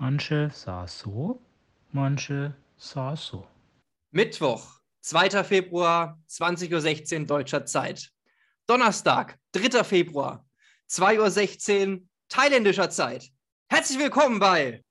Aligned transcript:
Manche 0.00 0.48
sah 0.52 0.86
so, 0.86 1.40
manche 1.90 2.54
sah 2.76 3.16
so. 3.16 3.48
Mittwoch, 4.12 4.80
2. 5.00 5.42
Februar, 5.42 6.16
20.16 6.28 7.20
Uhr 7.20 7.26
deutscher 7.26 7.66
Zeit. 7.66 8.08
Donnerstag, 8.68 9.36
3. 9.52 9.82
Februar, 9.82 10.46
2.16 10.88 11.88
Uhr 11.88 12.00
thailändischer 12.28 12.90
Zeit. 12.90 13.28
Herzlich 13.68 13.98
willkommen 13.98 14.38
bei 14.38 14.84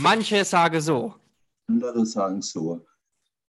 Manche 0.00 0.44
sagen 0.44 0.80
so. 0.80 1.14
Andere 1.66 2.06
sagen 2.06 2.40
so. 2.40 2.86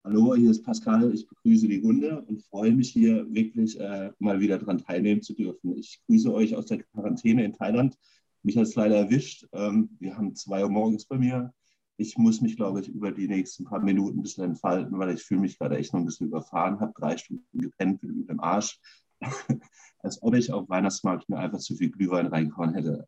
Hallo, 0.02 0.34
hier 0.34 0.50
ist 0.50 0.64
Pascal. 0.64 1.12
Ich 1.12 1.28
begrüße 1.28 1.68
die 1.68 1.80
Runde 1.80 2.22
und 2.22 2.42
freue 2.42 2.72
mich 2.72 2.90
hier 2.90 3.26
wirklich 3.34 3.78
äh, 3.78 4.12
mal 4.18 4.40
wieder 4.40 4.58
daran 4.58 4.78
teilnehmen 4.78 5.20
zu 5.20 5.34
dürfen. 5.34 5.76
Ich 5.76 6.00
grüße 6.06 6.32
euch 6.32 6.56
aus 6.56 6.64
der 6.64 6.82
Quarantäne 6.82 7.44
in 7.44 7.52
Thailand. 7.52 7.98
Mich 8.42 8.56
hat 8.56 8.64
es 8.64 8.74
leider 8.76 8.96
erwischt. 8.96 9.46
Ähm, 9.52 9.90
wir 10.00 10.16
haben 10.16 10.34
zwei 10.36 10.62
Uhr 10.62 10.70
morgens 10.70 11.04
bei 11.04 11.18
mir. 11.18 11.52
Ich 11.98 12.16
muss 12.16 12.40
mich, 12.40 12.56
glaube 12.56 12.80
ich, 12.80 12.88
über 12.88 13.12
die 13.12 13.28
nächsten 13.28 13.64
paar 13.64 13.80
Minuten 13.80 14.20
ein 14.20 14.22
bisschen 14.22 14.44
entfalten, 14.44 14.98
weil 14.98 15.14
ich 15.14 15.22
fühle 15.22 15.40
mich 15.40 15.58
gerade 15.58 15.76
echt 15.76 15.92
noch 15.92 16.00
ein 16.00 16.06
bisschen 16.06 16.28
überfahren, 16.28 16.80
habe 16.80 16.94
drei 16.96 17.18
Stunden 17.18 17.44
gepennt 17.58 18.02
mit 18.02 18.30
dem 18.30 18.40
Arsch. 18.40 18.80
Als 19.98 20.22
ob 20.22 20.34
ich 20.34 20.50
auf 20.50 20.66
Weihnachtsmarkt 20.70 21.28
mir 21.28 21.40
einfach 21.40 21.58
zu 21.58 21.76
viel 21.76 21.90
Glühwein 21.90 22.28
reingehauen 22.28 22.72
hätte. 22.72 23.06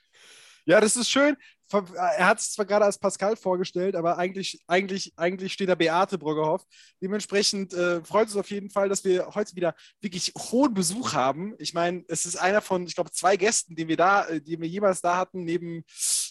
Ja, 0.67 0.81
das 0.81 0.97
ist 0.97 1.11
schön. 1.11 1.37
Er 1.73 2.27
hat 2.27 2.41
es 2.41 2.53
zwar 2.53 2.65
gerade 2.65 2.85
als 2.85 2.99
Pascal 2.99 3.37
vorgestellt, 3.37 3.95
aber 3.95 4.19
eigentlich, 4.19 4.61
eigentlich, 4.67 5.13
eigentlich 5.17 5.53
steht 5.53 5.69
da 5.69 5.77
Beate 5.77 6.19
Broggerhoff. 6.19 6.65
Dementsprechend 7.01 7.73
äh, 7.73 8.03
freut 8.03 8.27
es 8.27 8.35
uns 8.35 8.41
auf 8.41 8.51
jeden 8.51 8.71
Fall, 8.71 8.89
dass 8.89 9.05
wir 9.05 9.29
heute 9.35 9.55
wieder 9.55 9.75
wirklich 10.01 10.33
hohen 10.37 10.75
Besuch 10.75 11.13
haben. 11.13 11.55
Ich 11.59 11.73
meine, 11.73 12.03
es 12.09 12.27
ist 12.27 12.37
einer 12.37 12.61
von, 12.61 12.87
ich 12.87 12.97
glaube, 12.97 13.13
zwei 13.13 13.37
Gästen, 13.37 13.77
den 13.77 13.87
wir 13.87 13.97
da, 13.97 14.27
äh, 14.27 14.41
die 14.41 14.61
wir 14.61 14.67
jemals 14.67 15.01
da 15.01 15.17
hatten, 15.17 15.45
neben, 15.45 15.85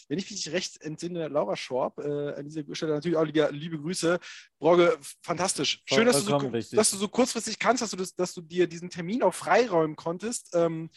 wenn 0.09 0.20
ich 0.20 0.30
mich 0.30 0.52
recht 0.52 0.82
entsinne, 0.82 1.30
Laura 1.30 1.56
Schorb. 1.56 2.00
Äh, 2.00 2.34
an 2.34 2.45
dieser 2.45 2.64
Stelle 2.76 2.94
natürlich 2.94 3.17
auch 3.17 3.23
liebe, 3.23 3.50
liebe 3.52 3.80
Grüße. 3.80 4.20
Brogge, 4.59 4.98
fantastisch. 5.22 5.82
Schön, 5.86 6.06
dass 6.06 6.26
du, 6.26 6.38
so, 6.38 6.76
dass 6.76 6.92
du 6.92 6.98
so 6.98 7.08
kurzfristig 7.08 7.59
kannst, 7.59 7.82
dass 7.82 7.92
du, 7.92 7.98
das, 7.98 8.14
dass 8.14 8.34
du 8.34 8.42
dir 8.42 8.67
diesen 8.67 8.89
Termin 8.89 9.23
auch 9.23 9.34
freiräumen 9.34 9.95
konntest. 9.95 10.54
Ähm, 10.54 10.89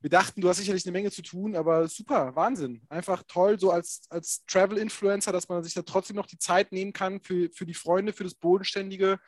wir 0.00 0.10
dachten, 0.10 0.40
du 0.40 0.48
hast 0.48 0.58
sicherlich 0.58 0.84
eine 0.86 0.92
Menge 0.92 1.10
zu 1.10 1.22
tun, 1.22 1.56
aber 1.56 1.88
super, 1.88 2.34
Wahnsinn. 2.36 2.82
Einfach 2.88 3.24
toll, 3.26 3.58
so 3.58 3.70
als, 3.70 4.02
als 4.10 4.44
Travel-Influencer, 4.46 5.32
dass 5.32 5.48
man 5.48 5.62
sich 5.64 5.74
da 5.74 5.82
trotzdem 5.82 6.16
noch 6.16 6.26
die 6.26 6.38
Zeit 6.38 6.72
nehmen 6.72 6.92
kann 6.92 7.20
für, 7.20 7.50
für 7.52 7.66
die 7.66 7.74
Freunde, 7.74 8.12
für 8.12 8.24
das 8.24 8.34
Bodenständige. 8.34 9.18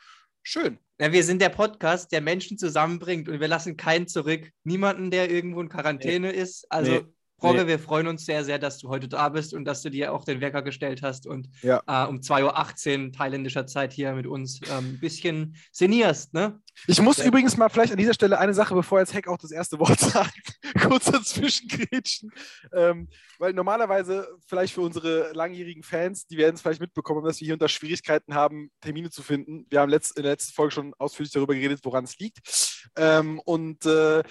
Schön. 0.43 0.79
Ja, 1.01 1.13
wir 1.13 1.25
sind 1.25 1.43
der 1.43 1.49
Podcast, 1.49 2.13
der 2.13 2.21
Menschen 2.21 2.57
zusammenbringt 2.57 3.29
und 3.29 3.41
wir 3.41 3.49
lassen 3.49 3.77
keinen 3.77 4.07
zurück. 4.07 4.51
Niemanden, 4.65 5.11
der 5.11 5.31
irgendwo 5.31 5.61
in 5.61 5.69
Quarantäne 5.69 6.29
nee. 6.29 6.39
ist. 6.39 6.71
Also 6.71 6.93
nee. 6.93 7.05
Nee. 7.43 7.67
wir 7.67 7.79
freuen 7.79 8.07
uns 8.07 8.27
sehr, 8.27 8.45
sehr, 8.45 8.59
dass 8.59 8.79
du 8.79 8.89
heute 8.89 9.09
da 9.09 9.29
bist 9.31 9.55
und 9.55 9.65
dass 9.65 9.83
du 9.83 9.91
dir 9.91 10.13
auch 10.13 10.25
den 10.25 10.41
Wecker 10.41 10.63
gestellt 10.63 11.03
hast 11.03 11.27
und 11.27 11.49
ja. 11.63 11.83
äh, 11.87 12.07
um 12.07 12.21
2.18 12.21 13.07
Uhr 13.07 13.13
thailändischer 13.13 13.67
Zeit 13.67 13.93
hier 13.93 14.13
mit 14.13 14.27
uns 14.27 14.61
ähm, 14.71 14.95
ein 14.95 15.01
bisschen 15.01 15.57
szenierst. 15.73 16.35
Ne? 16.35 16.61
Ich 16.87 17.01
muss 17.01 17.19
übrigens 17.19 17.57
mal 17.57 17.69
vielleicht 17.69 17.93
an 17.93 17.99
dieser 17.99 18.15
Stelle 18.15 18.39
eine 18.39 18.55
Sache, 18.55 18.75
bevor 18.75 19.01
jetzt 19.01 19.15
Heck 19.15 19.29
auch 19.29 19.39
das 19.39 19.51
erste 19.51 19.79
Wort 19.79 20.01
sagt, 20.01 20.59
kurz 20.83 21.07
dazwischen 21.07 21.69
grätschen. 21.69 22.31
Ähm, 22.73 23.09
weil 23.39 23.53
normalerweise, 23.53 24.29
vielleicht 24.47 24.75
für 24.75 24.83
unsere 24.83 25.33
langjährigen 25.33 25.83
Fans, 25.83 26.27
die 26.27 26.37
werden 26.37 26.55
es 26.55 26.61
vielleicht 26.61 26.81
mitbekommen, 26.81 27.25
dass 27.25 27.41
wir 27.41 27.47
hier 27.47 27.55
unter 27.55 27.69
Schwierigkeiten 27.69 28.35
haben, 28.35 28.71
Termine 28.81 29.11
zu 29.11 29.23
finden. 29.23 29.67
Wir 29.71 29.81
haben 29.81 29.91
letzt, 29.91 30.17
in 30.17 30.23
der 30.23 30.33
letzten 30.33 30.53
Folge 30.53 30.73
schon 30.73 30.95
ausführlich 30.99 31.33
darüber 31.33 31.55
geredet, 31.55 31.81
woran 31.85 32.05
es 32.05 32.19
liegt. 32.19 32.39
Ähm, 32.97 33.41
und 33.41 33.87
äh, 33.87 34.23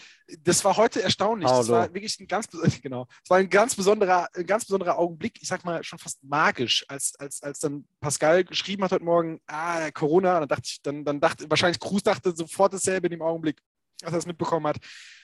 das 0.43 0.63
war 0.63 0.77
heute 0.77 1.01
erstaunlich. 1.01 1.49
Hallo. 1.49 1.59
Das 1.59 1.69
war 1.69 1.93
wirklich 1.93 2.19
ein 2.19 2.27
ganz, 2.27 2.47
genau, 2.81 3.05
das 3.05 3.29
war 3.29 3.37
ein 3.37 3.49
ganz 3.49 3.75
besonderer, 3.75 4.27
ein 4.33 4.45
ganz 4.45 4.65
besonderer 4.65 4.97
Augenblick, 4.97 5.41
ich 5.41 5.47
sag 5.47 5.65
mal 5.65 5.83
schon 5.83 5.99
fast 5.99 6.23
magisch, 6.23 6.85
als, 6.87 7.15
als, 7.17 7.41
als 7.41 7.59
dann 7.59 7.85
Pascal 7.99 8.43
geschrieben 8.43 8.83
hat 8.83 8.91
heute 8.91 9.05
Morgen, 9.05 9.39
ah, 9.47 9.89
Corona, 9.91 10.39
dann 10.39 10.49
dachte 10.49 10.63
ich, 10.65 10.81
dann, 10.81 11.03
dann 11.03 11.19
dachte, 11.19 11.49
wahrscheinlich 11.49 11.79
Cruz 11.79 12.03
dachte 12.03 12.35
sofort 12.39 12.73
dasselbe 12.73 13.07
in 13.07 13.11
dem 13.11 13.21
Augenblick, 13.21 13.61
als 14.01 14.13
er 14.13 14.17
das 14.17 14.25
mitbekommen 14.25 14.67
hat. 14.67 14.77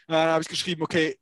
Dann 0.08 0.30
habe 0.30 0.42
ich 0.42 0.48
geschrieben, 0.48 0.84
okay, 0.84 1.18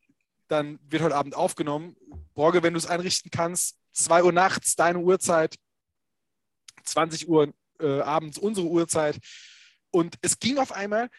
dann 0.48 0.80
wird 0.90 1.02
heute 1.02 1.16
Abend 1.16 1.36
aufgenommen. 1.36 1.96
Borge, 2.34 2.64
wenn 2.64 2.74
du 2.74 2.78
es 2.78 2.86
einrichten 2.86 3.32
kannst, 3.32 3.78
2 3.94 4.24
Uhr 4.24 4.32
nachts, 4.32 4.76
deine 4.76 5.00
Uhrzeit, 5.00 5.56
20 6.84 7.30
Uhr 7.30 7.54
äh, 7.80 8.02
abends, 8.02 8.38
unsere 8.38 8.68
Uhrzeit. 8.68 9.20
Und 9.92 10.16
es 10.22 10.40
ging 10.40 10.58
auf 10.58 10.72
einmal, 10.72 11.10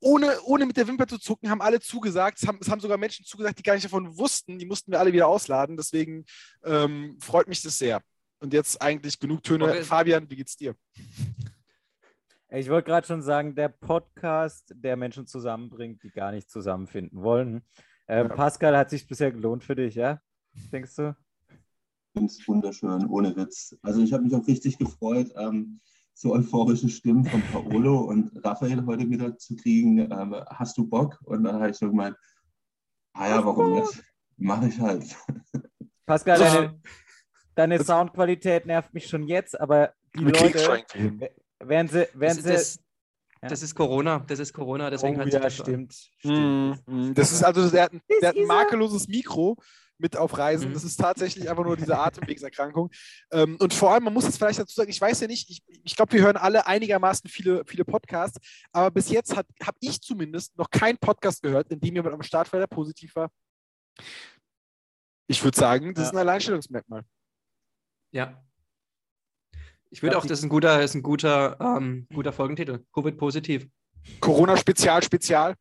ohne, 0.00 0.40
ohne 0.42 0.66
mit 0.66 0.76
der 0.76 0.86
Wimper 0.86 1.06
zu 1.06 1.18
zucken, 1.18 1.50
haben 1.50 1.60
alle 1.60 1.80
zugesagt. 1.80 2.38
Es 2.40 2.46
haben, 2.46 2.58
es 2.60 2.68
haben 2.68 2.80
sogar 2.80 2.98
Menschen 2.98 3.24
zugesagt, 3.24 3.58
die 3.58 3.62
gar 3.62 3.74
nicht 3.74 3.84
davon 3.84 4.16
wussten. 4.16 4.58
Die 4.58 4.66
mussten 4.66 4.92
wir 4.92 5.00
alle 5.00 5.12
wieder 5.12 5.26
ausladen. 5.26 5.76
Deswegen 5.76 6.24
ähm, 6.64 7.18
freut 7.20 7.48
mich 7.48 7.62
das 7.62 7.78
sehr. 7.78 8.02
Und 8.38 8.52
jetzt 8.52 8.80
eigentlich 8.80 9.18
genug 9.18 9.42
Töne. 9.42 9.64
Okay. 9.64 9.82
Fabian, 9.82 10.30
wie 10.30 10.36
geht's 10.36 10.56
dir? 10.56 10.74
Ich 12.48 12.70
wollte 12.70 12.86
gerade 12.86 13.06
schon 13.06 13.22
sagen, 13.22 13.56
der 13.56 13.68
Podcast, 13.68 14.72
der 14.76 14.96
Menschen 14.96 15.26
zusammenbringt, 15.26 16.02
die 16.04 16.10
gar 16.10 16.30
nicht 16.30 16.48
zusammenfinden 16.48 17.20
wollen. 17.22 17.62
Ähm, 18.06 18.28
ja. 18.28 18.34
Pascal, 18.34 18.76
hat 18.76 18.88
sich 18.90 19.08
bisher 19.08 19.32
gelohnt 19.32 19.64
für 19.64 19.74
dich, 19.74 19.96
ja? 19.96 20.20
Denkst 20.72 20.94
du? 20.94 21.16
Ich 21.48 22.12
finde 22.12 22.32
es 22.32 22.48
wunderschön, 22.48 23.06
ohne 23.08 23.34
Witz. 23.36 23.76
Also 23.82 24.00
ich 24.00 24.12
habe 24.12 24.22
mich 24.22 24.34
auch 24.34 24.46
richtig 24.46 24.78
gefreut. 24.78 25.32
Ähm, 25.36 25.80
so 26.14 26.32
euphorische 26.32 26.88
Stimmen 26.88 27.24
von 27.24 27.42
Paolo 27.52 27.98
und 28.08 28.30
Raphael 28.44 28.86
heute 28.86 29.10
wieder 29.10 29.36
zu 29.36 29.56
kriegen. 29.56 29.98
Ähm, 29.98 30.36
hast 30.46 30.78
du 30.78 30.88
Bock? 30.88 31.18
Und 31.24 31.42
dann 31.42 31.56
habe 31.56 31.70
ich 31.70 31.76
so 31.76 31.88
gemeint, 31.88 32.16
ah 33.14 33.28
ja, 33.28 33.44
warum 33.44 33.74
nicht? 33.74 34.04
Mache 34.36 34.68
ich 34.68 34.78
halt. 34.78 35.16
Pascal, 36.06 36.38
deine, 36.38 36.80
deine 37.56 37.82
Soundqualität 37.82 38.66
nervt 38.66 38.94
mich 38.94 39.08
schon 39.08 39.24
jetzt, 39.24 39.60
aber 39.60 39.92
die 40.14 40.24
Leute, 40.24 40.86
werden 41.60 41.88
sie, 41.88 42.08
werden 42.14 42.42
sie, 42.42 42.48
das, 42.52 42.78
ja. 43.42 43.48
das 43.48 43.62
ist 43.62 43.74
Corona, 43.74 44.20
das 44.26 44.38
ist 44.38 44.52
Corona, 44.52 44.90
deswegen 44.90 45.16
oh, 45.16 45.20
hat 45.20 45.32
ja, 45.32 45.50
stimmt. 45.50 45.94
stimmt. 46.18 46.82
Mm, 46.86 47.14
das 47.14 47.32
ist 47.32 47.42
also, 47.42 47.68
der 47.70 47.84
hat, 47.84 47.92
der 48.22 48.28
hat 48.30 48.36
ein 48.36 48.46
makelloses 48.46 49.08
Mikro 49.08 49.56
mit 49.98 50.16
auf 50.16 50.36
Reisen. 50.36 50.70
Mhm. 50.70 50.74
Das 50.74 50.84
ist 50.84 50.98
tatsächlich 50.98 51.48
einfach 51.48 51.64
nur 51.64 51.76
diese 51.76 51.98
Atemwegserkrankung. 51.98 52.90
Ähm, 53.30 53.56
und 53.60 53.72
vor 53.72 53.92
allem, 53.92 54.04
man 54.04 54.12
muss 54.12 54.26
es 54.26 54.36
vielleicht 54.36 54.58
dazu 54.58 54.74
sagen, 54.74 54.90
ich 54.90 55.00
weiß 55.00 55.20
ja 55.20 55.26
nicht, 55.26 55.48
ich, 55.50 55.62
ich 55.84 55.96
glaube, 55.96 56.12
wir 56.12 56.22
hören 56.22 56.36
alle 56.36 56.66
einigermaßen 56.66 57.28
viele, 57.30 57.64
viele 57.64 57.84
Podcasts, 57.84 58.38
aber 58.72 58.90
bis 58.90 59.08
jetzt 59.10 59.36
habe 59.36 59.48
ich 59.80 60.00
zumindest 60.00 60.56
noch 60.58 60.70
keinen 60.70 60.98
Podcast 60.98 61.42
gehört, 61.42 61.70
in 61.70 61.80
dem 61.80 61.94
jemand 61.94 62.14
am 62.14 62.22
Start 62.22 62.52
war, 62.52 62.60
der 62.60 62.66
positiv 62.66 63.14
war. 63.16 63.30
Ich 65.28 65.42
würde 65.42 65.58
sagen, 65.58 65.94
das 65.94 66.02
ja. 66.02 66.08
ist 66.08 66.14
ein 66.14 66.18
Alleinstellungsmerkmal. 66.18 67.02
Ja. 68.12 68.45
Ich 69.90 70.02
würde 70.02 70.18
auch, 70.18 70.26
das 70.26 70.38
ist 70.40 70.44
ein 70.44 70.48
guter, 70.48 70.82
ist 70.82 70.94
ein 70.94 71.02
guter, 71.02 71.56
ähm, 71.60 72.06
guter 72.12 72.32
Folgentitel. 72.32 72.84
Covid 72.92 73.16
positiv. 73.16 73.66
Corona 74.20 74.56
Spezial 74.56 75.02
Spezial. 75.02 75.54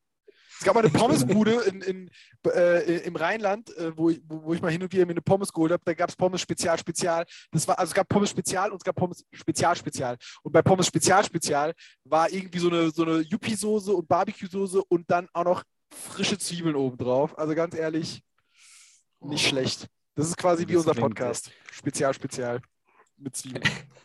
Es 0.57 0.63
gab 0.63 0.73
mal 0.73 0.81
eine 0.81 0.89
Pommesbude 0.89 1.51
in, 1.67 1.81
in, 1.81 2.11
äh, 2.47 2.99
im 2.99 3.15
Rheinland, 3.15 3.75
äh, 3.77 3.95
wo, 3.95 4.09
ich, 4.09 4.21
wo, 4.25 4.53
ich 4.53 4.61
mal 4.61 4.71
hin 4.71 4.81
und 4.81 4.91
wieder 4.91 5.05
mir 5.05 5.11
eine 5.11 5.21
Pommes 5.21 5.51
geholt 5.51 5.71
habe. 5.71 5.81
Da 5.85 5.93
gab 5.93 6.09
es 6.09 6.15
Pommes 6.15 6.41
Spezial 6.41 6.77
Spezial. 6.79 7.25
Das 7.51 7.67
war, 7.67 7.77
also 7.77 7.91
es 7.91 7.93
gab 7.93 8.07
Pommes 8.07 8.29
Spezial 8.29 8.71
und 8.71 8.77
es 8.77 8.83
gab 8.83 8.95
Pommes 8.95 9.25
Spezial 9.33 9.75
Spezial. 9.75 10.17
Und 10.43 10.53
bei 10.53 10.61
Pommes 10.61 10.87
Spezial 10.87 11.23
Spezial 11.25 11.73
war 12.05 12.31
irgendwie 12.31 12.59
so 12.59 12.69
eine, 12.69 12.89
so 12.91 13.03
eine 13.03 13.19
Yuppie-Soße 13.19 13.91
und 13.91 14.07
Barbecue-Soße 14.07 14.81
und 14.87 15.09
dann 15.09 15.27
auch 15.33 15.43
noch 15.43 15.63
frische 15.91 16.37
Zwiebeln 16.37 16.75
obendrauf. 16.75 17.37
Also 17.37 17.53
ganz 17.53 17.75
ehrlich, 17.75 18.21
nicht 19.19 19.47
schlecht. 19.47 19.87
Das 20.15 20.27
ist 20.27 20.37
quasi 20.37 20.63
das 20.63 20.71
wie 20.71 20.77
unser 20.77 20.93
Podcast. 20.93 21.51
Spezial 21.71 22.13
Spezial 22.13 22.61
mit 23.17 23.35
Zwiebeln. 23.35 23.63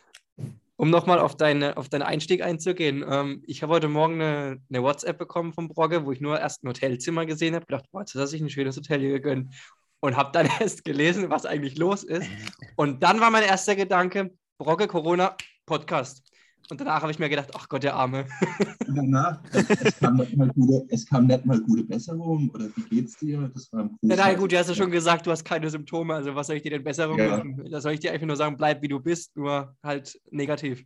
um 0.81 0.89
nochmal 0.89 1.19
auf, 1.19 1.37
deine, 1.37 1.77
auf 1.77 1.89
deinen 1.89 2.01
Einstieg 2.01 2.41
einzugehen, 2.41 3.05
ähm, 3.07 3.43
ich 3.45 3.61
habe 3.61 3.71
heute 3.71 3.87
Morgen 3.87 4.15
eine, 4.15 4.57
eine, 4.67 4.81
WhatsApp 4.81 5.19
bekommen 5.19 5.53
vom 5.53 5.67
Brogge, 5.67 6.07
wo 6.07 6.11
ich 6.11 6.21
nur 6.21 6.39
erst 6.39 6.63
ein 6.63 6.69
Hotelzimmer 6.69 7.27
gesehen 7.27 7.53
habe, 7.53 7.67
gedacht, 7.67 7.85
boah, 7.91 7.99
jetzt 7.99 8.15
hat 8.15 8.27
sich 8.27 8.41
ein 8.41 8.49
schönes 8.49 8.77
Hotel 8.77 8.99
hier 8.99 9.11
gegönnt 9.11 9.53
und 9.99 10.17
habe 10.17 10.31
dann 10.31 10.49
erst 10.59 10.83
gelesen, 10.83 11.29
was 11.29 11.45
eigentlich 11.45 11.77
los 11.77 12.03
ist. 12.03 12.27
Und 12.77 13.03
dann 13.03 13.19
war 13.19 13.29
mein 13.29 13.43
erster 13.43 13.75
Gedanke, 13.75 14.31
Brogge 14.57 14.87
Corona 14.87 15.37
Podcast. 15.67 16.30
Und 16.69 16.79
danach 16.79 17.01
habe 17.01 17.11
ich 17.11 17.19
mir 17.19 17.29
gedacht, 17.29 17.49
ach 17.53 17.67
Gott, 17.67 17.83
der 17.83 17.95
Arme. 17.95 18.25
danach, 18.87 19.41
es 19.53 19.99
kam, 19.99 20.17
nicht 20.17 20.37
mal 20.37 20.49
gute, 20.49 20.85
es 20.89 21.05
kam 21.05 21.27
nicht 21.27 21.45
mal 21.45 21.59
gute 21.59 21.83
Besserung 21.83 22.49
oder 22.51 22.65
wie 22.75 22.95
geht's 22.95 23.17
dir? 23.17 23.49
Das 23.53 23.71
war 23.73 23.89
ja, 24.01 24.15
nein, 24.15 24.37
gut, 24.37 24.51
du 24.51 24.57
hast 24.57 24.69
ja 24.69 24.75
schon 24.75 24.91
gesagt, 24.91 25.27
du 25.27 25.31
hast 25.31 25.43
keine 25.43 25.69
Symptome, 25.69 26.13
also 26.15 26.33
was 26.33 26.47
soll 26.47 26.55
ich 26.55 26.63
dir 26.63 26.71
denn 26.71 26.83
Besserung 26.83 27.17
ja. 27.17 27.37
machen? 27.37 27.67
Da 27.69 27.81
soll 27.81 27.93
ich 27.93 27.99
dir 27.99 28.11
einfach 28.11 28.27
nur 28.27 28.37
sagen, 28.37 28.55
bleib 28.55 28.81
wie 28.81 28.87
du 28.87 28.99
bist, 28.99 29.35
nur 29.35 29.75
halt 29.83 30.19
negativ. 30.29 30.83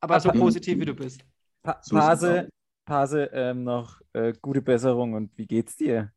Aber 0.00 0.20
so 0.20 0.30
positiv 0.32 0.78
wie 0.80 0.84
du 0.84 0.94
bist. 0.94 1.24
Pa 1.62 1.80
Pase, 1.90 2.48
Pase 2.84 3.30
ähm, 3.32 3.64
noch 3.64 4.00
äh, 4.12 4.34
gute 4.42 4.60
Besserung 4.60 5.14
und 5.14 5.30
wie 5.36 5.46
geht's 5.46 5.76
dir? 5.76 6.12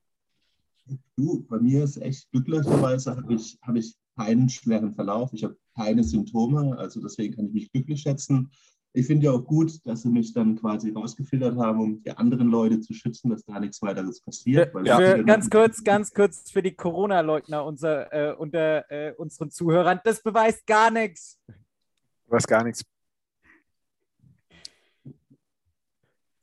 Du, 1.16 1.46
bei 1.48 1.60
mir 1.60 1.84
ist 1.84 1.98
echt 1.98 2.30
glücklicherweise 2.31 3.16
habe 3.16 3.34
ich, 3.34 3.57
hab 3.62 3.75
ich 3.75 3.96
keinen 4.18 4.50
schweren 4.50 4.94
Verlauf, 4.94 5.34
ich 5.34 5.44
habe 5.44 5.57
keine 5.75 6.04
Symptome, 6.04 6.78
also 6.78 7.02
deswegen 7.02 7.36
kann 7.36 7.48
ich 7.48 7.54
mich 7.54 7.72
glücklich 7.72 8.02
schätzen. 8.02 8.50
Ich 8.95 9.07
finde 9.07 9.25
ja 9.25 9.31
auch 9.31 9.44
gut, 9.44 9.86
dass 9.86 10.03
sie 10.03 10.09
mich 10.09 10.31
dann 10.33 10.56
quasi 10.57 10.89
rausgefiltert 10.92 11.57
haben, 11.57 11.80
um 11.81 12.01
die 12.03 12.12
anderen 12.12 12.47
Leute 12.47 12.80
zu 12.80 12.94
schützen, 12.94 13.30
dass 13.30 13.44
da 13.44 13.59
nichts 13.59 13.81
weiteres 13.81 14.21
passiert. 14.21 14.71
Für, 14.71 14.86
weil 14.86 15.18
für, 15.18 15.24
ganz 15.25 15.50
kurz, 15.50 15.83
ganz 15.83 16.13
kurz 16.13 16.50
für 16.50 16.63
die 16.63 16.74
Corona-Leugner 16.74 17.65
unser, 17.65 18.12
äh, 18.13 18.33
unter 18.36 18.89
äh, 18.89 19.12
unseren 19.18 19.51
Zuhörern. 19.51 20.00
Das 20.06 20.24
beweist 20.24 20.65
gar 20.65 20.92
nichts. 20.92 21.38
Ich 21.47 22.31
weiß 22.31 22.47
gar 22.47 22.63
nichts. 22.63 22.83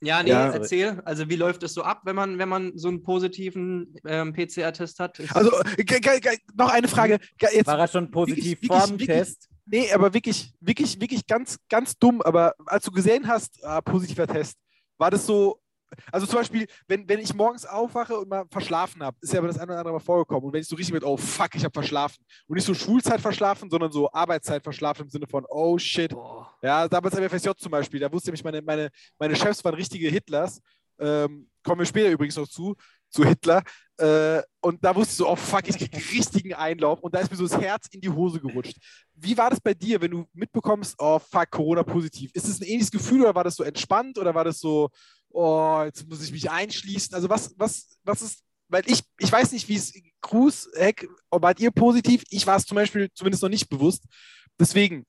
Ja, 0.01 0.21
nee, 0.21 0.29
Ja. 0.29 0.51
erzähl. 0.51 1.01
Also 1.05 1.29
wie 1.29 1.37
läuft 1.37 1.63
es 1.63 1.73
so 1.73 1.81
ab, 1.81 2.01
wenn 2.03 2.15
man, 2.15 2.37
wenn 2.37 2.49
man 2.49 2.77
so 2.77 2.89
einen 2.89 3.01
positiven 3.03 3.95
ähm, 4.05 4.33
PCR-Test 4.33 4.99
hat? 4.99 5.17
Ist- 5.19 5.35
Also, 5.35 5.49
äh, 5.77 6.37
noch 6.55 6.69
eine 6.71 6.87
Frage. 6.87 7.19
Ge- 7.37 7.49
Jetzt, 7.53 7.67
War 7.67 7.79
er 7.79 7.87
schon 7.87 8.11
positiv 8.11 8.61
wirklich, 8.61 8.67
vor 8.79 8.87
dem 8.87 8.97
Test? 8.99 9.49
Nee, 9.65 9.91
aber 9.91 10.13
wirklich, 10.13 10.53
wirklich, 10.59 10.99
wirklich 10.99 11.25
ganz, 11.25 11.57
ganz 11.69 11.97
dumm. 11.97 12.21
Aber 12.21 12.53
als 12.65 12.85
du 12.85 12.91
gesehen 12.91 13.27
hast, 13.27 13.63
ah, 13.63 13.81
positiver 13.81 14.27
Test, 14.27 14.57
war 14.97 15.11
das 15.11 15.25
so. 15.25 15.59
Also 16.11 16.25
zum 16.25 16.39
Beispiel, 16.39 16.65
wenn, 16.87 17.07
wenn 17.07 17.19
ich 17.19 17.35
morgens 17.35 17.67
aufwache 17.67 18.17
und 18.17 18.27
mal 18.27 18.45
verschlafen 18.49 19.03
habe, 19.03 19.15
ist 19.21 19.31
ja 19.31 19.37
aber 19.37 19.47
das 19.47 19.59
eine 19.59 19.71
oder 19.71 19.77
andere 19.77 19.93
mal 19.93 19.99
vorgekommen. 19.99 20.45
Und 20.45 20.53
wenn 20.53 20.61
ich 20.61 20.67
so 20.67 20.75
richtig 20.75 20.91
mit, 20.91 21.03
oh 21.03 21.17
fuck, 21.17 21.53
ich 21.53 21.63
habe 21.63 21.73
verschlafen. 21.73 22.25
Und 22.47 22.55
nicht 22.55 22.65
so 22.65 22.73
Schulzeit 22.73 23.21
verschlafen, 23.21 23.69
sondern 23.69 23.91
so 23.91 24.11
Arbeitszeit 24.11 24.63
verschlafen 24.63 25.03
im 25.03 25.09
Sinne 25.09 25.27
von, 25.27 25.45
oh 25.49 25.77
shit, 25.77 26.09
Boah. 26.09 26.51
Ja, 26.63 26.87
damals 26.87 27.15
am 27.15 27.29
FSJ 27.29 27.49
zum 27.57 27.71
Beispiel, 27.71 27.99
da 27.99 28.11
wusste 28.11 28.33
ich, 28.33 28.43
meine, 28.43 28.63
meine, 28.63 28.89
meine 29.19 29.35
Chefs 29.35 29.63
waren 29.63 29.75
richtige 29.75 30.09
Hitlers. 30.09 30.61
Ähm, 30.97 31.47
kommen 31.61 31.79
wir 31.79 31.85
später 31.85 32.09
übrigens 32.09 32.37
noch 32.37 32.47
zu, 32.47 32.75
zu 33.13 33.23
Hitler. 33.23 33.63
Äh, 33.97 34.41
und 34.59 34.83
da 34.83 34.95
wusste 34.95 35.11
ich 35.11 35.17
so, 35.17 35.29
oh 35.29 35.35
fuck, 35.35 35.67
ich 35.67 35.77
krieg 35.77 35.95
richtigen 36.11 36.53
Einlauf. 36.53 36.99
Und 37.01 37.13
da 37.13 37.19
ist 37.19 37.29
mir 37.31 37.37
so 37.37 37.47
das 37.47 37.59
Herz 37.59 37.87
in 37.91 38.01
die 38.01 38.09
Hose 38.09 38.39
gerutscht. 38.39 38.75
Wie 39.13 39.37
war 39.37 39.49
das 39.49 39.61
bei 39.61 39.73
dir, 39.73 40.01
wenn 40.01 40.11
du 40.11 40.25
mitbekommst, 40.33 40.95
oh 40.97 41.19
fuck, 41.19 41.51
Corona 41.51 41.83
positiv? 41.83 42.31
Ist 42.33 42.47
es 42.47 42.59
ein 42.59 42.65
ähnliches 42.65 42.91
Gefühl 42.91 43.21
oder 43.21 43.35
war 43.35 43.43
das 43.43 43.55
so 43.55 43.63
entspannt 43.63 44.17
oder 44.17 44.33
war 44.33 44.43
das 44.43 44.59
so, 44.59 44.89
oh, 45.29 45.83
jetzt 45.85 46.07
muss 46.09 46.23
ich 46.23 46.31
mich 46.31 46.49
einschließen? 46.49 47.13
Also 47.13 47.29
was, 47.29 47.53
was, 47.57 47.97
was 48.03 48.21
ist, 48.21 48.43
weil 48.67 48.83
ich, 48.87 49.03
ich 49.19 49.31
weiß 49.31 49.51
nicht, 49.51 49.69
wie 49.69 49.75
es, 49.75 49.93
Cruz, 50.21 50.67
Heck, 50.75 51.07
wart 51.29 51.59
ihr 51.59 51.71
positiv? 51.71 52.23
Ich 52.29 52.47
war 52.47 52.55
es 52.55 52.65
zum 52.65 52.75
Beispiel 52.75 53.09
zumindest 53.13 53.43
noch 53.43 53.49
nicht 53.49 53.69
bewusst. 53.69 54.05
Deswegen, 54.59 55.05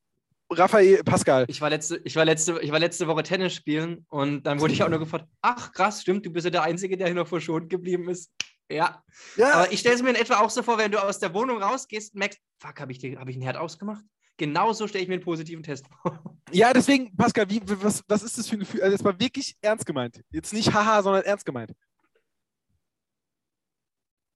Raphael, 0.54 1.02
Pascal, 1.04 1.44
Ich 1.48 1.60
war, 1.60 1.70
letzte, 1.70 2.00
ich, 2.04 2.16
war 2.16 2.24
letzte, 2.24 2.58
ich 2.60 2.70
war 2.72 2.78
letzte 2.78 3.06
Woche 3.06 3.22
Tennis 3.22 3.54
spielen 3.54 4.06
und 4.08 4.42
dann 4.44 4.60
wurde 4.60 4.72
ich 4.72 4.82
auch 4.82 4.88
nur 4.88 4.98
gefragt, 4.98 5.26
ach 5.42 5.72
krass, 5.72 6.02
stimmt, 6.02 6.24
du 6.26 6.30
bist 6.30 6.44
ja 6.44 6.50
der 6.50 6.62
Einzige, 6.62 6.96
der 6.96 7.06
hier 7.08 7.16
noch 7.16 7.28
verschont 7.28 7.68
geblieben 7.70 8.08
ist. 8.08 8.30
Ja, 8.70 9.02
ja, 9.36 9.52
aber 9.52 9.72
ich 9.72 9.80
stelle 9.80 9.94
es 9.94 10.02
mir 10.02 10.08
in 10.10 10.16
etwa 10.16 10.36
auch 10.40 10.48
so 10.48 10.62
vor, 10.62 10.78
wenn 10.78 10.90
du 10.90 10.98
aus 10.98 11.18
der 11.18 11.34
Wohnung 11.34 11.62
rausgehst 11.62 12.14
und 12.14 12.18
merkst, 12.20 12.40
fuck, 12.58 12.80
habe 12.80 12.92
ich, 12.92 12.98
den- 12.98 13.18
hab 13.18 13.28
ich 13.28 13.36
einen 13.36 13.42
Herd 13.42 13.56
ausgemacht? 13.58 14.02
Genauso 14.36 14.88
stelle 14.88 15.02
ich 15.04 15.08
mir 15.08 15.14
einen 15.14 15.22
positiven 15.22 15.62
Test 15.62 15.86
vor. 16.02 16.36
Ja, 16.50 16.72
deswegen, 16.72 17.14
Pascal, 17.14 17.48
wie, 17.50 17.60
was, 17.66 18.02
was 18.08 18.22
ist 18.22 18.36
das 18.38 18.48
für 18.48 18.56
ein 18.56 18.60
Gefühl? 18.60 18.82
Also, 18.82 18.92
jetzt 18.92 19.04
mal 19.04 19.18
wirklich 19.20 19.54
ernst 19.60 19.86
gemeint. 19.86 20.20
Jetzt 20.30 20.52
nicht 20.52 20.72
haha, 20.72 21.02
sondern 21.02 21.22
ernst 21.24 21.44
gemeint. 21.46 21.72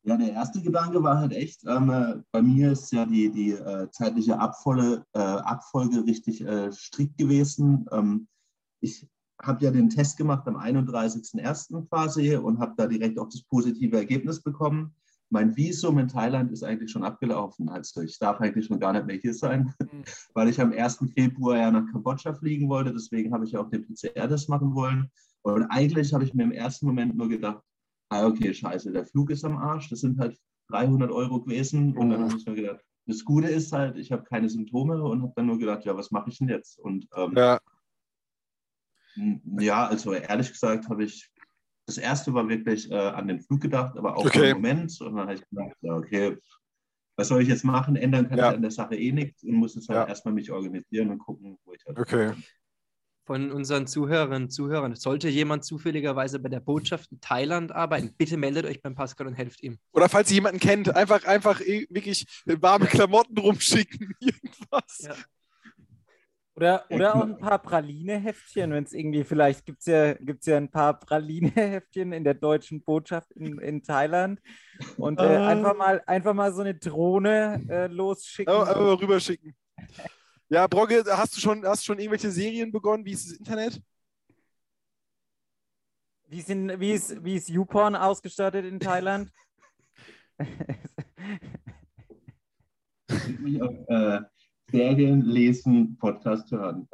Ja, 0.08 0.16
der 0.16 0.32
erste 0.32 0.62
Gedanke 0.62 1.02
war 1.02 1.19
halt 1.19 1.34
echt, 1.34 1.66
ähm, 1.66 1.90
äh, 1.90 2.22
bei 2.32 2.40
mir 2.40 2.72
ist 2.72 2.90
ja 2.93 3.05
die, 3.05 3.31
die 3.31 3.50
äh, 3.50 3.90
zeitliche 3.90 4.38
Abfolge, 4.38 5.05
äh, 5.12 5.19
Abfolge 5.19 6.02
richtig 6.02 6.40
äh, 6.40 6.72
strikt 6.72 7.19
gewesen. 7.19 7.84
Ähm, 7.93 8.26
ich 8.81 9.06
habe 9.43 9.62
ja 9.66 9.70
den 9.70 9.90
Test 9.90 10.16
gemacht 10.16 10.49
am 10.49 10.56
31.01. 10.56 11.90
quasi 11.90 12.34
und 12.37 12.58
habe 12.58 12.72
da 12.78 12.87
direkt 12.87 13.19
auch 13.19 13.28
das 13.28 13.43
positive 13.43 13.99
Ergebnis 13.99 14.43
bekommen. 14.43 14.94
Mein 15.28 15.55
Visum 15.55 15.99
in 15.99 16.08
Thailand 16.08 16.52
ist 16.52 16.64
eigentlich 16.64 16.90
schon 16.90 17.05
abgelaufen. 17.05 17.69
Also 17.69 18.00
ich 18.00 18.19
darf 18.19 18.40
eigentlich 18.40 18.64
schon 18.64 18.81
gar 18.81 18.94
nicht 18.94 19.05
mehr 19.05 19.16
hier 19.16 19.34
sein, 19.34 19.75
Mhm. 19.78 20.05
weil 20.32 20.49
ich 20.49 20.58
am 20.58 20.72
1. 20.72 21.00
Februar 21.12 21.58
ja 21.58 21.70
nach 21.70 21.84
Kambodscha 21.93 22.32
fliegen 22.32 22.70
wollte. 22.70 22.94
Deswegen 22.94 23.31
habe 23.34 23.44
ich 23.44 23.52
ja 23.52 23.60
auch 23.60 23.69
den 23.69 23.84
PCR-Test 23.84 24.49
machen 24.49 24.75
wollen. 24.75 25.10
Und 25.43 25.64
eigentlich 25.64 26.14
habe 26.14 26.25
ich 26.25 26.32
mir 26.32 26.44
im 26.44 26.52
ersten 26.52 26.87
Moment 26.87 27.14
nur 27.14 27.28
gedacht, 27.28 27.62
ah, 28.10 28.26
okay, 28.26 28.52
scheiße, 28.55 28.93
der 28.93 29.05
Flug 29.05 29.31
ist 29.31 29.44
am 29.44 29.56
Arsch. 29.56 29.88
Das 29.90 30.00
sind 30.00 30.19
halt 30.19 30.38
300 30.69 31.10
Euro 31.10 31.43
gewesen. 31.43 31.96
Und 31.96 32.10
dann 32.10 32.25
habe 32.25 32.37
ich 32.37 32.46
mir 32.46 32.55
gedacht, 32.55 32.84
das 33.06 33.25
Gute 33.25 33.49
ist 33.49 33.72
halt, 33.72 33.96
ich 33.96 34.12
habe 34.12 34.25
keine 34.25 34.49
Symptome 34.49 35.02
und 35.02 35.22
habe 35.22 35.32
dann 35.37 35.46
nur 35.46 35.58
gedacht, 35.58 35.84
ja, 35.84 35.96
was 35.96 36.10
mache 36.10 36.31
ich 36.31 36.38
denn 36.38 36.49
jetzt? 36.49 36.78
Und 36.78 37.06
ähm, 37.16 37.34
Ja. 37.37 37.60
ja, 39.58 39.87
also 39.87 40.12
ehrlich 40.12 40.50
gesagt 40.52 40.88
habe 40.88 41.05
ich, 41.05 41.31
das 41.87 41.96
erste 41.96 42.34
war 42.34 42.46
wirklich 42.49 42.90
äh, 42.90 42.94
an 42.94 43.28
den 43.28 43.40
Flug 43.40 43.62
gedacht, 43.62 43.96
aber 43.96 44.16
auch 44.16 44.26
Okay. 44.26 44.50
im 44.50 44.56
Moment. 44.56 45.00
Und 45.00 45.16
dann 45.16 45.26
habe 45.28 45.34
ich 45.34 45.49
gedacht, 45.49 45.76
ja, 45.81 45.96
okay, 45.96 46.37
was 47.16 47.28
soll 47.28 47.43
ich 47.43 47.49
jetzt 47.49 47.64
machen? 47.64 47.96
Ändern 47.96 48.28
kann 48.28 48.38
Ja. 48.38 48.50
ich 48.50 48.56
an 48.56 48.62
der 48.62 48.70
Sache 48.70 48.94
eh 48.94 49.10
nichts 49.10 49.43
und 49.43 49.55
muss 49.55 49.75
jetzt 49.75 49.88
halt 49.88 50.00
Ja. 50.00 50.06
erstmal 50.08 50.34
mich 50.34 50.50
organisieren 50.52 51.10
und 51.10 51.19
gucken, 51.19 51.58
wo 51.64 51.72
ich 51.72 51.84
halt 51.87 51.99
Okay. 51.99 52.32
Von 53.28 53.52
unseren 53.52 53.86
Zuhörerinnen 53.86 54.44
und 54.44 54.50
Zuhörern, 54.50 54.96
sollte 54.96 55.28
jemand 55.28 55.62
zufälligerweise 55.62 56.38
bei 56.38 56.48
der 56.48 56.60
Botschaft 56.60 57.12
in 57.12 57.20
Thailand 57.20 57.72
arbeiten, 57.72 58.14
bitte 58.16 58.38
meldet 58.38 58.64
euch 58.64 58.80
beim 58.80 58.94
Pascal 58.94 59.26
und 59.26 59.34
helft 59.34 59.62
ihm. 59.62 59.76
Oder 59.92 60.08
falls 60.08 60.30
ihr 60.30 60.36
jemanden 60.36 60.60
kennt, 60.60 60.96
einfach, 60.96 61.26
einfach 61.26 61.60
wirklich 61.60 62.25
warme 62.46 62.86
Klamotten 62.86 63.36
rumschicken. 63.36 64.14
Irgendwas. 64.20 65.00
Ja. 65.00 65.14
Oder, 66.54 66.86
oder 66.88 67.16
auch 67.16 67.22
ein 67.22 67.38
paar 67.38 67.58
Praline-Heftchen, 67.58 68.72
wenn 68.72 68.84
es 68.84 68.94
irgendwie, 68.94 69.22
vielleicht 69.25 69.66
gibt 69.66 69.81
es 69.81 69.86
ja, 69.86 70.14
gibt's 70.14 70.46
ja 70.46 70.56
ein 70.56 70.70
paar 70.70 70.98
Praline-Heftchen 70.98 72.12
in 72.14 72.24
der 72.24 72.32
deutschen 72.32 72.81
Botschaft 72.82 73.31
in, 73.32 73.58
in 73.58 73.82
Thailand. 73.82 74.40
Und 74.96 75.20
äh, 75.20 75.22
Ah. 75.22 75.48
einfach, 75.48 75.76
mal, 75.76 76.02
einfach 76.06 76.32
mal 76.32 76.50
so 76.54 76.62
eine 76.62 76.74
Drohne 76.74 77.62
äh, 77.69 77.86
losschicken. 77.88 78.52
Aber, 78.52 78.69
aber 78.69 78.84
mal 78.86 78.94
rüberschicken. 78.94 79.54
Ja, 80.50 80.66
Brogge, 80.66 81.04
hast 81.06 81.36
du 81.36 81.40
schon, 81.40 81.64
hast 81.66 81.84
schon 81.84 81.98
irgendwelche 81.98 82.30
Serien 82.30 82.72
begonnen? 82.72 83.04
Wie 83.04 83.12
ist 83.12 83.30
das 83.30 83.38
Internet? 83.38 83.82
Wie, 86.26 86.40
sind, 86.40 86.80
wie, 86.80 86.92
ist, 86.92 87.22
wie 87.24 87.34
ist 87.36 87.48
YouPorn 87.48 87.94
ausgestattet 87.96 88.64
in 88.64 88.80
Thailand? 88.80 89.30
Ich 90.38 90.48
mich 93.40 93.60
auf 93.62 93.74
äh, 93.88 94.20
Serien, 94.70 95.22
Lesen, 95.22 95.96
Podcast 95.98 96.50
hören. 96.50 96.86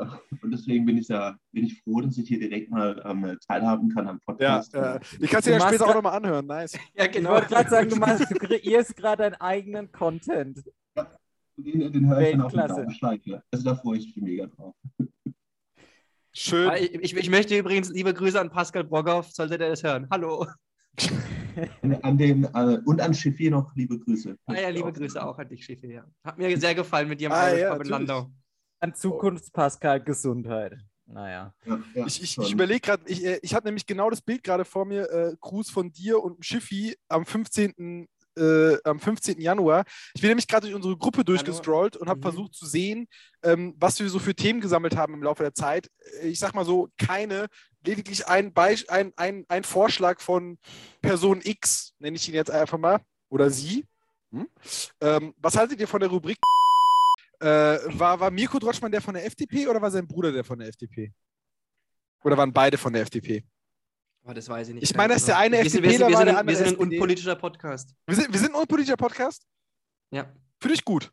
Und 0.42 0.50
deswegen 0.52 0.84
bin 0.84 0.98
ich 0.98 1.08
ja 1.08 1.36
bin 1.52 1.64
ich 1.66 1.80
froh, 1.82 2.00
dass 2.00 2.16
ich 2.18 2.28
hier 2.28 2.38
direkt 2.38 2.70
mal 2.70 3.02
ähm, 3.04 3.36
teilhaben 3.46 3.88
kann 3.92 4.06
am 4.08 4.16
Ja, 4.38 4.58
Podcast. 4.60 4.74
äh, 4.74 5.00
ich 5.20 5.30
kann 5.30 5.40
es 5.40 5.44
dir 5.46 5.52
ja 5.52 5.60
später 5.60 5.86
auch 5.88 5.94
nochmal 5.94 6.16
anhören. 6.16 6.46
Nice. 6.46 6.78
Ja, 6.94 7.06
Ich 7.06 7.24
wollte 7.24 7.48
gerade 7.48 7.70
sagen, 7.70 7.88
du, 7.88 7.96
machst, 7.96 8.30
du 8.30 8.34
kreierst 8.38 8.96
gerade 8.96 9.22
deinen 9.24 9.34
eigenen 9.34 9.90
Content. 9.90 10.62
Den, 11.56 11.92
den 11.92 12.08
höre 12.08 12.20
ich 12.20 12.30
dann 12.32 12.40
auf 12.42 12.52
dem 12.52 12.58
Weltklasse. 12.60 12.82
Dauerschleife. 12.82 13.42
Also 13.50 13.64
da 13.64 13.76
freue 13.76 13.98
ich 13.98 14.06
mich 14.06 14.16
mega 14.16 14.46
drauf. 14.46 14.74
Schön. 16.32 16.68
Ah, 16.68 16.76
Ich, 16.76 17.14
ich, 17.16 17.30
möchte 17.30 17.56
übrigens 17.56 17.90
liebe 17.90 18.12
Grüße 18.12 18.40
an 18.40 18.50
Pascal 18.50 18.84
Broghoff, 18.84 19.30
sollte 19.30 19.56
der 19.56 19.70
das 19.70 19.82
hören. 19.84 20.08
Hallo. 20.10 20.46
An 22.02 22.18
den, 22.18 22.44
äh, 22.44 22.78
und 22.84 23.00
an 23.00 23.14
Schiffi 23.14 23.50
noch 23.50 23.74
liebe 23.76 23.98
Grüße. 23.98 24.36
Ah 24.46 24.54
ja, 24.54 24.68
liebe 24.70 24.92
Grüße 24.92 25.24
auch 25.24 25.38
an 25.38 25.48
dich, 25.48 25.64
Schiffi. 25.64 25.92
Ja. 25.92 26.04
Hat 26.24 26.38
mir 26.38 26.58
sehr 26.58 26.74
gefallen 26.74 27.08
mit 27.08 27.20
dir 27.20 27.30
Ah, 27.30 27.48
Irish 27.50 27.60
ja. 27.60 27.74
Landau. 27.96 28.30
An 28.80 28.94
Zukunft, 28.94 29.52
Pascal, 29.52 30.02
Gesundheit. 30.02 30.76
Naja. 31.06 31.54
Ja, 31.66 31.80
ja, 31.94 32.06
Ich, 32.06 32.22
ich, 32.22 32.38
ich 32.38 32.52
überlege 32.52 32.80
gerade, 32.80 33.02
ich, 33.06 33.24
äh, 33.24 33.38
ich 33.42 33.54
habe 33.54 33.66
nämlich 33.66 33.86
genau 33.86 34.10
das 34.10 34.22
Bild 34.22 34.42
gerade 34.42 34.64
vor 34.64 34.84
mir, 34.86 35.08
äh, 35.10 35.36
Gruß 35.40 35.70
von 35.70 35.92
dir 35.92 36.22
und 36.22 36.44
Schiffi 36.44 36.96
am 37.08 37.24
15. 37.24 38.08
Äh, 38.36 38.78
am 38.84 38.98
15. 38.98 39.40
Januar. 39.40 39.84
Ich 40.14 40.20
bin 40.20 40.28
nämlich 40.28 40.48
gerade 40.48 40.66
durch 40.66 40.74
unsere 40.74 40.96
Gruppe 40.96 41.24
durchgescrollt 41.24 41.96
und 41.96 42.08
habe 42.08 42.18
Mhm. 42.18 42.22
versucht 42.22 42.54
zu 42.54 42.66
sehen, 42.66 43.06
ähm, 43.44 43.74
was 43.78 44.00
wir 44.00 44.08
so 44.08 44.18
für 44.18 44.34
Themen 44.34 44.60
gesammelt 44.60 44.96
haben 44.96 45.14
im 45.14 45.22
Laufe 45.22 45.42
der 45.44 45.54
Zeit. 45.54 45.88
Äh, 46.20 46.28
Ich 46.28 46.40
sag 46.40 46.52
mal 46.54 46.64
so, 46.64 46.88
keine, 46.98 47.46
lediglich 47.84 48.26
ein, 48.26 48.52
Beisp 48.52 48.90
ein, 48.90 49.12
ein, 49.16 49.44
ein 49.48 49.62
Vorschlag 49.62 50.20
von 50.20 50.58
Person 51.00 51.40
X, 51.44 51.94
nenne 51.98 52.16
ich 52.16 52.28
ihn 52.28 52.34
jetzt 52.34 52.50
einfach 52.50 52.78
mal, 52.78 53.00
oder 53.28 53.50
sie. 53.50 53.84
Hm? 54.32 54.48
Ähm, 55.00 55.34
was 55.36 55.56
haltet 55.56 55.78
ihr 55.78 55.86
von 55.86 56.00
der 56.00 56.08
Rubrik? 56.10 56.38
Äh, 57.40 57.46
war, 57.46 58.18
war 58.18 58.30
Mirko 58.32 58.58
Drotschmann 58.58 58.90
der 58.90 59.00
von 59.02 59.14
der 59.14 59.26
FDP 59.26 59.68
oder 59.68 59.80
war 59.80 59.90
sein 59.90 60.08
Bruder 60.08 60.32
der 60.32 60.42
von 60.44 60.58
der 60.58 60.68
FDP? 60.68 61.12
Oder 62.24 62.36
waren 62.36 62.52
beide 62.52 62.78
von 62.78 62.92
der 62.92 63.02
FDP? 63.02 63.44
Aber 64.24 64.34
das 64.34 64.48
weiß 64.48 64.68
ich 64.68 64.74
nicht. 64.74 64.84
Ich 64.84 64.90
ganz 64.90 64.96
meine, 64.96 65.14
dass 65.14 65.26
der 65.26 65.34
genau. 65.34 65.44
eine 65.44 65.56
wir 65.58 65.66
FDPler 65.66 65.90
sind, 65.92 66.00
wir 66.00 66.12
war, 66.12 66.16
sind, 66.18 66.26
der 66.26 66.34
ein- 66.34 66.38
andere 66.40 66.58
wir 66.58 66.64
sind 66.66 66.80
ein 66.80 66.92
unpolitischer 66.92 67.36
Podcast. 67.36 67.94
Wir 68.06 68.16
sind, 68.16 68.32
wir 68.32 68.40
sind 68.40 68.48
ein 68.54 68.60
unpolitischer 68.60 68.96
Podcast. 68.96 69.46
Ja. 70.10 70.32
Finde 70.60 70.74
ich 70.74 70.84
gut. 70.84 71.12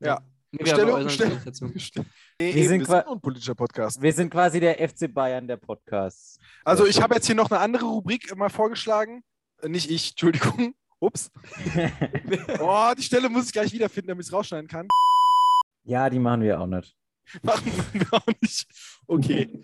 Ja. 0.00 0.20
Nee, 0.52 0.64
wir 0.64 0.98
nicht 1.32 1.46
dazu. 1.46 1.64
Nee, 2.38 2.54
Wir 2.54 2.56
eben, 2.56 2.68
sind 2.68 2.80
wir 2.80 2.86
sind 2.86 2.94
ein 2.94 3.06
unpolitischer 3.08 3.54
Podcast. 3.54 4.00
Wir 4.00 4.12
sind 4.12 4.30
quasi 4.30 4.60
der 4.60 4.76
FC 4.88 5.12
Bayern 5.12 5.48
der 5.48 5.56
Podcasts. 5.56 6.38
Also 6.64 6.86
ich 6.86 7.00
habe 7.02 7.14
jetzt 7.16 7.26
hier 7.26 7.34
noch 7.34 7.50
eine 7.50 7.58
andere 7.60 7.84
Rubrik 7.86 8.34
mal 8.36 8.48
vorgeschlagen. 8.48 9.24
Äh, 9.62 9.68
Nicht 9.68 9.90
ich, 9.90 10.10
Entschuldigung. 10.10 10.74
Ups. 11.00 11.30
Oh, 12.60 12.92
die 12.96 13.02
Stelle 13.02 13.28
muss 13.28 13.46
ich 13.46 13.52
gleich 13.52 13.72
wiederfinden, 13.72 14.08
damit 14.08 14.22
ich 14.24 14.28
es 14.28 14.32
rausschneiden 14.32 14.68
kann. 14.68 14.86
ja, 15.84 16.08
die 16.08 16.18
machen 16.18 16.42
wir 16.42 16.60
auch 16.60 16.66
nicht. 16.66 16.96
Machen 17.42 17.72
wir 17.92 18.06
auch 18.12 18.26
nicht. 18.40 18.66
Okay. 19.06 19.62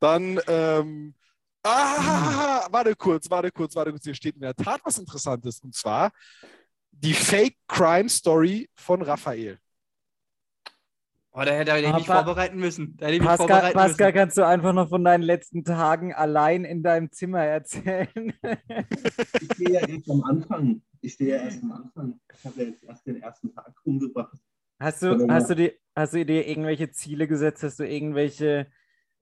Dann, 0.00 0.40
ähm, 0.46 1.14
ah, 1.66 2.68
warte 2.70 2.94
kurz, 2.94 3.30
warte 3.30 3.50
kurz, 3.50 3.74
warte 3.74 3.90
kurz. 3.90 4.04
Hier 4.04 4.14
steht 4.14 4.34
in 4.34 4.42
der 4.42 4.54
Tat 4.54 4.80
was 4.84 4.98
Interessantes. 4.98 5.60
Und 5.60 5.74
zwar, 5.74 6.12
die 6.90 7.12
Fake 7.12 7.56
Crime 7.66 8.08
Story 8.08 8.68
von 8.74 9.02
Raphael. 9.02 9.58
Oh, 11.38 11.42
da 11.44 11.52
hätte 11.52 11.76
ich 11.76 11.92
mich 11.92 12.06
vorbereiten 12.06 12.56
müssen. 12.56 12.96
Da 12.96 13.06
hätte 13.06 13.16
ich 13.16 13.20
mich 13.20 13.28
Pascal, 13.28 13.48
vorbereiten 13.48 13.76
Pascal, 13.76 14.06
müssen. 14.06 14.18
kannst 14.18 14.38
du 14.38 14.46
einfach 14.46 14.72
noch 14.72 14.88
von 14.88 15.04
deinen 15.04 15.22
letzten 15.22 15.64
Tagen 15.64 16.14
allein 16.14 16.64
in 16.64 16.82
deinem 16.82 17.12
Zimmer 17.12 17.42
erzählen? 17.42 18.08
Ich 19.40 19.52
stehe 19.52 19.72
ja 19.72 19.86
erst 19.86 20.10
am 20.10 20.22
Anfang. 20.24 20.82
Ich 21.02 21.12
stehe 21.12 21.36
ja 21.36 21.42
erst 21.42 21.62
am 21.62 21.72
Anfang. 21.72 22.18
Ich 22.32 22.44
habe 22.44 22.62
ja 22.62 22.68
jetzt 22.68 22.84
erst 22.84 23.06
den 23.06 23.20
ersten 23.20 23.54
Tag 23.54 23.74
rumgebracht. 23.84 24.38
Hast 24.78 25.02
du, 25.02 25.28
hast, 25.28 25.50
du 25.50 25.54
dir, 25.56 25.74
hast 25.94 26.14
du 26.14 26.24
dir 26.24 26.46
irgendwelche 26.48 26.90
Ziele 26.90 27.28
gesetzt? 27.28 27.62
Hast 27.62 27.80
du 27.80 27.86
irgendwelche 27.86 28.66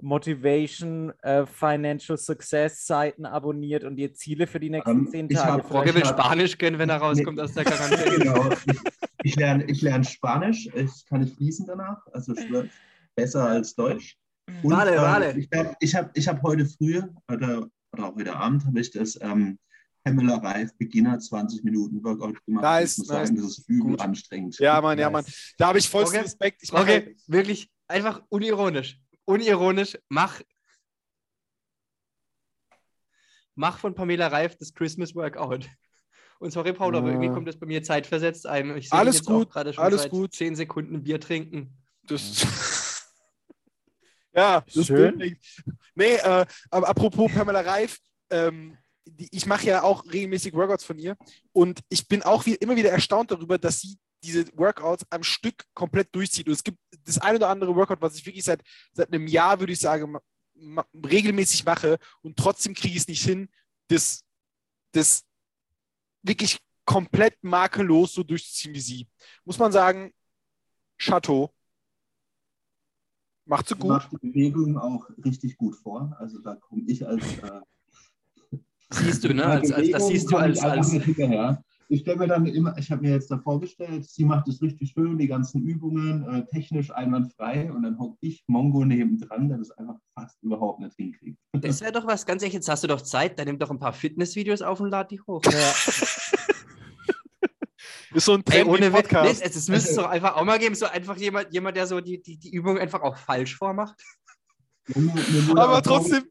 Motivation, 0.02 1.12
äh, 1.22 1.46
Financial 1.46 2.16
Success 2.18 2.86
Seiten 2.86 3.26
abonniert 3.26 3.84
und 3.84 3.96
dir 3.96 4.12
Ziele 4.12 4.46
für 4.46 4.60
die 4.60 4.70
nächsten 4.70 4.90
Ähm, 4.90 5.08
zehn 5.10 5.26
ich 5.30 5.36
Tage 5.36 5.62
hab- 5.62 5.68
Frogge 5.68 5.94
will 5.94 6.02
Ich 6.02 6.08
Spanisch 6.08 6.58
können, 6.58 6.78
wenn 6.78 6.88
er 6.90 6.96
rauskommt 6.98 7.40
aus 7.40 7.52
der 7.52 7.64
Quarantäne. 7.64 8.04
Genau. 8.18 8.50
Ich, 8.66 8.80
ich 9.22 9.36
lerne 9.36 9.64
ich 9.64 9.82
lerne 9.82 10.04
Spanisch. 10.04 10.68
Ich 10.74 11.06
kann 11.06 11.20
nicht 11.20 11.36
fließen 11.36 11.66
danach. 11.66 11.98
Also 12.12 12.34
besser 13.14 13.44
als 13.48 13.74
Deutsch. 13.74 14.16
Und, 14.62 14.72
Wale, 14.72 14.92
ähm, 14.96 15.02
wale. 15.02 15.38
Ich 15.38 15.48
habe 15.54 15.74
ich 15.80 15.94
hab, 15.94 16.16
ich 16.16 16.28
hab 16.28 16.42
heute 16.42 16.66
früh 16.66 17.00
oder, 17.32 17.66
oder 17.92 18.06
auch 18.08 18.14
heute 18.14 18.36
Abend 18.36 18.64
habe 18.66 18.80
ich 18.80 18.90
das 18.90 19.18
ähm, 19.22 19.58
Pamela 20.04 20.36
Reif 20.36 20.76
Beginner 20.76 21.18
20 21.18 21.64
Minuten 21.64 22.04
Workout 22.04 22.44
gemacht. 22.44 22.62
Nice, 22.62 22.92
ich 22.92 22.98
muss 22.98 23.08
nice. 23.08 23.28
sagen, 23.28 23.36
das 23.36 23.46
ist 23.58 23.68
übel 23.68 23.92
Gut. 23.92 24.00
anstrengend. 24.00 24.58
Ja, 24.58 24.80
Mann, 24.82 24.98
ja, 24.98 25.08
Mann. 25.08 25.24
Da 25.56 25.68
habe 25.68 25.78
ich 25.78 25.88
vollsten 25.88 26.18
Okay. 26.18 26.24
Respekt. 26.26 26.62
Ich 26.62 26.72
Okay, 26.72 27.16
wirklich 27.26 27.70
einfach 27.88 28.22
unironisch. 28.28 29.00
Unironisch, 29.24 29.98
mach. 30.08 30.40
Mach 33.54 33.78
von 33.78 33.94
Pamela 33.94 34.28
Reif 34.28 34.56
das 34.56 34.74
Christmas 34.74 35.14
Workout. 35.14 35.68
Und 36.40 36.50
sorry, 36.50 36.72
Paul, 36.72 36.96
aber 36.96 37.08
irgendwie 37.08 37.30
kommt 37.30 37.48
das 37.48 37.58
bei 37.58 37.66
mir 37.66 37.82
zeitversetzt 37.82 38.46
ein. 38.46 38.76
Ich 38.76 38.90
sehe 38.90 38.98
Alles 38.98 39.16
jetzt 39.16 39.26
gut, 39.26 39.50
gerade 39.50 39.72
schon 39.72 39.84
alles 39.84 40.02
seit 40.02 40.10
gut. 40.10 40.34
10 40.34 40.56
Sekunden 40.56 41.02
Bier 41.02 41.20
trinken. 41.20 41.76
Das 42.02 43.06
ja, 44.34 44.62
das 44.74 44.86
Schön. 44.86 45.38
Nee, 45.94 46.16
äh, 46.16 46.44
aber 46.70 46.88
apropos 46.88 47.32
Pamela 47.32 47.60
Reif, 47.60 47.98
ähm, 48.30 48.76
die, 49.06 49.28
ich 49.30 49.46
mache 49.46 49.66
ja 49.66 49.82
auch 49.82 50.04
regelmäßig 50.04 50.54
Workouts 50.54 50.84
von 50.84 50.98
ihr 50.98 51.16
und 51.52 51.80
ich 51.88 52.08
bin 52.08 52.22
auch 52.22 52.44
wie, 52.46 52.54
immer 52.54 52.76
wieder 52.76 52.90
erstaunt 52.90 53.30
darüber, 53.30 53.58
dass 53.58 53.80
sie 53.80 53.96
diese 54.24 54.46
Workouts 54.56 55.06
am 55.10 55.22
Stück 55.22 55.64
komplett 55.74 56.14
durchzieht. 56.14 56.46
Und 56.46 56.54
es 56.54 56.64
gibt 56.64 56.78
das 57.04 57.18
ein 57.18 57.36
oder 57.36 57.48
andere 57.48 57.74
Workout, 57.74 58.00
was 58.00 58.16
ich 58.16 58.26
wirklich 58.26 58.44
seit, 58.44 58.62
seit 58.92 59.12
einem 59.12 59.26
Jahr, 59.26 59.60
würde 59.60 59.72
ich 59.72 59.80
sagen, 59.80 60.12
ma, 60.12 60.20
ma, 60.54 60.86
regelmäßig 60.94 61.64
mache 61.64 61.98
und 62.22 62.36
trotzdem 62.36 62.74
kriege 62.74 62.94
ich 62.94 63.02
es 63.02 63.08
nicht 63.08 63.24
hin, 63.24 63.48
das, 63.88 64.24
das 64.92 65.24
wirklich 66.22 66.58
komplett 66.84 67.42
makellos 67.42 68.12
so 68.12 68.22
durchzuziehen 68.22 68.74
wie 68.74 68.80
sie. 68.80 69.08
Muss 69.44 69.58
man 69.58 69.72
sagen, 69.72 70.12
Chateau. 70.98 71.50
Macht 73.46 73.68
sie 73.68 73.74
gut. 73.74 73.88
macht 73.88 74.12
die 74.12 74.28
Bewegung 74.28 74.78
auch 74.78 75.06
richtig 75.22 75.56
gut 75.58 75.76
vor. 75.76 76.16
Also 76.18 76.40
da 76.40 76.54
komme 76.54 76.84
ich 76.86 77.06
als. 77.06 77.22
Äh, 77.38 77.60
Siehst 78.90 79.24
du, 79.24 79.34
ne? 79.34 79.44
Als, 79.44 79.72
als, 79.72 79.90
das 79.90 80.06
siehst 80.06 80.30
du 80.30 80.36
als. 80.36 80.60
als 80.60 80.92
hinterher. 80.92 81.62
Ich 81.88 82.00
stelle 82.00 82.18
mir 82.18 82.26
dann 82.28 82.46
immer, 82.46 82.76
ich 82.78 82.90
habe 82.90 83.02
mir 83.02 83.10
jetzt 83.10 83.30
da 83.30 83.38
vorgestellt, 83.38 84.04
sie 84.08 84.24
macht 84.24 84.48
es 84.48 84.60
richtig 84.62 84.90
schön, 84.92 85.18
die 85.18 85.26
ganzen 85.28 85.62
Übungen, 85.62 86.26
äh, 86.28 86.46
technisch 86.46 86.90
einwandfrei 86.90 87.70
und 87.72 87.82
dann 87.82 87.98
hocke 87.98 88.16
ich 88.20 88.42
Mongo 88.46 88.84
nebendran, 88.84 89.48
der 89.48 89.58
das 89.58 89.70
einfach 89.72 89.96
fast 90.18 90.42
überhaupt 90.42 90.80
nicht 90.80 90.94
hinkriegt. 90.96 91.38
das 91.52 91.80
wäre 91.80 91.92
doch 91.92 92.06
was, 92.06 92.24
ganz 92.26 92.42
ehrlich, 92.42 92.54
jetzt 92.54 92.68
hast 92.68 92.82
du 92.84 92.88
doch 92.88 93.00
Zeit, 93.02 93.38
dann 93.38 93.46
nimm 93.46 93.58
doch 93.58 93.70
ein 93.70 93.78
paar 93.78 93.92
Fitnessvideos 93.92 94.62
auf 94.62 94.80
und 94.80 94.90
lad 94.90 95.10
die 95.10 95.20
hoch. 95.20 95.42
Ist 98.14 98.26
so 98.26 98.34
ein 98.34 98.40
Ey, 98.46 98.62
Trend 98.62 98.68
ohne 98.68 98.80
Witz, 98.80 98.92
nee, 98.92 99.02
Podcast. 99.02 99.42
es, 99.42 99.56
es 99.56 99.68
müsste 99.68 99.90
es 99.90 99.96
doch 99.96 100.06
einfach 100.08 100.36
auch 100.36 100.44
mal 100.44 100.58
geben, 100.58 100.74
so 100.76 100.86
einfach 100.86 101.16
jemand, 101.16 101.52
jemand 101.52 101.76
der 101.76 101.86
so 101.88 102.00
die, 102.00 102.22
die, 102.22 102.38
die 102.38 102.52
Übung 102.54 102.78
einfach 102.78 103.02
auch 103.02 103.16
falsch 103.16 103.56
vormacht. 103.56 104.00
Aber 105.56 105.82
trotzdem- 105.82 106.24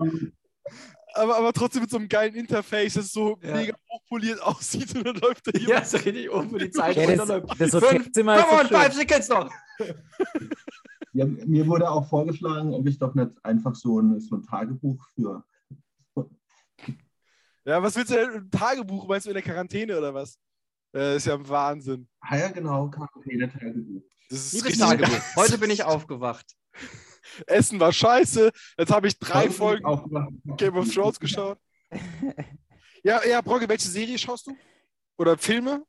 aber, 1.16 1.38
aber 1.38 1.54
trotzdem 1.54 1.82
mit 1.82 1.92
so 1.92 1.98
einem 1.98 2.08
geilen 2.08 2.34
Interface, 2.36 2.94
das 2.94 3.12
so 3.12 3.38
Ja. 3.44 3.56
mega 3.56 3.76
hochpoliert 4.04 4.42
aussieht 4.44 4.96
und 4.96 5.06
dann 5.06 5.16
läuft 5.16 5.48
da 5.48 5.52
Ja, 5.54 5.60
jemand. 5.68 5.88
so 5.88 5.98
richtig 5.98 6.32
oben, 6.32 6.52
wo 6.52 6.58
die 6.58 6.72
Zeit 6.72 6.96
Ja, 6.96 7.08
das, 7.08 7.20
runterläuft. 7.30 7.62
das 7.62 7.72
Fünf, 7.72 7.84
Hotelzimmer 7.84 8.38
ist 8.38 8.46
Come 8.48 8.62
on, 8.62 8.68
five 8.68 8.94
seconds 8.94 9.30
noch. 9.30 9.52
Ja, 11.16 11.26
mir 11.26 11.68
wurde 11.68 11.88
auch 11.92 12.10
vorgeschlagen, 12.10 12.74
ob 12.74 12.88
ich 12.88 12.98
doch 12.98 13.14
nicht 13.14 13.30
einfach 13.44 13.76
so 13.76 14.00
ein, 14.00 14.20
so 14.20 14.36
ein 14.38 14.42
Tagebuch 14.42 14.98
für. 15.14 15.44
Ja, 17.66 17.84
was 17.84 17.96
willst 17.96 18.10
du 18.10 18.16
denn? 18.16 18.30
Ein 18.32 18.50
Tagebuch? 18.50 19.08
Meinst 19.08 19.28
du 19.28 19.30
in 19.30 19.36
der 19.36 19.44
Quarantäne 19.44 19.96
oder 19.96 20.12
was? 20.12 20.40
Äh, 20.96 21.18
ist 21.18 21.28
ja 21.28 21.36
ein 21.36 21.48
Wahnsinn. 21.48 22.08
Ah 22.20 22.38
ja, 22.38 22.48
genau, 22.50 22.90
Quarantäne-Tagebuch. 22.90 24.02
Das 24.32 24.40
ist 24.40 24.54
Liebes 24.54 24.70
richtig- 24.72 24.88
Tagebuch, 24.88 25.36
heute 25.36 25.58
bin 25.60 25.70
ich 25.70 25.84
aufgewacht. 25.84 26.46
Essen 27.46 27.80
war 27.80 27.94
scheiße. 27.94 28.52
Jetzt 28.80 28.92
habe 28.92 29.08
ich 29.08 29.18
drei 29.20 29.44
Heute 29.44 29.52
Folgen. 29.52 30.42
Game 30.58 30.76
of 30.76 30.92
Thrones 30.92 31.20
geschaut. 31.20 31.60
Ja, 33.04 33.22
ja, 33.26 33.42
Brogge, 33.42 33.68
welche 33.68 33.88
Serie 33.90 34.18
schaust 34.18 34.48
du? 34.48 34.56
Oder 35.18 35.38
Filme? 35.38 35.86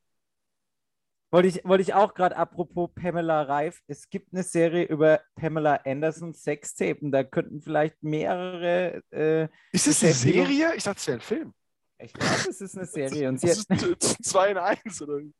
Wollte 1.30 1.48
ich, 1.48 1.64
wollte 1.64 1.82
ich 1.82 1.94
auch 1.94 2.14
gerade, 2.14 2.36
apropos 2.36 2.90
Pamela 2.94 3.42
Reif, 3.42 3.80
es 3.88 4.08
gibt 4.08 4.32
eine 4.32 4.44
Serie 4.44 4.84
über 4.84 5.20
Pamela 5.34 5.80
Anderson 5.84 6.32
Sextape 6.32 7.00
und 7.00 7.10
da 7.10 7.24
könnten 7.24 7.60
vielleicht 7.60 8.00
mehrere, 8.02 9.02
äh, 9.10 9.48
Ist 9.72 9.86
das 9.88 10.02
eine. 10.04 10.12
Serie? 10.12 10.74
Ich 10.76 10.84
dachte, 10.84 10.98
es 10.98 11.06
wäre 11.08 11.18
ein 11.18 11.20
Film. 11.20 11.54
ich 11.98 12.12
glaube, 12.12 12.48
es 12.48 12.60
ist 12.60 12.76
eine 12.76 12.86
Serie 12.86 13.28
und 13.28 13.40
sie 13.40 13.48
Das 13.48 13.66
hat, 13.68 13.82
ist 13.82 13.98
t- 14.00 14.22
zwei 14.22 14.50
in 14.50 14.58
eins, 14.58 15.02
oder? 15.02 15.18
wie? 15.18 15.34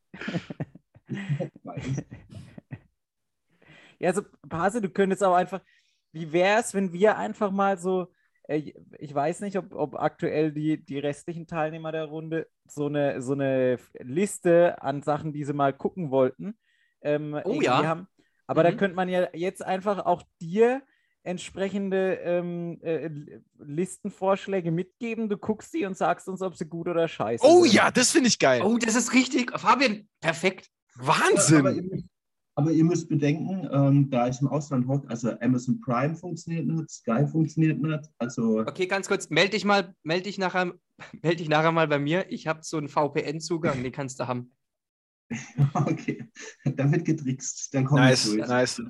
Ja, 3.98 4.10
also 4.10 4.22
Pase, 4.48 4.80
du 4.80 4.90
könntest 4.90 5.22
auch 5.22 5.34
einfach, 5.34 5.60
wie 6.12 6.32
wäre 6.32 6.60
es, 6.60 6.74
wenn 6.74 6.92
wir 6.92 7.16
einfach 7.16 7.50
mal 7.50 7.78
so, 7.78 8.08
ich 8.48 9.14
weiß 9.14 9.40
nicht, 9.40 9.56
ob, 9.56 9.74
ob 9.74 9.94
aktuell 9.96 10.52
die, 10.52 10.84
die 10.84 10.98
restlichen 10.98 11.46
Teilnehmer 11.46 11.92
der 11.92 12.04
Runde 12.04 12.46
so 12.66 12.86
eine, 12.86 13.22
so 13.22 13.32
eine 13.32 13.78
Liste 14.00 14.80
an 14.82 15.02
Sachen, 15.02 15.32
die 15.32 15.44
sie 15.44 15.52
mal 15.54 15.72
gucken 15.72 16.10
wollten, 16.10 16.58
ähm, 17.02 17.40
Oh 17.44 17.60
ja. 17.62 17.82
haben. 17.86 18.06
Aber 18.46 18.62
da 18.62 18.70
Mhm. 18.70 18.76
könnte 18.76 18.96
man 18.96 19.08
ja 19.08 19.28
jetzt 19.32 19.64
einfach 19.64 20.04
auch 20.04 20.22
dir 20.42 20.82
entsprechende 21.22 22.16
ähm, 22.22 22.78
äh, 22.82 23.08
Listenvorschläge 23.58 24.70
mitgeben. 24.70 25.28
Du 25.30 25.38
guckst 25.38 25.72
die 25.72 25.86
und 25.86 25.96
sagst 25.96 26.28
uns, 26.28 26.42
ob 26.42 26.54
sie 26.54 26.66
gut 26.66 26.86
oder 26.88 27.08
scheiße 27.08 27.44
Oh 27.46 27.64
sind. 27.64 27.72
ja, 27.74 27.90
das 27.90 28.10
finde 28.12 28.28
ich 28.28 28.38
geil. 28.38 28.62
Oh, 28.62 28.76
das 28.78 28.94
ist 28.94 29.14
richtig. 29.14 29.50
Fabian, 29.58 30.08
perfekt. 30.20 30.68
Aber, 30.96 31.06
Wahnsinn. 31.08 31.66
ihr 31.76 31.82
müsst, 31.82 32.06
aber 32.56 32.70
ihr 32.70 32.84
müsst 32.84 33.08
bedenken, 33.08 33.68
ähm, 33.72 34.10
da 34.10 34.28
ich 34.28 34.40
im 34.40 34.48
Ausland 34.48 34.86
hocke, 34.86 35.08
also 35.08 35.30
Amazon 35.40 35.80
Prime 35.80 36.14
funktioniert 36.14 36.66
nicht, 36.66 36.90
Sky 36.90 37.26
funktioniert 37.26 37.80
nicht, 37.80 38.04
also 38.18 38.60
Okay, 38.60 38.86
ganz 38.86 39.08
kurz, 39.08 39.28
melde 39.30 39.50
dich 39.50 39.64
mal, 39.64 39.94
melde 40.02 40.24
dich 40.24 40.38
nachher, 40.38 40.72
melde 41.22 41.36
dich 41.36 41.48
nachher 41.48 41.72
mal 41.72 41.88
bei 41.88 41.98
mir. 41.98 42.30
Ich 42.30 42.46
habe 42.46 42.60
so 42.62 42.76
einen 42.78 42.88
VPN-Zugang, 42.88 43.82
den 43.82 43.92
kannst 43.92 44.20
du 44.20 44.28
haben. 44.28 44.52
okay, 45.74 46.28
da 46.64 46.90
wird 46.90 47.04
getrickst, 47.04 47.74
dann 47.74 47.84
kommt 47.86 48.00
Nice, 48.00 48.24
durch. 48.24 48.46
nice. 48.46 48.82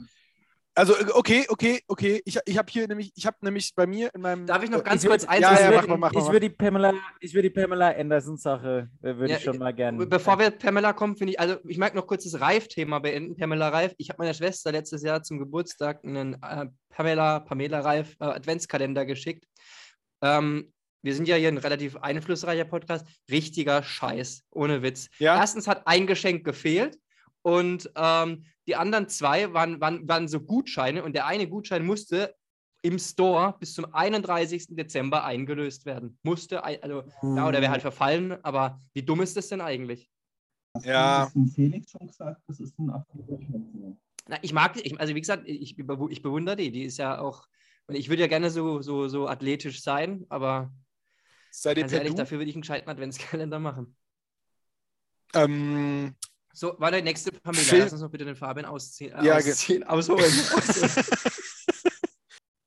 Also, 0.76 0.94
äh, 0.94 1.06
okay, 1.12 1.46
okay, 1.48 1.80
okay. 1.86 2.20
Ich, 2.24 2.38
ich 2.44 2.58
habe 2.58 2.70
hier 2.70 2.88
nämlich, 2.88 3.12
ich 3.14 3.26
habe 3.26 3.36
nämlich 3.42 3.74
bei 3.74 3.86
mir 3.86 4.10
in 4.14 4.20
meinem. 4.20 4.46
Darf 4.46 4.62
ich 4.62 4.70
noch 4.70 4.82
ganz 4.82 5.04
Ich 5.04 5.08
kurz 5.08 5.24
eins 5.24 5.42
ja, 5.42 5.60
ja, 5.60 5.70
mach 5.70 5.86
mal, 5.86 5.96
mach 5.96 6.12
mal. 6.12 6.20
Ich 6.20 6.26
würde 6.26 6.48
die 6.48 6.54
Pamela, 6.54 6.92
ich 7.20 7.32
würde 7.32 7.48
die 7.48 7.54
Pamela 7.54 7.90
Anderson-Sache, 7.90 8.88
äh, 9.00 9.16
würde 9.16 9.30
Ja, 9.30 9.36
ich 9.36 9.44
schon 9.44 9.58
mal 9.58 9.72
gerne. 9.72 10.04
Bevor 10.06 10.38
wir 10.38 10.50
Pamela 10.50 10.92
kommen, 10.92 11.16
finde 11.16 11.34
ich, 11.34 11.40
also 11.40 11.56
ich 11.64 11.78
mag 11.78 11.94
noch 11.94 12.06
kurz 12.06 12.24
das 12.24 12.40
Reif-Thema 12.40 12.98
beenden. 12.98 13.36
Pamela 13.36 13.68
Reif. 13.68 13.94
Ich 13.98 14.08
habe 14.08 14.18
meiner 14.18 14.34
Schwester 14.34 14.72
letztes 14.72 15.02
Jahr 15.02 15.22
zum 15.22 15.38
Geburtstag 15.38 16.04
einen 16.04 16.34
äh, 16.42 16.66
Pamela, 16.88 17.40
Pamela 17.40 17.80
Reif 17.80 18.16
äh, 18.18 18.24
Adventskalender 18.24 19.06
geschickt. 19.06 19.44
Ähm, 20.22 20.72
wir 21.02 21.14
sind 21.14 21.28
ja 21.28 21.36
hier 21.36 21.48
ein 21.48 21.58
relativ 21.58 21.96
einflussreicher 21.96 22.64
Podcast. 22.64 23.06
Richtiger 23.30 23.82
Scheiß, 23.82 24.42
ohne 24.50 24.82
Witz. 24.82 25.08
Ja? 25.18 25.36
Erstens 25.36 25.68
hat 25.68 25.86
ein 25.86 26.06
Geschenk 26.06 26.44
gefehlt 26.44 26.98
und 27.44 27.90
ähm, 27.94 28.44
die 28.66 28.74
anderen 28.74 29.08
zwei 29.08 29.52
waren, 29.52 29.78
waren, 29.80 30.08
waren 30.08 30.28
so 30.28 30.40
Gutscheine 30.40 31.04
und 31.04 31.12
der 31.14 31.26
eine 31.26 31.46
Gutschein 31.46 31.84
musste 31.84 32.34
im 32.80 32.98
Store 32.98 33.54
bis 33.60 33.74
zum 33.74 33.92
31. 33.94 34.68
Dezember 34.70 35.24
eingelöst 35.24 35.84
werden. 35.84 36.18
Musste, 36.22 36.64
also 36.64 37.04
ja, 37.22 37.46
oder 37.46 37.60
wäre 37.60 37.70
halt 37.70 37.82
verfallen, 37.82 38.42
aber 38.42 38.80
wie 38.94 39.02
dumm 39.02 39.20
ist 39.20 39.36
das 39.36 39.48
denn 39.48 39.60
eigentlich? 39.60 40.10
Hast 40.74 40.86
Ja. 40.86 41.30
du 41.34 41.46
Felix 41.46 41.90
schon 41.90 42.06
gesagt, 42.06 42.40
das 42.46 42.60
ist 42.60 42.78
ein 42.78 42.86
Schwachsinn. 42.88 44.00
Na, 44.26 44.38
ich 44.40 44.54
mag, 44.54 44.76
ich, 44.82 44.98
also 44.98 45.14
wie 45.14 45.20
gesagt, 45.20 45.46
ich, 45.46 45.78
ich 45.78 46.22
bewundere 46.22 46.56
die. 46.56 46.70
Die 46.72 46.84
ist 46.84 46.96
ja 46.96 47.18
auch, 47.18 47.46
und 47.86 47.94
ich 47.94 48.08
würde 48.08 48.22
ja 48.22 48.28
gerne 48.28 48.48
so, 48.50 48.80
so, 48.80 49.08
so 49.08 49.28
athletisch 49.28 49.82
sein, 49.82 50.24
aber 50.30 50.72
Seid 51.50 51.76
ihr 51.76 51.92
ehrlich, 51.92 52.12
Du? 52.12 52.16
dafür 52.16 52.38
würde 52.38 52.48
ich 52.48 52.56
einen 52.56 52.62
gescheiten 52.62 52.88
Adventskalender 52.88 53.58
machen. 53.60 53.96
Ähm, 55.34 56.14
So, 56.56 56.78
war 56.78 56.90
der 56.92 57.02
nächste 57.02 57.32
Pamela. 57.32 57.62
Phil- 57.64 57.80
Lass 57.80 57.92
uns 57.92 58.00
noch 58.02 58.10
bitte 58.10 58.24
den 58.24 58.36
Fabian 58.36 58.64
ausziehen. 58.64 59.12
Äh, 59.12 59.24
Ja, 59.26 59.36
ausziehen 59.36 59.82
ausholen. 59.82 60.24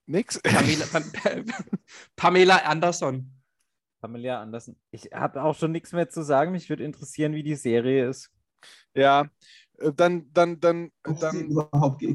nix. 0.05 0.39
Pamela, 0.41 0.85
Pam, 0.87 1.45
Pamela 2.15 2.57
Anderson. 2.57 3.31
Pamela 4.01 4.41
Anderson. 4.41 4.75
Ich 4.91 5.09
habe 5.13 5.41
auch 5.41 5.55
schon 5.57 5.71
nichts 5.71 5.91
mehr 5.93 6.09
zu 6.09 6.21
sagen. 6.23 6.51
Mich 6.51 6.69
würde 6.69 6.83
interessieren, 6.83 7.33
wie 7.33 7.43
die 7.43 7.55
Serie 7.55 8.09
ist. 8.09 8.29
Ja, 8.93 9.29
äh, 9.79 9.91
dann, 9.93 10.31
dann, 10.33 10.59
dann, 10.59 10.91
dann. 11.03 11.55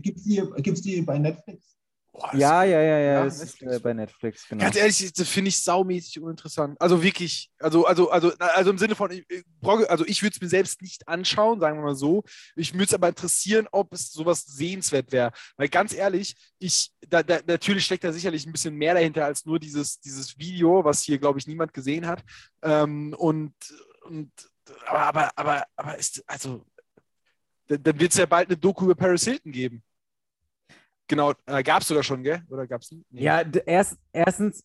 Gibt 0.03 0.19
es 0.19 0.25
die, 0.25 0.43
gibt's 0.63 0.83
die 0.83 1.01
bei 1.03 1.19
Netflix? 1.19 1.77
Boah, 2.13 2.31
Ja, 2.35 2.63
ja, 2.63 2.81
ja, 2.83 2.99
ja, 2.99 3.25
das 3.25 3.41
ist 3.41 3.63
äh, 3.63 3.81
bei 3.83 3.95
Netflix, 3.95 4.47
genau. 4.47 4.63
Ganz 4.63 4.77
ehrlich, 4.77 5.13
das 5.15 5.29
finde 5.29 5.49
ich 5.49 5.63
saumäßig 5.63 6.21
uninteressant. 6.21 6.79
Also 6.79 7.03
wirklich, 7.03 7.51
also, 7.59 7.87
also, 7.87 8.11
also, 8.11 8.33
also 8.39 8.71
im 8.71 8.77
Sinne 8.77 8.95
von, 8.95 9.11
ich, 9.11 9.25
also 9.63 10.05
ich 10.05 10.23
würde 10.23 10.35
es 10.35 10.41
mir 10.43 10.49
selbst 10.49 10.83
nicht 10.83 11.09
anschauen, 11.09 11.59
sagen 11.59 11.79
wir 11.79 11.85
mal 11.85 11.95
so. 11.95 12.23
Ich 12.55 12.75
würde 12.75 12.85
es 12.85 12.95
aber 12.95 13.09
interessieren, 13.09 13.67
ob 13.73 13.95
es 13.95 14.13
sowas 14.13 14.45
sehenswert 14.45 15.11
wäre. 15.11 15.33
Weil 15.57 15.69
ganz 15.69 15.95
ehrlich, 15.95 16.37
ich, 16.59 16.93
da, 17.09 17.23
da, 17.23 17.39
natürlich 17.47 17.87
steckt 17.87 18.05
da 18.05 18.13
sicherlich 18.13 18.45
ein 18.45 18.53
bisschen 18.53 18.75
mehr 18.75 18.93
dahinter 18.93 19.25
als 19.25 19.47
nur 19.47 19.59
dieses, 19.59 19.99
dieses 19.99 20.39
Video, 20.39 20.85
was 20.85 21.03
hier, 21.03 21.19
glaube 21.19 21.39
ich, 21.39 21.47
niemand 21.47 21.73
gesehen 21.73 22.07
hat. 22.07 22.23
Ähm, 22.61 23.15
und, 23.17 23.55
und 24.03 24.31
aber, 24.87 25.01
aber, 25.07 25.31
aber, 25.35 25.67
aber 25.77 25.97
ist, 25.97 26.23
also, 26.27 26.67
dann, 27.69 27.83
dann 27.83 27.99
wird 27.99 28.13
es 28.13 28.19
ja 28.19 28.27
bald 28.27 28.49
eine 28.49 28.59
Doku 28.59 28.85
über 28.85 28.95
Paris 28.95 29.25
Hilton 29.25 29.51
geben. 29.51 29.83
Genau, 31.13 31.35
äh, 31.45 31.63
gab 31.63 31.83
es 31.83 31.89
sogar 31.89 32.03
schon, 32.03 32.23
gell? 32.23 32.41
Oder 32.49 32.67
gab 32.67 32.81
es 32.81 32.91
nicht? 32.91 33.05
Ja, 33.11 33.43
erst, 33.67 33.99
erstens, 34.15 34.65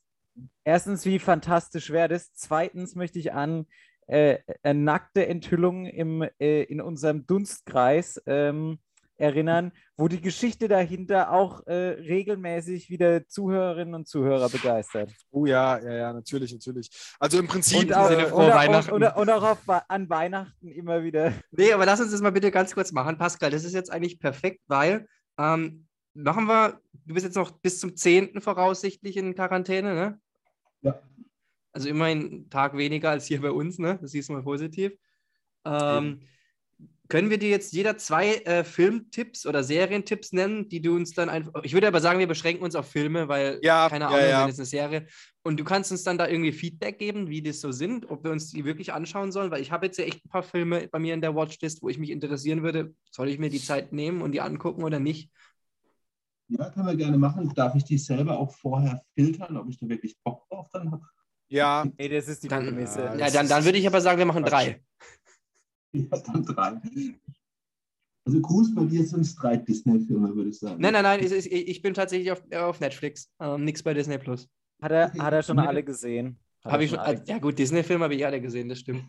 erstens, 0.64 1.06
wie 1.06 1.20
fantastisch 1.20 1.90
wäre 1.90 2.08
das. 2.08 2.32
Zweitens 2.36 2.96
möchte 2.96 3.20
ich 3.20 3.34
an 3.34 3.66
äh, 4.08 4.38
äh, 4.64 4.74
nackte 4.74 5.28
Enthüllungen 5.28 5.88
im, 5.88 6.26
äh, 6.40 6.64
in 6.64 6.80
unserem 6.80 7.28
Dunstkreis 7.28 8.22
ähm, 8.28 8.80
erinnern, 9.18 9.74
wo 9.98 10.08
die 10.08 10.22
Geschichte 10.22 10.70
dahinter 10.70 11.34
auch 11.34 11.68
äh, 11.68 11.74
regelmäßig 11.74 12.90
wieder 12.90 13.28
Zuhörerinnen 13.28 13.94
und 13.94 14.08
Zuhörer 14.08 14.48
begeistert. 14.48 15.12
Oh 15.32 15.46
ja, 15.46 15.78
ja, 15.80 15.94
ja, 15.96 16.14
natürlich, 16.14 16.54
natürlich. 16.54 16.90
Also 17.20 17.40
im 17.40 17.48
Prinzip. 17.48 17.80
Und, 17.80 17.94
auch, 17.94 18.08
Sinne 18.08 18.28
frohe 18.28 18.46
und, 18.46 18.56
Weihnachten. 18.56 18.92
und, 18.94 19.04
und, 19.04 19.18
und 19.18 19.30
auch 19.32 19.44
auf, 19.44 19.58
an 19.90 20.10
Weihnachten 20.10 20.70
immer 20.70 21.04
wieder. 21.04 21.34
Nee, 21.52 21.74
aber 21.74 21.86
lass 21.86 22.00
uns 22.00 22.12
das 22.12 22.22
mal 22.22 22.32
bitte 22.32 22.52
ganz 22.52 22.74
kurz 22.74 22.94
machen, 22.94 23.18
Pascal. 23.18 23.52
Das 23.52 23.66
ist 23.66 23.74
jetzt 23.74 23.92
eigentlich 23.92 24.22
perfekt, 24.22 24.62
weil 24.68 25.10
ähm, 25.38 25.87
machen 26.18 26.46
wir, 26.46 26.80
du 27.06 27.14
bist 27.14 27.26
jetzt 27.26 27.36
noch 27.36 27.52
bis 27.52 27.80
zum 27.80 27.96
10. 27.96 28.42
voraussichtlich 28.42 29.18
in 29.18 29.36
Quarantäne, 29.36 29.94
ne? 29.94 30.20
Ja. 30.82 31.02
Also 31.72 31.90
immerhin 31.90 32.20
einen 32.20 32.50
Tag 32.50 32.76
weniger 32.76 33.12
als 33.12 33.26
hier 33.28 33.42
bei 33.42 33.52
uns, 33.52 33.78
ne? 33.78 34.00
Das 34.02 34.12
du 34.12 34.34
mal 34.34 34.44
positiv. 34.44 34.94
Ähm, 35.66 36.22
können 37.10 37.30
wir 37.30 37.38
dir 37.38 37.50
jetzt 37.50 37.74
jeder 37.74 37.98
zwei 37.98 38.36
äh, 38.36 38.64
Filmtipps 38.64 39.46
oder 39.46 39.64
Serientipps 39.64 40.34
nennen, 40.34 40.68
die 40.68 40.82
du 40.82 40.96
uns 40.96 41.14
dann 41.14 41.30
einfach. 41.30 41.64
Ich 41.64 41.74
würde 41.74 41.88
aber 41.88 42.02
sagen, 42.02 42.20
wir 42.20 42.28
beschränken 42.28 42.64
uns 42.64 42.76
auf 42.76 42.90
Filme, 42.90 43.28
weil 43.28 43.60
Ja, 43.62 43.88
keine 43.90 44.06
ja, 44.06 44.10
Ahnung, 44.10 44.30
ja. 44.30 44.44
wenn 44.44 44.50
es 44.50 44.60
eine 44.60 44.66
Serie. 44.66 45.08
Und 45.44 45.60
du 45.60 45.64
kannst 45.64 45.92
uns 45.92 46.04
dann 46.04 46.18
da 46.18 46.28
irgendwie 46.28 46.52
Feedback 46.52 47.00
geben, 47.00 47.30
wie 47.30 47.42
das 47.42 47.62
so 47.62 47.72
sind, 47.72 48.10
ob 48.10 48.26
wir 48.26 48.32
uns 48.32 48.52
die 48.52 48.66
wirklich 48.66 48.92
anschauen 48.92 49.32
sollen, 49.32 49.52
weil 49.52 49.62
ich 49.62 49.72
habe 49.72 49.86
jetzt 49.86 49.98
ja 49.98 50.04
echt 50.04 50.26
ein 50.26 50.30
paar 50.30 50.44
Filme 50.44 50.90
bei 50.90 51.00
mir 51.00 51.14
in 51.14 51.22
der 51.22 51.36
Watchlist, 51.36 51.82
wo 51.82 51.90
ich 51.90 51.98
mich 51.98 52.10
interessieren 52.10 52.64
würde, 52.64 52.94
soll 53.12 53.30
ich 53.30 53.40
mir 53.40 53.50
die 53.50 53.62
Zeit 53.62 53.94
nehmen 53.94 54.22
und 54.22 54.34
die 54.34 54.42
angucken 54.42 54.84
oder 54.84 55.00
nicht? 55.00 55.32
Ja, 56.50 56.70
können 56.70 56.88
wir 56.88 56.96
gerne 56.96 57.18
machen. 57.18 57.52
Darf 57.54 57.76
ich 57.76 57.84
die 57.84 57.98
selber 57.98 58.40
auch 58.40 58.54
vorher 58.54 59.02
filtern, 59.16 59.58
ob 59.58 59.70
ich 59.70 59.78
da 59.78 59.88
wirklich 59.90 60.18
Bock 60.24 60.48
drauf 60.50 60.68
dann 60.72 60.92
habe? 60.92 61.06
ja, 61.50 61.86
Nee, 61.98 62.10
das 62.10 62.28
ist 62.28 62.44
die 62.44 62.48
Dann, 62.48 62.66
Prämisse. 62.66 63.00
Ja, 63.00 63.14
ja, 63.14 63.18
das 63.26 63.34
dann, 63.34 63.48
dann 63.48 63.66
würde 63.66 63.78
ich 63.78 63.88
aber 63.88 64.02
sagen, 64.02 64.18
wir 64.18 64.26
machen 64.26 64.44
drei. 64.44 64.82
Ja, 65.94 66.18
dann 66.20 66.44
drei. 66.44 66.82
Also 68.26 68.42
Gruß 68.42 68.76
bei 68.76 68.84
dir 68.84 69.06
sind 69.06 69.22
es 69.22 69.36
drei 69.36 69.56
Disney-Filme, 69.58 70.36
würde 70.36 70.50
ich 70.50 70.60
sagen. 70.60 70.82
Nein, 70.82 70.94
nein, 70.94 71.04
nein, 71.04 71.24
ich, 71.24 71.32
ich, 71.32 71.52
ich 71.52 71.82
bin 71.82 71.94
tatsächlich 71.94 72.32
auf, 72.32 72.44
äh, 72.50 72.58
auf 72.58 72.80
Netflix, 72.82 73.32
ähm, 73.40 73.64
nichts 73.64 73.84
bei 73.84 73.94
Disney 73.94 74.18
Plus. 74.18 74.50
Hat 74.82 74.92
er, 74.92 75.14
hat 75.14 75.34
er 75.34 75.44
schon 75.44 75.58
alle 75.60 75.84
gesehen? 75.84 76.38
Habe 76.66 76.84
ich 76.84 76.92
schon, 76.92 77.00
äh, 77.00 77.22
ja 77.26 77.40
gut, 77.40 77.58
Disney-Filme 77.58 78.04
habe 78.04 78.16
ich 78.16 78.26
alle 78.26 78.42
gesehen, 78.42 78.68
das 78.68 78.80
stimmt. 78.80 79.06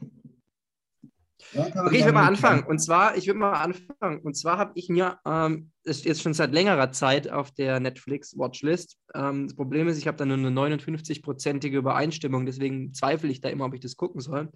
Ja, 1.52 1.66
Okay, 1.66 1.97
ich 1.97 2.04
würde 2.04 2.12
mal 2.12 2.26
anfangen. 2.26 2.64
Und 2.64 2.78
zwar, 2.78 3.16
ich 3.16 3.26
würde 3.26 3.38
mal 3.40 3.52
anfangen. 3.52 4.21
Und 4.21 4.35
zwar 4.37 4.59
habe 4.59 4.73
ich 4.75 4.88
mir 4.88 5.18
ähm, 5.25 5.71
das 5.88 5.99
ist 5.99 6.04
jetzt 6.04 6.23
schon 6.23 6.35
seit 6.35 6.52
längerer 6.52 6.92
Zeit 6.92 7.30
auf 7.30 7.50
der 7.50 7.80
Netflix-Watchlist. 7.80 8.99
Ähm, 9.14 9.49
das 9.49 9.57
Problem 9.57 9.89
ist, 9.89 9.97
ich 9.97 10.06
habe 10.06 10.19
da 10.19 10.26
nur 10.26 10.36
eine 10.36 10.50
59-prozentige 10.50 11.78
Übereinstimmung, 11.78 12.45
deswegen 12.45 12.93
zweifle 12.93 13.30
ich 13.30 13.41
da 13.41 13.49
immer, 13.49 13.65
ob 13.65 13.75
ich 13.75 13.80
das 13.80 13.97
gucken 13.97 14.21
soll. 14.21 14.50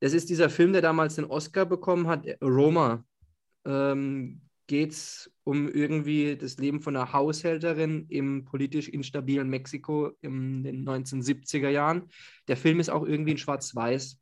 Das 0.00 0.12
ist 0.12 0.28
dieser 0.28 0.50
Film, 0.50 0.74
der 0.74 0.82
damals 0.82 1.14
den 1.14 1.24
Oscar 1.24 1.64
bekommen 1.64 2.06
hat, 2.06 2.26
Roma. 2.42 3.04
Ähm, 3.64 4.42
Geht 4.68 4.90
es 4.90 5.32
um 5.44 5.68
irgendwie 5.68 6.36
das 6.36 6.58
Leben 6.58 6.80
von 6.80 6.96
einer 6.96 7.12
Haushälterin 7.12 8.06
im 8.08 8.44
politisch 8.44 8.88
instabilen 8.88 9.48
Mexiko 9.48 10.10
in 10.22 10.64
den 10.64 10.84
1970er 10.84 11.68
Jahren. 11.68 12.10
Der 12.48 12.56
Film 12.56 12.80
ist 12.80 12.90
auch 12.90 13.06
irgendwie 13.06 13.30
in 13.30 13.38
Schwarz-Weiß. 13.38 14.18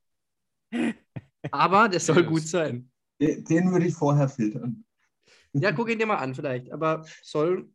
Aber 1.50 1.88
der 1.88 2.00
soll 2.00 2.24
gut 2.24 2.46
sein. 2.46 2.90
Den, 3.20 3.44
den 3.44 3.70
würde 3.72 3.86
ich 3.86 3.94
vorher 3.94 4.28
filtern. 4.28 4.84
Ja, 5.52 5.70
guck 5.72 5.88
ihn 5.90 5.98
dir 5.98 6.06
mal 6.06 6.16
an, 6.16 6.34
vielleicht. 6.34 6.72
Aber 6.72 7.04
soll. 7.22 7.70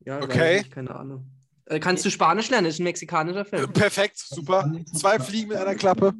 Ja, 0.00 0.20
Okay. 0.22 0.58
nicht, 0.58 0.70
keine 0.72 0.94
Ahnung. 0.94 1.30
Äh, 1.66 1.80
kannst 1.80 2.04
du 2.04 2.10
Spanisch 2.10 2.48
lernen? 2.48 2.66
Ist 2.68 2.78
ein 2.80 2.84
mexikanischer 2.84 3.44
Film. 3.44 3.72
perfekt, 3.72 4.18
super. 4.18 4.72
Zwei 4.94 5.18
Fliegen 5.18 5.48
mit 5.48 5.58
einer 5.58 5.74
Klappe. 5.74 6.14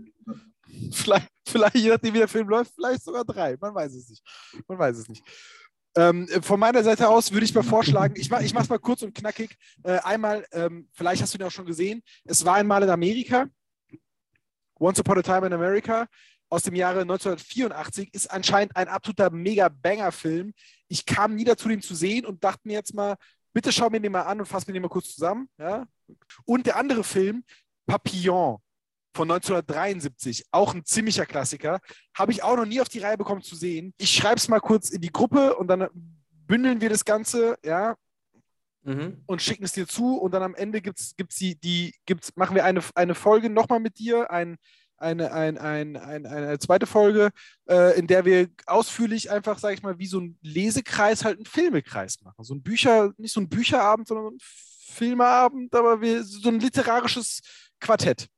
Vielleicht, 0.93 1.29
vielleicht, 1.47 1.77
je 1.77 1.89
nachdem, 1.89 2.15
wie 2.15 2.19
der 2.19 2.29
Film 2.29 2.49
läuft, 2.49 2.75
vielleicht 2.75 3.03
sogar 3.03 3.25
drei. 3.25 3.57
Man 3.61 3.75
weiß 3.75 3.95
es 3.95 4.09
nicht. 4.11 4.23
Man 4.69 4.79
weiß 4.79 4.99
es 4.99 5.09
nicht. 5.09 5.25
Ähm, 5.97 6.29
von 6.43 6.61
meiner 6.61 6.83
Seite 6.85 7.09
aus 7.09 7.33
würde 7.33 7.47
ich 7.47 7.55
mal 7.55 7.63
vorschlagen, 7.63 8.15
ich 8.19 8.29
mache 8.29 8.45
ich 8.45 8.53
es 8.55 8.69
mal 8.69 8.79
kurz 8.79 9.01
und 9.03 9.15
knackig. 9.15 9.57
Äh, 9.83 9.99
einmal, 10.01 10.45
ähm, 10.53 10.89
vielleicht 10.93 11.23
hast 11.23 11.33
du 11.33 11.39
ihn 11.39 11.45
auch 11.45 11.51
schon 11.51 11.65
gesehen, 11.65 12.03
es 12.25 12.45
war 12.45 12.57
einmal 12.57 12.83
in 12.83 12.91
Amerika. 12.91 13.47
Once 14.79 15.01
Upon 15.01 15.19
a 15.19 15.23
Time 15.23 15.47
in 15.47 15.53
America 15.53 16.07
aus 16.49 16.63
dem 16.63 16.75
Jahre 16.75 17.01
1984 17.01 18.15
ist 18.15 18.31
anscheinend 18.31 18.77
ein 18.77 18.89
absoluter 18.89 19.31
Mega-Banger-Film. 19.31 20.53
Ich 20.89 21.05
kam 21.05 21.35
nie 21.35 21.45
dazu, 21.45 21.69
den 21.69 21.83
zu 21.83 21.95
sehen 21.95 22.25
und 22.25 22.45
dachte 22.45 22.61
mir 22.65 22.75
jetzt 22.75 22.95
mal, 22.95 23.17
bitte 23.53 23.73
schau 23.73 23.91
mir 23.91 24.01
den 24.01 24.13
mal 24.13 24.23
an 24.23 24.41
und 24.41 24.47
fass 24.47 24.67
mir 24.67 24.73
den 24.73 24.83
mal 24.83 24.89
kurz 24.89 25.15
zusammen. 25.15 25.49
Ja? 25.59 25.87
Und 26.45 26.67
der 26.67 26.77
andere 26.77 27.03
Film, 27.03 27.43
Papillon 27.87 28.59
von 29.15 29.31
1973, 29.31 30.47
auch 30.51 30.75
ein 30.75 30.85
ziemlicher 30.85 31.27
Klassiker, 31.27 31.81
habe 32.15 32.33
ich 32.33 32.43
auch 32.43 32.57
noch 32.57 32.67
nie 32.67 32.81
auf 32.81 32.89
die 32.89 32.99
Reihe 32.99 33.17
bekommen 33.17 33.43
zu 33.43 33.57
sehen. 33.57 33.95
Ich 33.97 34.11
schreibe 34.11 34.37
es 34.37 34.49
mal 34.49 34.61
kurz 34.61 34.91
in 34.91 35.01
die 35.01 35.13
Gruppe 35.13 35.57
und 35.57 35.69
dann 35.69 35.89
bündeln 36.47 36.81
wir 36.81 36.91
das 36.91 37.05
Ganze, 37.05 37.59
ja, 37.65 37.97
Mhm. 38.87 39.23
und 39.27 39.43
schicken 39.43 39.65
es 39.65 39.73
dir 39.73 39.89
zu 39.89 40.17
und 40.17 40.33
dann 40.33 40.45
am 40.45 40.55
Ende 40.55 40.81
gibt's, 40.81 41.17
gibt's 41.17 41.37
die, 41.37 41.59
die 41.59 41.95
gibt's, 42.07 42.37
machen 42.37 42.55
wir 42.55 42.65
eine, 42.65 42.81
eine 42.95 43.17
Folge 43.17 43.51
nochmal 43.51 43.81
mit 43.81 43.99
dir, 43.99 44.31
ein, 44.31 44.59
eine, 44.97 45.33
ein, 45.33 45.59
ein, 45.59 45.97
ein, 45.97 46.25
eine 46.25 46.59
zweite 46.59 46.87
Folge, 46.87 47.31
äh, 47.69 47.99
in 47.99 48.07
der 48.07 48.25
wir 48.25 48.49
ausführlich 48.67 49.31
einfach, 49.31 49.59
sage 49.59 49.75
ich 49.75 49.83
mal, 49.83 49.99
wie 49.99 50.07
so 50.07 50.21
ein 50.21 50.39
Lesekreis 50.41 51.25
halt 51.25 51.37
einen 51.37 51.47
Filmekreis 51.47 52.23
machen. 52.23 52.45
So 52.45 52.55
ein 52.55 52.63
Bücher, 52.63 53.13
nicht 53.19 53.33
so 53.33 53.41
ein 53.41 53.49
Bücherabend, 53.49 54.09
sondern 54.09 54.27
so 54.27 54.31
ein 54.31 54.39
Filmeabend, 54.41 55.75
aber 55.75 56.01
wir, 56.01 56.23
so 56.25 56.49
ein 56.49 56.61
literarisches 56.61 57.41
Quartett. 57.81 58.29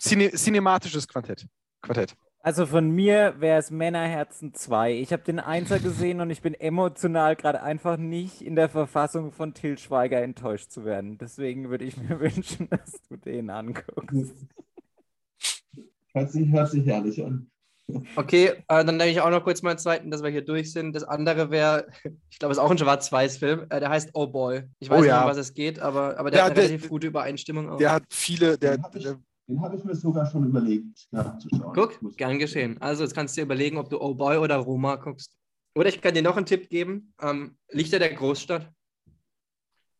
Cine, 0.00 0.30
cinematisches 0.30 1.08
Quartett. 1.08 1.46
Quartett. 1.82 2.14
Also 2.40 2.66
von 2.66 2.90
mir 2.90 3.34
wäre 3.38 3.58
es 3.58 3.70
Männerherzen 3.70 4.54
2. 4.54 4.92
Ich 4.94 5.12
habe 5.12 5.22
den 5.24 5.40
Einser 5.40 5.80
gesehen 5.80 6.20
und 6.20 6.30
ich 6.30 6.40
bin 6.40 6.54
emotional 6.54 7.34
gerade 7.36 7.62
einfach 7.62 7.96
nicht 7.96 8.40
in 8.42 8.54
der 8.54 8.68
Verfassung 8.68 9.32
von 9.32 9.54
Till 9.54 9.76
Schweiger 9.76 10.22
enttäuscht 10.22 10.70
zu 10.70 10.84
werden. 10.84 11.18
Deswegen 11.18 11.68
würde 11.68 11.84
ich 11.84 11.96
mir 11.96 12.20
wünschen, 12.20 12.68
dass 12.70 13.02
du 13.08 13.16
den 13.16 13.50
anguckst. 13.50 14.34
Hört 16.14 16.30
sich, 16.32 16.48
hört 16.50 16.70
sich 16.70 16.86
herrlich 16.86 17.22
an. 17.24 17.50
Okay, 18.16 18.48
äh, 18.48 18.84
dann 18.84 18.98
nenne 18.98 19.06
ich 19.10 19.20
auch 19.22 19.30
noch 19.30 19.42
kurz 19.44 19.62
meinen 19.62 19.78
zweiten, 19.78 20.10
dass 20.10 20.22
wir 20.22 20.28
hier 20.30 20.44
durch 20.44 20.72
sind. 20.72 20.92
Das 20.94 21.04
andere 21.04 21.50
wäre, 21.50 21.86
ich 22.30 22.38
glaube, 22.38 22.52
es 22.52 22.58
ist 22.58 22.62
auch 22.64 22.70
ein 22.70 22.76
Schwarz-Weiß-Film. 22.78 23.66
Äh, 23.70 23.80
der 23.80 23.88
heißt 23.88 24.10
Oh 24.14 24.26
Boy. 24.26 24.64
Ich 24.78 24.90
weiß 24.90 24.98
Oh 24.98 25.00
nicht, 25.00 25.08
ja. 25.08 25.22
um 25.22 25.28
was 25.30 25.38
es 25.38 25.54
geht, 25.54 25.80
aber, 25.80 26.18
aber 26.18 26.30
der 26.30 26.40
Ja, 26.40 26.44
hat 26.44 26.52
eine 26.52 26.60
der- 26.60 26.68
relativ 26.70 26.88
gute 26.90 27.06
Übereinstimmung. 27.06 27.68
Auch. 27.70 27.78
Der 27.78 27.92
hat 27.92 28.04
viele, 28.10 28.58
der, 28.58 28.76
der 28.78 29.18
Den 29.48 29.60
habe 29.62 29.76
ich 29.76 29.84
mir 29.84 29.94
sogar 29.96 30.30
schon 30.30 30.44
überlegt, 30.46 31.08
ja, 31.10 31.38
zu 31.38 31.48
schauen. 31.48 31.72
Guck, 31.74 32.02
Muss- 32.02 32.16
gern 32.16 32.38
geschehen. 32.38 32.76
Also, 32.82 33.02
jetzt 33.02 33.14
kannst 33.14 33.34
du 33.36 33.40
dir 33.40 33.44
überlegen, 33.46 33.78
ob 33.78 33.88
du 33.88 33.98
Oh 34.00 34.14
Boy 34.14 34.36
oder 34.36 34.56
Roma 34.56 34.96
guckst. 34.96 35.32
Oder 35.74 35.88
ich 35.88 36.00
kann 36.02 36.12
dir 36.14 36.22
noch 36.22 36.36
einen 36.36 36.44
Tipp 36.46 36.68
geben. 36.68 37.14
Ähm, 37.20 37.56
Lichter 37.70 37.98
der 37.98 38.12
Großstadt. 38.12 38.70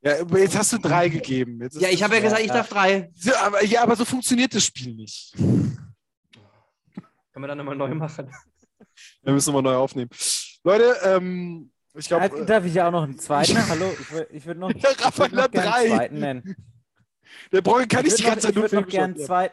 ja, 0.02 0.22
jetzt 0.36 0.56
hast 0.58 0.72
du 0.74 0.78
drei 0.78 1.08
gegeben. 1.08 1.66
Ja, 1.72 1.88
ich 1.88 2.02
habe 2.02 2.16
ja 2.16 2.20
gesagt, 2.20 2.42
ich 2.42 2.48
Ja. 2.48 2.54
darf 2.54 2.68
drei. 2.68 3.10
Ja, 3.14 3.46
aber, 3.46 3.64
ja, 3.64 3.82
aber 3.82 3.96
so 3.96 4.04
funktioniert 4.04 4.54
das 4.54 4.64
Spiel 4.64 4.94
nicht. 4.94 5.32
Kann 5.34 7.40
man 7.40 7.48
dann 7.48 7.58
nochmal 7.58 7.76
neu 7.76 7.94
machen. 7.94 8.30
Wir 9.22 9.32
müssen 9.32 9.54
wir 9.54 9.62
neu 9.62 9.76
aufnehmen. 9.76 10.10
Leute, 10.64 10.94
ähm, 11.04 11.70
ich 11.94 12.06
glaube, 12.08 12.42
Äh, 12.42 12.44
Darf 12.44 12.64
ich 12.66 12.78
auch 12.82 12.90
noch 12.90 13.04
einen 13.04 13.18
zweiten? 13.18 13.56
Hallo, 13.68 13.92
ich 13.98 14.12
würde 14.12 14.32
ich 14.34 14.44
würd 14.46 14.58
noch, 14.58 14.70
Ja, 14.72 14.90
ich 14.90 15.18
würd 15.18 15.32
noch 15.32 15.44
einen 15.44 15.88
zweiten 15.88 16.18
nennen. 16.18 16.56
Der 17.52 17.62
Brogge 17.62 17.86
kann 17.86 18.04
nicht 18.04 18.12
ich 18.12 18.16
die 18.18 18.24
würd 18.24 18.34
ganze 18.34 18.46
Zeit 18.48 18.56
nur 18.56 18.68
Filme 18.68 18.86
gern 18.86 19.16
zwei. 19.16 19.50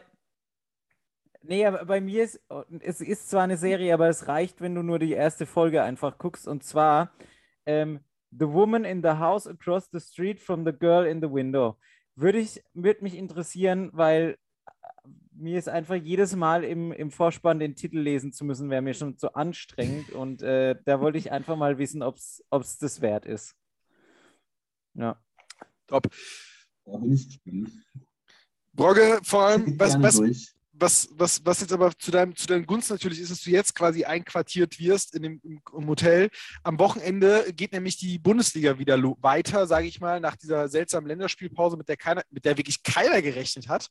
Nee, 1.42 1.64
aber 1.64 1.84
bei 1.84 2.00
mir 2.00 2.24
ist, 2.24 2.40
es 2.80 3.00
ist 3.00 3.30
zwar 3.30 3.42
eine 3.42 3.56
Serie, 3.56 3.94
aber 3.94 4.08
es 4.08 4.26
reicht, 4.26 4.60
wenn 4.60 4.74
du 4.74 4.82
nur 4.82 4.98
die 4.98 5.12
erste 5.12 5.46
Folge 5.46 5.82
einfach 5.82 6.18
guckst. 6.18 6.48
Und 6.48 6.64
zwar 6.64 7.12
ähm, 7.66 8.00
The 8.32 8.48
Woman 8.48 8.84
in 8.84 9.02
the 9.02 9.10
House 9.10 9.46
Across 9.46 9.90
the 9.92 10.00
Street 10.00 10.40
from 10.40 10.64
the 10.64 10.72
Girl 10.72 11.06
in 11.06 11.20
the 11.20 11.30
Window. 11.30 11.78
Würde 12.16 12.38
ich, 12.38 12.62
würde 12.74 13.04
mich 13.04 13.14
interessieren, 13.14 13.90
weil 13.92 14.38
mir 15.32 15.58
ist 15.58 15.68
einfach 15.68 15.94
jedes 15.94 16.34
Mal 16.34 16.64
im, 16.64 16.92
im 16.92 17.10
Vorspann 17.10 17.58
den 17.58 17.76
Titel 17.76 17.98
lesen 17.98 18.32
zu 18.32 18.44
müssen, 18.44 18.70
wäre 18.70 18.82
mir 18.82 18.94
schon 18.94 19.16
zu 19.16 19.34
anstrengend. 19.34 20.12
Und 20.12 20.42
äh, 20.42 20.76
da 20.84 21.00
wollte 21.00 21.18
ich 21.18 21.30
einfach 21.30 21.56
mal 21.56 21.78
wissen, 21.78 22.02
ob 22.02 22.16
es 22.16 22.78
das 22.78 23.00
wert 23.00 23.26
ist. 23.26 23.54
Ja. 24.94 25.22
Top. 25.86 26.08
Da 26.86 26.96
bin 26.98 27.12
ich 27.12 27.26
gespannt. 27.26 27.70
Brogge, 28.72 29.20
vor 29.22 29.42
allem, 29.42 29.78
was, 29.78 30.00
was, 30.00 30.20
was, 30.72 31.08
was, 31.12 31.44
was 31.44 31.60
jetzt 31.60 31.72
aber 31.72 31.96
zu 31.98 32.10
deinem, 32.10 32.36
zu 32.36 32.46
deinem 32.46 32.66
Gunst 32.66 32.90
natürlich 32.90 33.20
ist, 33.20 33.30
dass 33.30 33.42
du 33.42 33.50
jetzt 33.50 33.74
quasi 33.74 34.04
einquartiert 34.04 34.78
wirst 34.78 35.14
in 35.14 35.22
dem, 35.22 35.40
im, 35.42 35.60
im 35.76 35.88
Hotel. 35.88 36.30
Am 36.62 36.78
Wochenende 36.78 37.52
geht 37.54 37.72
nämlich 37.72 37.96
die 37.96 38.18
Bundesliga 38.18 38.78
wieder 38.78 39.02
weiter, 39.20 39.66
sage 39.66 39.86
ich 39.86 40.00
mal, 40.00 40.20
nach 40.20 40.36
dieser 40.36 40.68
seltsamen 40.68 41.08
Länderspielpause, 41.08 41.76
mit 41.76 41.88
der, 41.88 41.96
keiner, 41.96 42.22
mit 42.30 42.44
der 42.44 42.56
wirklich 42.56 42.82
keiner 42.82 43.22
gerechnet 43.22 43.68
hat. 43.68 43.88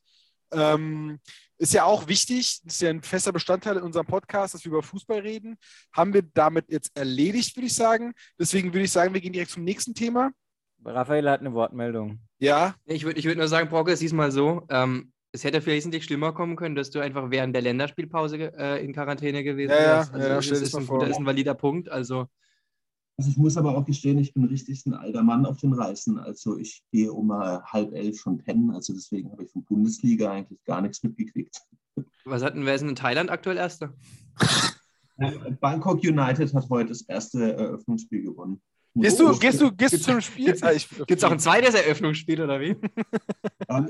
Ähm, 0.52 1.18
ist 1.58 1.74
ja 1.74 1.84
auch 1.84 2.06
wichtig, 2.06 2.60
ist 2.64 2.80
ja 2.80 2.90
ein 2.90 3.02
fester 3.02 3.32
Bestandteil 3.32 3.78
in 3.78 3.82
unserem 3.82 4.06
Podcast, 4.06 4.54
dass 4.54 4.64
wir 4.64 4.70
über 4.70 4.82
Fußball 4.82 5.18
reden. 5.18 5.56
Haben 5.92 6.14
wir 6.14 6.22
damit 6.22 6.66
jetzt 6.70 6.96
erledigt, 6.96 7.56
würde 7.56 7.66
ich 7.66 7.74
sagen. 7.74 8.12
Deswegen 8.38 8.72
würde 8.72 8.84
ich 8.84 8.92
sagen, 8.92 9.12
wir 9.12 9.20
gehen 9.20 9.32
direkt 9.32 9.50
zum 9.50 9.64
nächsten 9.64 9.94
Thema. 9.94 10.30
Raphael 10.86 11.28
hat 11.28 11.40
eine 11.40 11.52
Wortmeldung. 11.52 12.20
Ja, 12.38 12.74
Ich 12.84 13.04
würde 13.04 13.18
ich 13.18 13.24
würd 13.24 13.38
nur 13.38 13.48
sagen, 13.48 13.68
Brocke, 13.68 13.92
es 13.92 14.02
ist 14.02 14.12
mal 14.12 14.30
so, 14.30 14.66
ähm, 14.68 15.12
es 15.32 15.44
hätte 15.44 15.64
wesentlich 15.66 16.04
schlimmer 16.04 16.32
kommen 16.32 16.56
können, 16.56 16.74
dass 16.74 16.90
du 16.90 17.00
einfach 17.00 17.30
während 17.30 17.54
der 17.54 17.62
Länderspielpause 17.62 18.52
äh, 18.56 18.84
in 18.84 18.92
Quarantäne 18.92 19.44
gewesen 19.44 19.70
Ja, 19.70 19.76
ja, 19.76 19.84
wärst. 19.84 20.14
Also 20.14 20.28
ja, 20.28 20.34
das 20.36 20.46
ist, 20.46 20.74
ein 20.74 20.86
guter, 20.86 21.08
ist 21.08 21.18
ein 21.18 21.26
valider 21.26 21.54
Punkt. 21.54 21.90
Also 21.90 22.28
Also 23.18 23.30
ich 23.30 23.36
muss 23.36 23.56
aber 23.56 23.76
auch 23.76 23.84
gestehen, 23.84 24.18
ich 24.18 24.32
bin 24.32 24.44
richtig 24.44 24.86
ein 24.86 24.94
alter 24.94 25.22
Mann 25.22 25.44
auf 25.44 25.58
den 25.58 25.72
Reisen. 25.72 26.18
Also 26.18 26.56
ich 26.56 26.82
gehe 26.90 27.12
um 27.12 27.30
äh, 27.30 27.58
halb 27.64 27.92
elf 27.92 28.18
schon 28.18 28.38
pennen. 28.38 28.70
Also 28.70 28.94
deswegen 28.94 29.30
habe 29.30 29.44
ich 29.44 29.50
von 29.50 29.64
Bundesliga 29.64 30.30
eigentlich 30.30 30.62
gar 30.64 30.80
nichts 30.80 31.02
mitgekriegt. 31.02 31.60
was 32.24 32.42
hat 32.42 32.54
denn, 32.54 32.64
wer 32.64 32.74
ist 32.74 32.80
denn 32.80 32.90
in 32.90 32.96
Thailand 32.96 33.30
aktuell 33.30 33.56
Erster? 33.58 33.92
Äh, 35.18 35.32
Bangkok 35.60 36.02
United 36.02 36.54
hat 36.54 36.70
heute 36.70 36.90
das 36.90 37.02
erste 37.02 37.52
Eröffnungsspiel 37.54 38.22
gewonnen. 38.22 38.62
Gehst 39.00 39.20
du, 39.20 39.38
gehst 39.38 39.60
du, 39.60 39.70
gehst 39.72 39.92
du 39.92 39.96
Gibt's- 39.96 40.02
zum 40.02 40.20
Spiel? 40.20 40.54
Gibt 41.06 41.18
es 41.18 41.24
auch 41.24 41.30
ein 41.30 41.38
zweites 41.38 41.74
Eröffnungsspiel 41.74 42.40
oder 42.42 42.60
wie? 42.60 42.76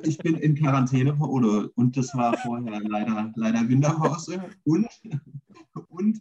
Ich 0.04 0.18
bin 0.18 0.36
in 0.36 0.54
Quarantäne 0.54 1.14
oder, 1.16 1.68
und 1.74 1.96
das 1.96 2.14
war 2.14 2.36
vorher 2.38 2.80
leider, 2.80 3.32
leider 3.36 3.68
Winterpause. 3.68 4.42
Und, 4.64 4.86
und 5.88 6.20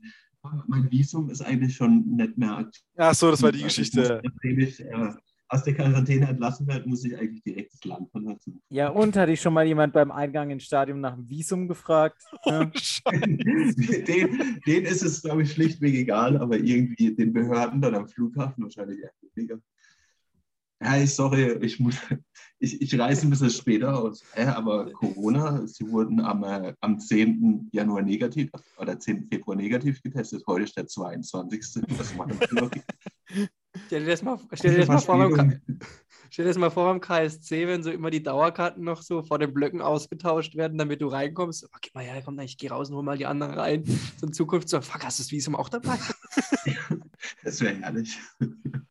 mein 0.67 0.91
Visum 0.91 1.29
ist 1.29 1.41
eigentlich 1.41 1.75
schon 1.75 2.05
nicht 2.15 2.37
mehr 2.37 2.57
aktiv. 2.57 2.83
Ach 2.97 3.13
so, 3.15 3.31
das 3.31 3.41
war 3.41 3.51
die 3.51 3.63
Also 3.63 3.81
ich 3.81 3.91
Geschichte. 3.91 4.21
muss, 4.43 4.57
ich 4.57 4.79
äh, 4.81 5.09
aus 5.55 5.63
der 5.63 5.73
Quarantäne 5.73 6.27
entlassen 6.27 6.67
werde, 6.67 6.87
muss 6.87 7.03
ich 7.05 7.17
eigentlich 7.17 7.43
direkt 7.43 7.73
das 7.73 7.83
Land 7.85 8.11
verlassen. 8.11 8.61
Ja, 8.69 8.89
und 8.89 9.15
hatte 9.15 9.31
ich 9.31 9.41
schon 9.41 9.53
mal 9.53 9.65
jemand 9.65 9.93
beim 9.93 10.11
Eingang 10.11 10.49
ins 10.51 10.63
Stadion 10.63 10.99
nach 10.99 11.15
dem 11.15 11.29
Visum 11.29 11.67
gefragt? 11.67 12.21
Ja. 12.45 12.65
den, 13.11 14.59
den 14.65 14.85
ist 14.85 15.03
es, 15.03 15.21
glaube 15.21 15.43
ich, 15.43 15.51
schlichtweg 15.51 15.95
egal, 15.95 16.37
aber 16.37 16.57
irgendwie 16.57 17.15
den 17.15 17.33
Behörden 17.33 17.81
dann 17.81 17.95
am 17.95 18.07
Flughafen 18.07 18.63
wahrscheinlich 18.63 18.99
eher 18.99 19.11
weniger. 19.33 19.59
Ich, 21.01 21.15
sorry, 21.15 21.57
ich, 21.61 21.79
muss, 21.79 21.95
ich, 22.59 22.81
ich 22.81 22.99
reise 22.99 23.25
ein 23.25 23.29
bisschen 23.29 23.49
später 23.49 23.97
aus. 23.97 24.23
Ja, 24.37 24.57
aber 24.57 24.91
Corona, 24.91 25.65
sie 25.65 25.89
wurden 25.89 26.19
am, 26.19 26.43
äh, 26.43 26.73
am 26.81 26.99
10. 26.99 27.69
Januar 27.71 28.01
negativ 28.01 28.51
oder 28.77 28.99
10. 28.99 29.29
Februar 29.31 29.55
negativ 29.55 30.01
getestet. 30.03 30.43
Heute 30.45 30.65
ist 30.65 30.75
der 30.75 30.85
22. 30.85 31.81
Was 31.97 32.15
machen 32.15 32.37
wir? 32.39 32.69
Stell 33.87 34.03
dir 34.03 34.11
das 34.11 34.21
mal, 34.21 34.39
stell 34.53 34.71
dir 34.71 34.79
das 34.79 34.87
mal 34.87 34.99
vor 34.99 35.17
beim, 35.17 35.61
stell 36.29 36.45
dir 36.45 36.49
das 36.49 36.57
mal 36.57 36.69
vor 36.69 36.85
beim 36.85 37.01
KSC, 37.01 37.67
wenn 37.67 37.83
so 37.83 37.91
immer 37.91 38.09
die 38.09 38.23
Dauerkarten 38.23 38.83
noch 38.83 39.01
so 39.01 39.23
vor 39.23 39.39
den 39.39 39.53
Blöcken 39.53 39.81
ausgetauscht 39.81 40.55
werden, 40.55 40.77
damit 40.77 41.01
du 41.01 41.07
reinkommst. 41.07 41.65
Oh, 41.65 41.77
gib 41.81 41.93
mal 41.93 42.03
her, 42.03 42.21
komm, 42.23 42.39
ich 42.39 42.57
gehe 42.57 42.69
raus 42.69 42.89
und 42.89 42.95
hol 42.95 43.03
mal 43.03 43.17
die 43.17 43.25
anderen 43.25 43.53
rein. 43.53 43.83
So 44.17 44.27
in 44.27 44.33
Zukunft 44.33 44.69
so, 44.69 44.81
fuck, 44.81 45.03
hast 45.03 45.19
du 45.19 45.23
das 45.23 45.31
Visum 45.31 45.55
auch 45.55 45.69
dabei? 45.69 45.97
Das 47.43 47.61
wäre 47.61 47.75
herrlich. 47.75 48.19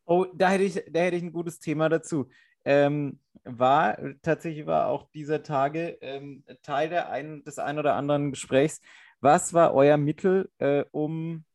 Oh, 0.05 0.25
da 0.33 0.49
hätte 0.49 0.63
ich, 0.63 0.73
da 0.91 0.99
hätte 1.01 1.15
ich 1.17 1.23
ein 1.23 1.31
gutes 1.31 1.59
Thema 1.59 1.87
dazu. 1.87 2.27
Ähm, 2.65 3.19
war 3.45 3.97
tatsächlich 4.21 4.65
war 4.65 4.87
auch 4.87 5.09
dieser 5.11 5.43
Tage 5.43 5.97
ähm, 6.01 6.43
Teil 6.63 6.89
der 6.89 7.09
ein, 7.09 7.43
des 7.43 7.59
ein 7.59 7.79
oder 7.79 7.95
anderen 7.95 8.31
Gesprächs. 8.31 8.81
Was 9.21 9.53
war 9.53 9.73
euer 9.73 9.97
Mittel, 9.97 10.49
äh, 10.57 10.83
um 10.91 11.45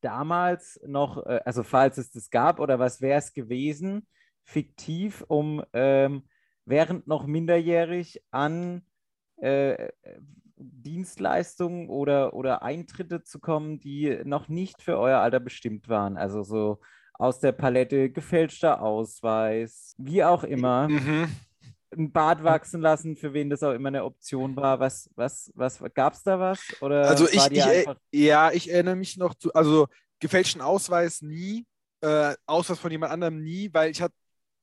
damals 0.00 0.80
noch, 0.86 1.24
äh, 1.26 1.40
also 1.44 1.62
falls 1.62 1.98
es 1.98 2.10
das 2.10 2.30
gab, 2.30 2.60
oder 2.60 2.78
was 2.78 3.00
wäre 3.00 3.18
es 3.18 3.32
gewesen, 3.32 4.06
fiktiv, 4.44 5.24
um 5.28 5.62
ähm, 5.72 6.22
während 6.64 7.06
noch 7.06 7.26
minderjährig 7.26 8.22
an 8.30 8.82
äh, 9.36 9.88
Dienstleistungen 10.56 11.88
oder, 11.88 12.34
oder 12.34 12.62
Eintritte 12.62 13.22
zu 13.22 13.38
kommen, 13.38 13.78
die 13.78 14.20
noch 14.24 14.48
nicht 14.48 14.82
für 14.82 14.98
euer 14.98 15.18
Alter 15.18 15.40
bestimmt 15.40 15.88
waren. 15.88 16.16
Also 16.16 16.42
so 16.42 16.80
aus 17.14 17.40
der 17.40 17.52
Palette 17.52 18.10
gefälschter 18.10 18.82
Ausweis, 18.82 19.94
wie 19.98 20.24
auch 20.24 20.44
immer. 20.44 20.88
Mhm. 20.88 21.28
Ein 21.96 22.12
Bart 22.12 22.44
wachsen 22.44 22.80
lassen, 22.80 23.16
für 23.16 23.32
wen 23.32 23.48
das 23.48 23.62
auch 23.62 23.72
immer 23.72 23.88
eine 23.88 24.04
Option 24.04 24.56
war. 24.56 24.78
Was, 24.78 25.10
was, 25.14 25.50
was 25.54 25.80
gab 25.94 26.12
es 26.12 26.22
da 26.22 26.38
was? 26.38 26.60
Oder 26.80 27.08
Also 27.08 27.26
ich, 27.26 27.46
ich 27.50 27.58
äh, 27.58 27.62
einfach, 27.62 27.96
ja, 28.12 28.52
ich 28.52 28.70
erinnere 28.70 28.96
mich 28.96 29.16
noch 29.16 29.34
zu, 29.34 29.52
also 29.54 29.88
gefälschten 30.20 30.60
Ausweis 30.60 31.22
nie, 31.22 31.64
äh, 32.00 32.34
Ausweis 32.46 32.78
von 32.78 32.90
jemand 32.90 33.12
anderem 33.12 33.42
nie, 33.42 33.70
weil 33.72 33.90
ich 33.90 34.02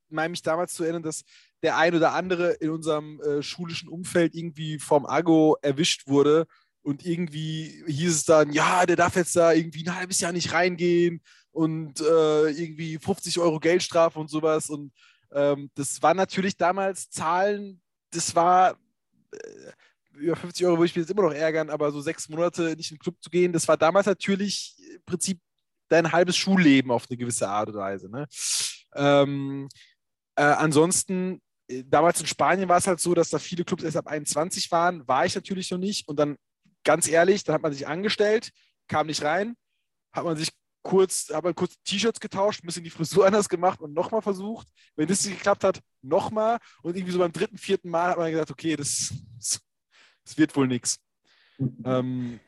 meine 0.08 0.28
mich 0.28 0.42
damals 0.42 0.74
zu 0.74 0.84
erinnern, 0.84 1.02
dass 1.02 1.24
der 1.62 1.76
ein 1.76 1.94
oder 1.94 2.12
andere 2.12 2.52
in 2.52 2.70
unserem 2.70 3.20
äh, 3.20 3.42
schulischen 3.42 3.88
Umfeld 3.88 4.34
irgendwie 4.34 4.78
vom 4.78 5.06
Ago 5.06 5.56
erwischt 5.62 6.06
wurde 6.06 6.46
und 6.82 7.04
irgendwie 7.04 7.82
hieß 7.86 8.14
es 8.14 8.24
dann, 8.24 8.52
ja, 8.52 8.86
der 8.86 8.96
darf 8.96 9.16
jetzt 9.16 9.34
da 9.34 9.52
irgendwie 9.52 9.84
ein 9.84 9.96
halbes 9.96 10.20
Jahr 10.20 10.32
nicht 10.32 10.52
reingehen 10.52 11.20
und 11.50 12.00
äh, 12.00 12.50
irgendwie 12.50 12.98
50 12.98 13.38
Euro 13.40 13.58
Geldstrafe 13.58 14.18
und 14.18 14.30
sowas 14.30 14.70
und 14.70 14.92
ähm, 15.32 15.70
das 15.74 16.02
waren 16.02 16.16
natürlich 16.16 16.56
damals 16.56 17.10
Zahlen, 17.10 17.80
das 18.10 18.34
war 18.34 18.78
äh, 19.32 19.72
über 20.16 20.36
50 20.36 20.66
Euro 20.66 20.78
würde 20.78 20.86
ich 20.86 20.96
mich 20.96 21.02
jetzt 21.02 21.10
immer 21.10 21.22
noch 21.22 21.34
ärgern, 21.34 21.70
aber 21.70 21.92
so 21.92 22.00
sechs 22.00 22.28
Monate 22.28 22.74
nicht 22.76 22.90
in 22.90 22.96
den 22.96 23.02
Club 23.02 23.16
zu 23.20 23.30
gehen, 23.30 23.52
das 23.52 23.68
war 23.68 23.76
damals 23.76 24.06
natürlich 24.06 24.76
im 24.94 25.02
Prinzip 25.04 25.40
dein 25.88 26.10
halbes 26.10 26.36
Schulleben 26.36 26.90
auf 26.90 27.06
eine 27.08 27.16
gewisse 27.16 27.48
Art 27.48 27.68
und 27.68 27.76
Weise. 27.76 28.10
Ne? 28.10 28.26
Ähm, 28.94 29.68
äh, 30.34 30.42
ansonsten, 30.42 31.40
äh, 31.68 31.84
damals 31.84 32.20
in 32.20 32.26
Spanien 32.26 32.68
war 32.68 32.78
es 32.78 32.86
halt 32.86 33.00
so, 33.00 33.14
dass 33.14 33.30
da 33.30 33.38
viele 33.38 33.64
Clubs 33.64 33.84
erst 33.84 33.96
ab 33.96 34.06
21 34.06 34.70
waren, 34.70 35.06
war 35.06 35.26
ich 35.26 35.34
natürlich 35.34 35.70
noch 35.70 35.78
nicht. 35.78 36.08
Und 36.08 36.18
dann, 36.18 36.36
ganz 36.84 37.08
ehrlich, 37.08 37.44
dann 37.44 37.54
hat 37.54 37.62
man 37.62 37.72
sich 37.72 37.86
angestellt, 37.86 38.50
kam 38.88 39.06
nicht 39.06 39.22
rein, 39.22 39.56
hat 40.12 40.24
man 40.24 40.36
sich 40.36 40.50
kurz, 40.86 41.28
hat 41.32 41.42
man 41.44 41.54
kurz 41.54 41.74
T-Shirts 41.82 42.20
getauscht, 42.20 42.62
ein 42.62 42.66
bisschen 42.66 42.84
die 42.84 42.90
Frisur 42.90 43.26
anders 43.26 43.48
gemacht 43.48 43.80
und 43.80 43.92
nochmal 43.92 44.22
versucht. 44.22 44.68
Wenn 44.94 45.08
das 45.08 45.24
nicht 45.24 45.38
geklappt 45.38 45.64
hat, 45.64 45.80
nochmal. 46.02 46.58
Und 46.82 46.96
irgendwie 46.96 47.12
so 47.12 47.18
beim 47.18 47.32
dritten, 47.32 47.58
vierten 47.58 47.90
Mal 47.90 48.10
hat 48.10 48.18
man 48.18 48.30
gesagt, 48.30 48.50
okay, 48.50 48.76
das, 48.76 49.12
das 50.24 50.38
wird 50.38 50.54
wohl 50.56 50.68
nichts. 50.68 50.98
Ähm, 51.84 52.38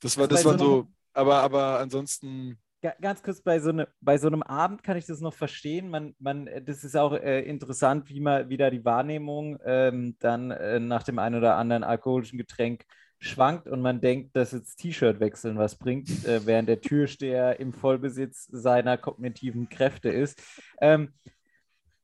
das 0.00 0.16
war, 0.16 0.28
das 0.28 0.44
war 0.44 0.58
so 0.58 0.88
aber, 1.12 1.40
aber 1.42 1.80
ansonsten, 1.80 2.58
Ga- 2.80 2.94
Ganz 3.00 3.22
kurz, 3.24 3.42
bei 3.42 3.58
so, 3.58 3.72
ne, 3.72 3.88
bei 4.00 4.18
so 4.18 4.28
einem 4.28 4.42
Abend 4.44 4.84
kann 4.84 4.96
ich 4.96 5.04
das 5.06 5.20
noch 5.20 5.34
verstehen. 5.34 5.90
Man, 5.90 6.14
man, 6.20 6.46
äh, 6.46 6.62
das 6.62 6.84
ist 6.84 6.96
auch 6.96 7.12
äh, 7.12 7.40
interessant, 7.40 8.08
wie 8.08 8.20
man 8.20 8.48
wieder 8.50 8.70
die 8.70 8.84
Wahrnehmung 8.84 9.58
ähm, 9.64 10.16
dann 10.20 10.52
äh, 10.52 10.78
nach 10.78 11.02
dem 11.02 11.18
einen 11.18 11.34
oder 11.34 11.56
anderen 11.56 11.82
alkoholischen 11.82 12.38
Getränk 12.38 12.84
schwankt 13.18 13.66
und 13.68 13.82
man 13.82 14.00
denkt, 14.00 14.36
dass 14.36 14.52
jetzt 14.52 14.76
T-Shirt 14.76 15.20
wechseln 15.20 15.58
was 15.58 15.76
bringt, 15.76 16.24
äh, 16.24 16.46
während 16.46 16.68
der 16.68 16.80
Türsteher 16.80 17.58
im 17.58 17.72
Vollbesitz 17.72 18.46
seiner 18.50 18.96
kognitiven 18.96 19.68
Kräfte 19.68 20.08
ist. 20.08 20.40
Ähm, 20.80 21.12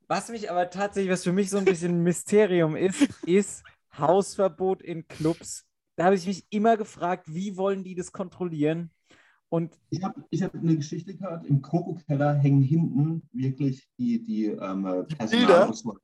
was 0.09 0.29
mich 0.29 0.51
aber 0.51 0.69
tatsächlich, 0.71 1.13
was 1.13 1.25
für 1.25 1.33
mich 1.33 1.51
so 1.51 1.59
ein 1.59 1.65
bisschen 1.65 1.99
ein 1.99 2.03
Mysterium 2.03 2.77
ist, 2.77 3.09
ist 3.27 3.65
Hausverbot 3.97 4.83
in 4.83 5.07
Clubs. 5.07 5.67
Da 5.97 6.05
habe 6.05 6.17
ich 6.17 6.27
mich 6.27 6.45
immer 6.51 6.77
gefragt, 6.77 7.27
wie 7.29 7.57
wollen 7.57 7.85
die 7.85 7.95
das 7.95 8.13
kontrollieren? 8.13 8.91
Und 9.49 9.79
Ich 9.91 10.03
habe 10.03 10.25
ich 10.31 10.43
hab 10.43 10.53
eine 10.55 10.77
Geschichte 10.77 11.17
gehört, 11.17 11.47
im 11.47 11.63
Krokokeller 11.63 12.35
hängen 12.35 12.63
hinten 12.63 13.29
wirklich 13.33 13.89
die, 13.99 14.25
die 14.25 14.47
ähm, 14.47 15.07
Personalausweise. 15.17 16.01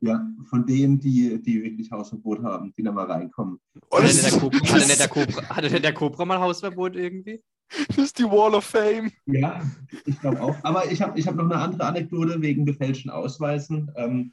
Ja, 0.00 0.26
von 0.48 0.66
denen, 0.66 0.98
die, 0.98 1.42
die 1.42 1.62
wirklich 1.62 1.90
Hausverbot 1.90 2.42
haben, 2.42 2.72
die 2.76 2.82
da 2.82 2.92
mal 2.92 3.10
reinkommen. 3.10 3.58
Oh, 3.90 3.98
Hatte 3.98 4.08
denn 4.08 4.22
der 4.22 4.38
Cobra, 4.38 4.68
hatte 4.68 4.88
denn 4.88 4.98
der 4.98 5.08
Cobra, 5.08 5.48
hatte 5.48 5.68
denn 5.68 5.82
der 5.82 5.94
Cobra 5.94 6.24
mal 6.24 6.40
Hausverbot 6.40 6.96
irgendwie? 6.96 7.42
das 7.88 7.98
ist 7.98 8.18
die 8.18 8.24
Wall 8.24 8.54
of 8.54 8.64
Fame. 8.64 9.12
Ja, 9.26 9.62
ich 10.04 10.20
glaube 10.20 10.40
auch. 10.40 10.56
Aber 10.62 10.90
ich 10.90 11.00
habe 11.02 11.18
ich 11.18 11.26
hab 11.26 11.36
noch 11.36 11.44
eine 11.44 11.56
andere 11.56 11.84
Anekdote 11.84 12.40
wegen 12.40 12.66
gefälschten 12.66 13.10
Ausweisen. 13.10 13.90
Ähm, 13.96 14.32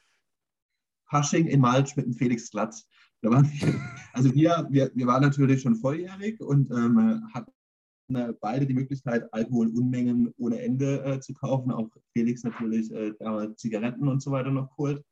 Fasching 1.09 1.47
in 1.47 1.61
Malsch 1.61 1.95
mit 1.95 2.05
dem 2.05 2.13
Felix 2.13 2.49
Glatz. 2.49 2.87
Da 3.21 3.29
waren 3.29 3.49
wir, 3.51 3.73
also 4.13 4.33
wir, 4.33 4.67
wir, 4.69 4.91
wir 4.93 5.07
waren 5.07 5.21
natürlich 5.21 5.61
schon 5.61 5.75
volljährig 5.75 6.39
und 6.41 6.69
ähm, 6.71 7.27
hatten 7.33 7.51
äh, 8.13 8.33
beide 8.39 8.65
die 8.65 8.73
Möglichkeit, 8.73 9.31
Alkoholunmengen 9.33 10.33
ohne 10.37 10.61
Ende 10.61 11.03
äh, 11.03 11.19
zu 11.19 11.33
kaufen. 11.33 11.71
Auch 11.71 11.89
Felix 12.13 12.43
natürlich 12.43 12.91
äh, 12.91 13.13
Zigaretten 13.55 14.07
und 14.07 14.21
so 14.21 14.31
weiter 14.31 14.51
noch 14.51 14.69
geholt. 14.69 15.03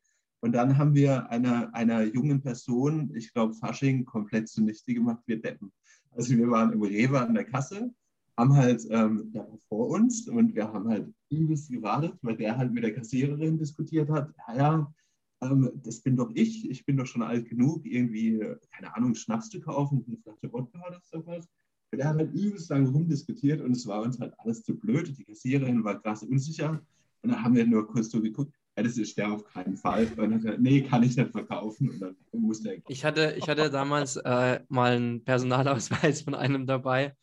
Und 0.45 0.51
dann 0.51 0.77
haben 0.77 0.93
wir 0.93 1.27
einer, 1.31 1.73
einer 1.73 2.03
jungen 2.03 2.39
Person, 2.39 3.11
ich 3.15 3.33
glaube 3.33 3.55
Fasching, 3.55 4.05
komplett 4.05 4.47
zunichte 4.47 4.93
gemacht, 4.93 5.23
wir 5.25 5.41
Deppen. 5.41 5.71
Also 6.11 6.37
wir 6.37 6.47
waren 6.51 6.71
im 6.71 6.83
Rewe 6.83 7.19
an 7.19 7.33
der 7.33 7.45
Kasse, 7.45 7.91
haben 8.37 8.53
halt, 8.53 8.85
ähm, 8.91 9.33
war 9.33 9.47
vor 9.67 9.87
uns 9.87 10.29
und 10.29 10.53
wir 10.53 10.71
haben 10.71 10.87
halt 10.87 11.11
übelst 11.31 11.71
gewartet, 11.71 12.13
weil 12.21 12.37
der 12.37 12.55
halt 12.57 12.71
mit 12.71 12.83
der 12.83 12.93
Kassiererin 12.93 13.57
diskutiert 13.57 14.07
hat, 14.11 14.35
ja, 14.47 14.55
ja, 14.55 14.93
ähm, 15.41 15.71
das 15.81 16.01
bin 16.01 16.15
doch 16.15 16.29
ich, 16.35 16.69
ich 16.69 16.85
bin 16.85 16.97
doch 16.97 17.07
schon 17.07 17.23
alt 17.23 17.49
genug, 17.49 17.83
irgendwie, 17.83 18.37
keine 18.69 18.95
Ahnung, 18.95 19.15
Schnaps 19.15 19.49
zu 19.49 19.59
kaufen, 19.59 20.05
eine 20.07 20.17
Flasche 20.17 20.53
Wodka 20.53 20.79
oder 20.87 21.01
sowas. 21.01 21.49
Und 21.91 21.97
der 21.97 22.09
hat 22.09 22.17
halt 22.17 22.33
übelst 22.35 22.69
lange 22.69 22.89
rumdiskutiert 22.89 23.61
und 23.61 23.71
es 23.71 23.87
war 23.87 24.03
uns 24.03 24.19
halt 24.19 24.35
alles 24.37 24.61
zu 24.61 24.77
blöd. 24.77 25.11
Die 25.17 25.23
Kassiererin 25.23 25.83
war 25.83 25.99
krass 25.99 26.21
unsicher. 26.21 26.85
Und 27.23 27.31
dann 27.31 27.43
haben 27.43 27.55
wir 27.55 27.65
nur 27.65 27.87
kurz 27.87 28.11
so 28.11 28.21
geguckt, 28.21 28.53
ja, 28.77 28.83
das 28.83 28.97
ist 28.97 29.17
der 29.17 29.31
auf 29.31 29.45
keinen 29.45 29.77
Fall. 29.77 30.07
Und 30.17 30.31
dann 30.31 30.47
hat 30.47 30.59
nee, 30.59 30.81
kann 30.81 31.03
ich 31.03 31.15
nicht 31.15 31.31
verkaufen. 31.31 31.89
Und 31.89 31.99
dann 32.01 32.15
musste 32.31 32.73
er. 32.73 32.81
Ich 32.87 33.05
hatte, 33.05 33.35
ich 33.37 33.47
hatte 33.47 33.69
damals 33.69 34.17
äh, 34.17 34.59
mal 34.67 34.95
einen 34.95 35.23
Personalausweis 35.23 36.21
von 36.23 36.35
einem 36.35 36.65
dabei, 36.65 37.15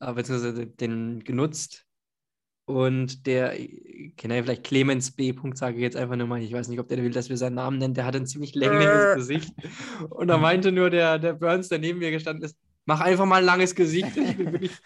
äh, 0.00 0.12
beziehungsweise 0.12 0.66
den 0.66 1.24
genutzt. 1.24 1.86
Und 2.64 3.26
der, 3.26 3.58
ich 3.58 4.14
kenne 4.16 4.36
ja 4.36 4.42
vielleicht 4.42 4.62
Clemens 4.62 5.10
B. 5.10 5.32
Punkt, 5.32 5.58
sage 5.58 5.76
ich 5.76 5.82
jetzt 5.82 5.96
einfach 5.96 6.14
nur 6.14 6.28
mal, 6.28 6.40
ich 6.40 6.52
weiß 6.52 6.68
nicht, 6.68 6.78
ob 6.78 6.86
der 6.86 6.98
will, 6.98 7.10
dass 7.10 7.28
wir 7.28 7.36
seinen 7.36 7.56
Namen 7.56 7.78
nennen, 7.78 7.94
der 7.94 8.06
hat 8.06 8.14
ein 8.14 8.26
ziemlich 8.26 8.54
längliches 8.54 9.16
Gesicht. 9.16 9.52
Und 10.08 10.28
da 10.28 10.38
meinte 10.38 10.70
nur 10.70 10.88
der, 10.88 11.18
der 11.18 11.32
Burns, 11.32 11.68
der 11.68 11.80
neben 11.80 11.98
mir 11.98 12.12
gestanden 12.12 12.44
ist, 12.44 12.56
mach 12.84 13.00
einfach 13.00 13.26
mal 13.26 13.36
ein 13.40 13.44
langes 13.44 13.74
Gesicht. 13.74 14.16
Ich 14.16 14.36
bin 14.36 14.52
wirklich. 14.52 14.78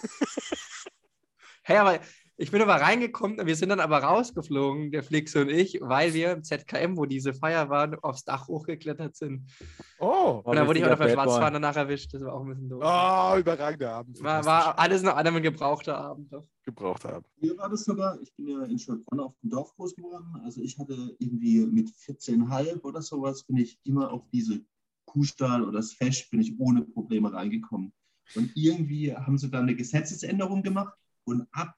hey, 1.62 1.76
aber 1.76 2.00
ich 2.40 2.52
bin 2.52 2.62
aber 2.62 2.76
reingekommen, 2.76 3.44
wir 3.44 3.56
sind 3.56 3.70
dann 3.70 3.80
aber 3.80 3.98
rausgeflogen, 3.98 4.92
der 4.92 5.02
Flix 5.02 5.34
und 5.34 5.50
ich, 5.50 5.80
weil 5.82 6.14
wir 6.14 6.30
im 6.30 6.44
ZKM, 6.44 6.96
wo 6.96 7.04
diese 7.04 7.34
Feier 7.34 7.68
waren, 7.68 7.96
aufs 7.96 8.24
Dach 8.24 8.46
hochgeklettert 8.46 9.16
sind. 9.16 9.50
Oh, 9.98 10.40
Und 10.44 10.54
dann 10.54 10.68
wurde 10.68 10.78
ich 10.78 10.84
auch 10.84 10.90
noch 10.90 10.98
bei. 10.98 11.12
Schwarzfahren 11.12 11.54
danach 11.54 11.74
erwischt. 11.74 12.14
Das 12.14 12.22
war 12.22 12.34
auch 12.34 12.42
ein 12.42 12.48
bisschen 12.48 12.68
doof. 12.68 12.80
oh 12.84 13.38
überragender 13.38 13.92
Abend. 13.92 14.22
War, 14.22 14.44
war 14.44 14.78
alles 14.78 15.02
noch 15.02 15.16
einmal 15.16 15.36
ein 15.36 15.42
gebrauchter 15.42 15.98
Abend. 15.98 16.32
Doch. 16.32 16.46
gebraucht 16.64 17.04
haben. 17.04 17.24
Hier 17.40 17.58
war 17.58 17.68
das 17.68 17.84
sogar, 17.84 18.20
ich 18.20 18.32
bin 18.36 18.46
ja 18.46 18.62
in 18.62 18.78
Schulbronn 18.78 19.18
auf 19.18 19.34
dem 19.42 19.50
Dorf 19.50 19.74
groß 19.74 19.96
geworden. 19.96 20.40
Also 20.44 20.60
ich 20.60 20.78
hatte 20.78 21.16
irgendwie 21.18 21.66
mit 21.66 21.88
14,5 21.88 22.82
oder 22.82 23.02
sowas, 23.02 23.42
bin 23.42 23.56
ich 23.56 23.80
immer 23.82 24.12
auf 24.12 24.22
diese 24.32 24.60
Kuhstall 25.06 25.62
oder 25.64 25.78
das 25.78 25.92
Fesch, 25.92 26.30
bin 26.30 26.40
ich 26.40 26.60
ohne 26.60 26.82
Probleme 26.82 27.32
reingekommen. 27.32 27.92
Und 28.36 28.52
irgendwie 28.54 29.12
haben 29.12 29.38
sie 29.38 29.50
dann 29.50 29.62
eine 29.62 29.74
Gesetzesänderung 29.74 30.62
gemacht 30.62 30.94
und 31.24 31.48
ab 31.50 31.74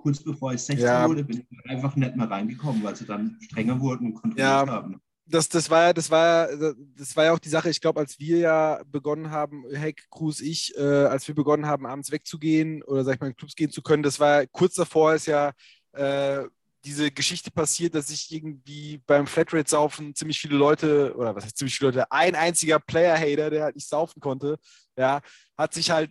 kurz 0.00 0.22
bevor 0.22 0.52
ich 0.52 0.60
16 0.62 0.84
Ja. 0.86 1.08
wurde, 1.08 1.24
bin 1.24 1.40
ich 1.50 1.70
einfach 1.70 1.94
nicht 1.96 2.16
mehr 2.16 2.30
reingekommen, 2.30 2.82
weil 2.82 2.96
sie 2.96 3.06
dann 3.06 3.36
strenger 3.40 3.80
wurden 3.80 4.06
und 4.08 4.14
kontrolliert 4.14 4.38
Ja. 4.38 4.66
haben. 4.66 5.00
das, 5.26 5.48
das 5.48 5.70
war 5.70 5.84
ja, 5.84 5.92
das 5.92 6.10
war 6.10 6.50
ja, 6.50 6.72
das 6.96 7.14
war 7.16 7.24
ja 7.26 7.32
auch 7.32 7.38
die 7.38 7.48
Sache. 7.50 7.70
Ich 7.70 7.80
glaube, 7.80 8.00
als 8.00 8.18
wir 8.18 8.38
ja 8.38 8.82
begonnen 8.86 9.30
haben, 9.30 9.64
Heck, 9.72 10.06
Cruz, 10.10 10.40
ich, 10.40 10.74
äh, 10.76 10.80
als 10.82 11.28
wir 11.28 11.34
begonnen 11.36 11.66
haben, 11.66 11.86
abends 11.86 12.10
wegzugehen 12.10 12.82
oder 12.82 13.04
sag 13.04 13.14
ich 13.14 13.20
mal 13.20 13.28
in 13.28 13.36
Clubs 13.36 13.54
gehen 13.54 13.70
zu 13.70 13.80
können, 13.82 14.02
das 14.02 14.18
war 14.18 14.46
kurz 14.48 14.74
davor 14.74 15.14
ist 15.14 15.26
ja 15.26 15.52
äh, 15.92 16.44
diese 16.84 17.10
Geschichte 17.10 17.50
passiert, 17.50 17.94
dass 17.94 18.08
sich 18.08 18.32
irgendwie 18.32 19.02
beim 19.06 19.26
Flatrate-Saufen 19.26 20.14
ziemlich 20.14 20.40
viele 20.40 20.56
Leute, 20.56 21.14
oder 21.14 21.36
was 21.36 21.44
heißt 21.44 21.58
ziemlich 21.58 21.76
viele 21.76 21.90
Leute, 21.90 22.10
ein 22.10 22.34
einziger 22.34 22.80
Player-Hater, 22.80 23.50
der 23.50 23.64
halt 23.64 23.74
nicht 23.76 23.86
saufen 23.88 24.18
konnte, 24.18 24.56
ja, 24.96 25.20
hat 25.58 25.74
sich 25.74 25.90
halt 25.90 26.10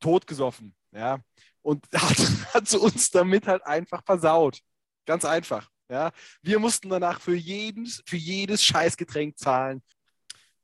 totgesoffen, 0.00 0.74
ja, 0.92 1.20
und 1.62 1.84
hat, 1.94 2.18
hat 2.54 2.68
sie 2.68 2.78
uns 2.78 3.10
damit 3.10 3.46
halt 3.46 3.64
einfach 3.64 4.02
versaut. 4.04 4.60
Ganz 5.06 5.24
einfach. 5.24 5.70
Ja, 5.90 6.10
wir 6.42 6.58
mussten 6.58 6.90
danach 6.90 7.20
für 7.20 7.34
jedes, 7.34 8.02
für 8.06 8.18
jedes 8.18 8.62
Scheißgetränk 8.62 9.38
zahlen. 9.38 9.82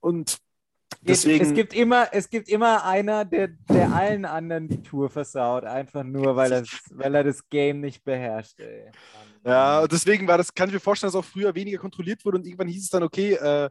Und 0.00 0.38
deswegen. 1.00 1.44
Es 1.44 1.54
gibt 1.54 1.72
immer, 1.72 2.08
es 2.12 2.28
gibt 2.28 2.48
immer 2.50 2.84
einer, 2.84 3.24
der, 3.24 3.48
der 3.48 3.90
allen 3.92 4.26
anderen 4.26 4.68
die 4.68 4.82
Tour 4.82 5.08
versaut, 5.08 5.64
einfach 5.64 6.04
nur, 6.04 6.36
weil, 6.36 6.50
das, 6.50 6.68
weil 6.90 7.14
er 7.14 7.24
das 7.24 7.48
Game 7.48 7.80
nicht 7.80 8.04
beherrscht. 8.04 8.60
Ey. 8.60 8.90
ja, 9.46 9.80
und 9.80 9.92
deswegen 9.92 10.28
war 10.28 10.36
das, 10.36 10.52
kann 10.52 10.68
ich 10.68 10.74
mir 10.74 10.80
vorstellen, 10.80 11.10
dass 11.10 11.18
auch 11.18 11.24
früher 11.24 11.54
weniger 11.54 11.78
kontrolliert 11.78 12.22
wurde 12.24 12.38
und 12.38 12.46
irgendwann 12.46 12.68
hieß 12.68 12.84
es 12.84 12.90
dann, 12.90 13.02
okay, 13.02 13.32
äh, 13.32 13.70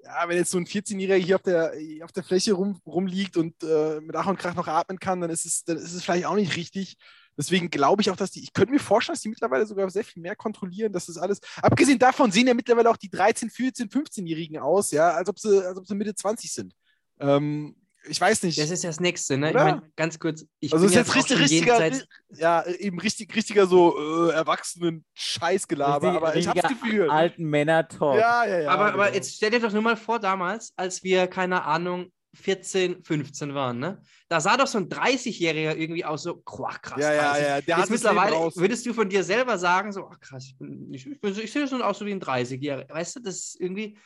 ja, 0.00 0.28
wenn 0.28 0.36
jetzt 0.36 0.50
so 0.50 0.58
ein 0.58 0.66
14-Jähriger 0.66 1.16
hier 1.16 1.36
auf 1.36 1.42
der, 1.42 1.72
auf 2.02 2.12
der 2.12 2.22
Fläche 2.22 2.52
rum, 2.52 2.80
rumliegt 2.86 3.36
und 3.36 3.62
äh, 3.62 4.00
mit 4.00 4.16
Ach 4.16 4.26
und 4.26 4.38
Krach 4.38 4.54
noch 4.54 4.68
atmen 4.68 4.98
kann, 4.98 5.20
dann 5.20 5.30
ist, 5.30 5.44
es, 5.44 5.64
dann 5.64 5.76
ist 5.76 5.92
es 5.92 6.04
vielleicht 6.04 6.26
auch 6.26 6.36
nicht 6.36 6.56
richtig. 6.56 6.96
Deswegen 7.36 7.70
glaube 7.70 8.02
ich 8.02 8.10
auch, 8.10 8.16
dass 8.16 8.32
die, 8.32 8.42
ich 8.42 8.52
könnte 8.52 8.72
mir 8.72 8.80
vorstellen, 8.80 9.14
dass 9.14 9.22
die 9.22 9.28
mittlerweile 9.28 9.64
sogar 9.64 9.88
sehr 9.90 10.04
viel 10.04 10.22
mehr 10.22 10.34
kontrollieren, 10.34 10.92
dass 10.92 11.06
das 11.06 11.18
alles, 11.18 11.40
abgesehen 11.62 11.98
davon 11.98 12.32
sehen 12.32 12.48
ja 12.48 12.54
mittlerweile 12.54 12.90
auch 12.90 12.96
die 12.96 13.10
13, 13.10 13.48
14, 13.48 13.88
15-Jährigen 13.88 14.58
aus, 14.58 14.90
ja, 14.90 15.12
als 15.12 15.28
ob 15.28 15.38
sie, 15.38 15.64
als 15.64 15.78
ob 15.78 15.86
sie 15.86 15.94
Mitte 15.94 16.14
20 16.14 16.52
sind. 16.52 16.74
Ähm, 17.20 17.76
ich 18.06 18.20
weiß 18.20 18.42
nicht. 18.44 18.58
Das 18.58 18.70
ist 18.70 18.84
das 18.84 19.00
Nächste, 19.00 19.36
ne? 19.36 19.48
Ich 19.48 19.54
mein, 19.54 19.82
ganz 19.96 20.18
kurz. 20.18 20.46
Ich 20.60 20.72
also 20.72 20.84
bin 20.84 20.90
ist 20.90 20.96
jetzt 20.96 21.14
richtig, 21.14 21.38
richtiger, 21.38 21.80
jenseits- 21.80 22.06
ja, 22.30 22.64
eben 22.66 22.98
richtig, 23.00 23.34
richtiger 23.34 23.66
so 23.66 24.28
äh, 24.28 24.32
erwachsenen 24.32 25.04
Scheißgelaber, 25.14 26.12
aber 26.12 26.36
ich 26.36 26.46
habe 26.46 26.60
das 26.60 26.70
Richtiger 26.70 26.88
Gefühl. 26.90 27.10
Alten 27.10 27.44
Männer-Talk. 27.44 28.18
Ja, 28.18 28.44
ja, 28.44 28.60
ja. 28.60 28.70
aber, 28.70 28.92
aber 28.92 29.04
genau. 29.04 29.14
jetzt 29.14 29.36
stell 29.36 29.50
dir 29.50 29.60
doch 29.60 29.72
nur 29.72 29.82
mal 29.82 29.96
vor, 29.96 30.18
damals, 30.18 30.72
als 30.76 31.02
wir, 31.02 31.26
keine 31.26 31.64
Ahnung, 31.64 32.12
14, 32.34 33.02
15 33.02 33.54
waren, 33.54 33.78
ne? 33.78 34.00
Da 34.28 34.40
sah 34.40 34.56
doch 34.56 34.66
so 34.66 34.78
ein 34.78 34.88
30-Jähriger 34.88 35.74
irgendwie 35.76 36.04
aus, 36.04 36.22
so, 36.22 36.36
krass. 36.36 36.80
Ja, 36.98 37.12
ja, 37.12 37.32
30. 37.32 37.42
ja. 37.42 37.48
Der 37.48 37.56
Jetzt 37.58 37.68
hat 37.68 37.78
das 37.78 37.88
Leben 37.88 37.92
mittlerweile 37.92 38.56
würdest 38.56 38.86
du 38.86 38.92
von 38.92 39.08
dir 39.08 39.24
selber 39.24 39.58
sagen, 39.58 39.92
so, 39.92 40.08
ach 40.12 40.20
krass, 40.20 40.44
ich, 40.46 40.56
bin, 40.58 40.92
ich, 40.92 41.06
ich, 41.06 41.38
ich 41.44 41.52
sehe 41.52 41.66
schon 41.66 41.82
aus 41.82 41.98
so 41.98 42.06
wie 42.06 42.12
ein 42.12 42.20
30-Jähriger. 42.20 42.90
Weißt 42.90 43.16
du, 43.16 43.20
das 43.20 43.36
ist 43.36 43.60
irgendwie. 43.60 43.98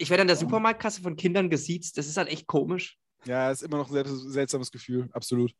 Ich 0.00 0.10
werde 0.10 0.20
an 0.20 0.28
der 0.28 0.36
Supermarktkasse 0.36 1.02
von 1.02 1.16
Kindern 1.16 1.50
gesiezt, 1.50 1.98
das 1.98 2.06
ist 2.06 2.16
halt 2.16 2.28
echt 2.28 2.46
komisch. 2.46 2.98
Ja, 3.24 3.50
ist 3.50 3.62
immer 3.62 3.78
noch 3.78 3.90
ein 3.90 4.04
seltsames 4.06 4.70
Gefühl, 4.70 5.08
absolut. 5.12 5.54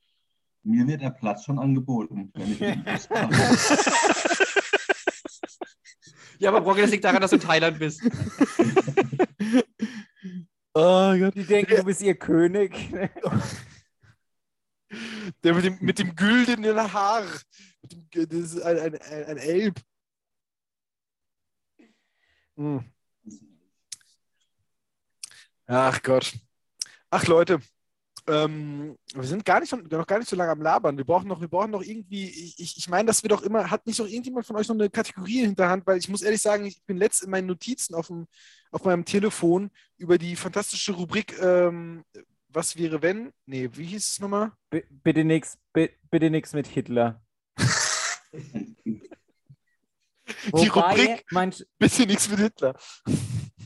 Mir 0.62 0.86
wird 0.86 1.02
der 1.02 1.10
Platz 1.10 1.44
schon 1.44 1.58
angeboten. 1.58 2.32
Ja, 6.38 6.50
aber 6.50 6.60
Brocken, 6.60 6.82
das 6.82 6.90
liegt 6.92 7.04
daran, 7.04 7.20
dass 7.20 7.30
du 7.30 7.36
in 7.36 7.42
Thailand 7.42 7.78
bist. 7.78 8.00
Oh 10.74 11.16
Gott. 11.18 11.34
Die 11.34 11.44
denken, 11.44 11.74
du 11.74 11.82
bist 11.82 12.02
ihr 12.02 12.14
König. 12.14 12.72
Der 15.42 15.54
mit 15.54 15.64
dem, 15.64 15.76
mit 15.80 15.98
dem 15.98 16.14
güldenen 16.14 16.92
Haar. 16.92 17.24
Mit 17.82 18.14
dem, 18.14 18.28
das 18.28 18.52
ist 18.52 18.62
ein, 18.62 18.78
ein, 18.78 18.94
ein, 18.94 19.24
ein 19.24 19.38
Elb. 19.38 19.80
Hm. 22.56 22.84
Ach 25.66 26.00
Gott. 26.02 26.38
Ach 27.10 27.26
Leute. 27.26 27.60
Ähm, 28.26 28.96
wir 29.14 29.22
sind 29.22 29.44
gar 29.44 29.60
nicht, 29.60 29.72
noch 29.72 30.06
gar 30.06 30.18
nicht 30.18 30.28
so 30.28 30.36
lange 30.36 30.52
am 30.52 30.60
Labern. 30.60 30.98
Wir 30.98 31.04
brauchen 31.04 31.28
noch, 31.28 31.40
wir 31.40 31.48
brauchen 31.48 31.70
noch 31.70 31.82
irgendwie, 31.82 32.28
ich, 32.28 32.76
ich- 32.76 32.88
meine, 32.88 33.06
dass 33.06 33.22
wir 33.22 33.28
doch 33.30 33.42
immer, 33.42 33.70
hat 33.70 33.86
nicht 33.86 33.98
noch 33.98 34.06
irgendjemand 34.06 34.44
von 34.46 34.56
euch 34.56 34.68
noch 34.68 34.74
eine 34.74 34.90
Kategorie 34.90 35.42
in 35.44 35.54
der 35.56 35.70
Hand, 35.70 35.86
weil 35.86 35.96
ich 35.98 36.08
muss 36.10 36.20
ehrlich 36.22 36.42
sagen, 36.42 36.66
ich 36.66 36.82
bin 36.84 36.98
letzt 36.98 37.22
in 37.22 37.30
meinen 37.30 37.46
Notizen 37.46 37.94
auf, 37.94 38.08
dem, 38.08 38.26
auf 38.70 38.84
meinem 38.84 39.06
Telefon 39.06 39.70
über 39.96 40.18
die 40.18 40.36
fantastische 40.36 40.92
Rubrik 40.92 41.38
ähm, 41.40 42.04
Was 42.50 42.76
wäre 42.76 43.00
wenn? 43.00 43.32
Nee, 43.46 43.70
wie 43.72 43.86
hieß 43.86 44.10
es 44.10 44.20
nochmal? 44.20 44.52
B 44.68 44.82
bitte 44.90 45.24
nix, 45.24 45.56
bi 45.72 45.88
bitte 46.10 46.28
nix 46.28 46.52
mit 46.52 46.66
Hitler. 46.66 47.22
Die 50.26 50.52
Wobei 50.52 50.68
Rubrik 50.68 51.24
man, 51.32 51.54
Bitte 51.78 52.06
nichts 52.06 52.28
mit 52.28 52.38
Hitler. 52.40 52.78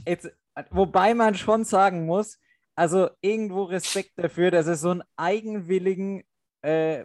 jetzt, 0.07 0.31
wobei 0.71 1.15
man 1.15 1.35
schon 1.35 1.65
sagen 1.65 2.07
muss, 2.07 2.39
also 2.75 3.11
irgendwo 3.21 3.65
Respekt 3.65 4.13
dafür, 4.17 4.51
dass 4.51 4.67
es 4.67 4.81
so 4.81 4.91
einen 4.91 5.03
eigenwilligen 5.17 6.23
äh, 6.63 7.05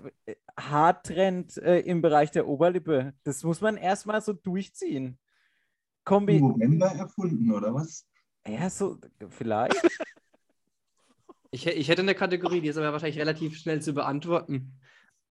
Haartrend 0.58 1.58
äh, 1.58 1.80
im 1.80 2.02
Bereich 2.02 2.32
der 2.32 2.48
Oberlippe. 2.48 3.14
Das 3.24 3.44
muss 3.44 3.62
man 3.62 3.78
erstmal 3.78 4.22
so 4.22 4.34
durchziehen. 4.34 5.20
Kombi, 6.04 6.40
November 6.40 6.88
erfunden, 6.88 7.52
oder 7.52 7.74
was? 7.74 8.08
ja, 8.48 8.70
so, 8.70 8.98
vielleicht. 9.30 9.76
Ich, 11.50 11.66
ich 11.66 11.88
hätte 11.88 12.02
eine 12.02 12.14
Kategorie, 12.14 12.60
die 12.60 12.68
ist 12.68 12.78
aber 12.78 12.92
wahrscheinlich 12.92 13.20
relativ 13.20 13.58
schnell 13.58 13.82
zu 13.82 13.94
beantworten. 13.94 14.74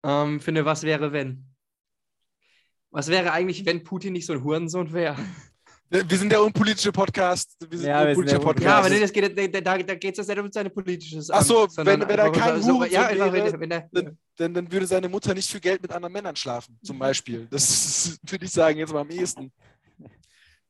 Ähm, 0.03 0.39
finde, 0.39 0.65
was 0.65 0.81
wäre, 0.81 1.13
wenn? 1.13 1.45
Was 2.89 3.09
wäre 3.09 3.31
eigentlich, 3.31 3.63
wenn 3.67 3.83
Putin 3.83 4.13
nicht 4.13 4.25
so 4.25 4.33
ein 4.33 4.43
Hurensohn 4.43 4.91
wäre? 4.91 5.17
Wir 5.91 6.17
sind 6.19 6.31
der 6.31 6.43
unpolitische 6.43 6.91
Podcast. 6.91 7.55
Wir 7.67 7.77
sind 7.79 7.87
Ja, 7.87 8.05
der 8.05 8.15
wir 8.15 8.27
sind 8.27 8.41
Podcast. 8.41 8.63
Ja, 8.65 8.77
aber 8.77 8.89
nee, 8.89 8.99
das 8.99 9.11
geht, 9.11 9.35
da, 9.35 9.61
da, 9.61 9.77
da 9.83 9.95
geht 9.95 10.11
es 10.11 10.17
jetzt 10.19 10.27
nicht 10.27 10.39
um 10.39 10.51
seine 10.51 10.69
politisches 10.69 11.31
Ach 11.31 11.41
so, 11.41 11.63
Amt, 11.63 11.71
sondern 11.71 12.01
wenn- 12.01 12.09
wenn 12.09 12.19
er 12.19 12.31
kein 12.31 12.61
so, 12.61 12.73
Hurensohn 12.75 12.91
ja, 12.91 13.09
wäre, 13.09 13.33
wenn, 13.33 13.59
wenn 13.59 13.71
er, 13.71 13.89
dann, 13.91 14.17
dann, 14.37 14.53
dann 14.53 14.71
würde 14.71 14.85
seine 14.85 15.09
Mutter 15.09 15.33
nicht 15.33 15.49
für 15.49 15.59
Geld 15.59 15.81
mit 15.81 15.91
anderen 15.91 16.13
Männern 16.13 16.35
schlafen, 16.35 16.77
zum 16.83 16.99
Beispiel. 16.99 17.47
Das 17.49 17.67
ist, 17.69 18.19
würde 18.31 18.45
ich 18.45 18.51
sagen, 18.51 18.77
jetzt 18.77 18.93
mal 18.93 18.99
am 19.01 19.09
ehesten. 19.09 19.51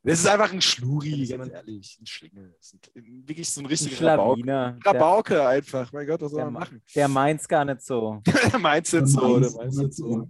Das 0.04 0.20
ist 0.20 0.28
einfach 0.28 0.54
ein 0.54 0.62
Schluri, 0.62 1.28
ganz 1.28 1.52
ehrlich. 1.52 1.98
Ein 2.02 2.06
Schlingel. 2.06 2.54
Das 2.58 2.68
ist 2.72 2.96
ein, 2.96 3.24
wirklich 3.28 3.50
so 3.50 3.60
ein 3.60 3.66
richtiger 3.66 4.08
Rabauke. 4.14 4.78
Rabauke 4.86 5.46
einfach. 5.48 5.92
Mein 5.92 6.08
Gott, 6.08 6.22
was 6.22 6.32
soll 6.32 6.38
der, 6.38 6.46
man 6.46 6.54
ma- 6.54 6.60
machen? 6.62 6.82
der 6.96 7.08
meint's 7.10 7.46
gar 7.46 7.66
nicht 7.66 7.82
so. 7.82 8.22
Der 8.54 8.60
meint 8.60 8.90
jetzt 8.90 9.12
so, 9.12 9.20
der 9.38 9.52
Meins- 9.52 9.56
meint 9.58 9.76
jetzt 9.76 9.98
so. 9.98 10.30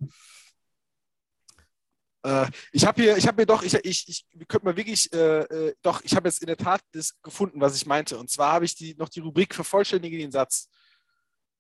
Äh, 2.24 2.48
ich 2.72 2.86
habe 2.86 3.02
hier, 3.02 3.18
ich 3.18 3.28
habe 3.28 3.42
mir 3.42 3.46
doch, 3.46 3.64
ich, 3.64 3.74
ich, 3.74 4.08
ich 4.08 4.26
könnte 4.48 4.66
mal 4.66 4.76
wirklich, 4.76 5.12
äh, 5.14 5.42
äh, 5.42 5.76
doch, 5.82 6.02
ich 6.04 6.16
habe 6.16 6.28
jetzt 6.28 6.42
in 6.42 6.48
der 6.48 6.58
Tat 6.58 6.82
das 6.92 7.20
gefunden, 7.22 7.62
was 7.62 7.76
ich 7.76 7.86
meinte. 7.86 8.18
Und 8.18 8.30
zwar 8.30 8.54
habe 8.54 8.66
ich 8.66 8.76
die, 8.76 8.96
noch 8.96 9.10
die 9.10 9.22
Rubrik 9.22 9.56
vervollständige 9.56 10.18
den 10.18 10.32
Satz. 10.32 10.70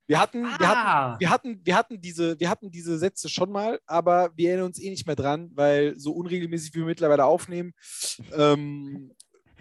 Wir 0.07 0.19
hatten, 0.19 0.43
wir 0.43 0.67
hatten, 0.67 0.87
Ah, 0.87 1.15
wir 1.19 1.29
hatten, 1.29 1.61
wir 1.63 1.75
hatten 1.75 2.01
diese, 2.01 2.39
wir 2.39 2.49
hatten 2.49 2.71
diese 2.71 2.97
Sätze 2.97 3.29
schon 3.29 3.51
mal, 3.51 3.79
aber 3.85 4.31
wir 4.35 4.49
erinnern 4.49 4.65
uns 4.65 4.81
eh 4.81 4.89
nicht 4.89 5.05
mehr 5.05 5.15
dran, 5.15 5.51
weil 5.53 5.99
so 5.99 6.13
unregelmäßig 6.13 6.73
wie 6.73 6.79
wir 6.79 6.85
mittlerweile 6.85 7.25
aufnehmen. 7.25 7.73
Ähm, 8.33 9.11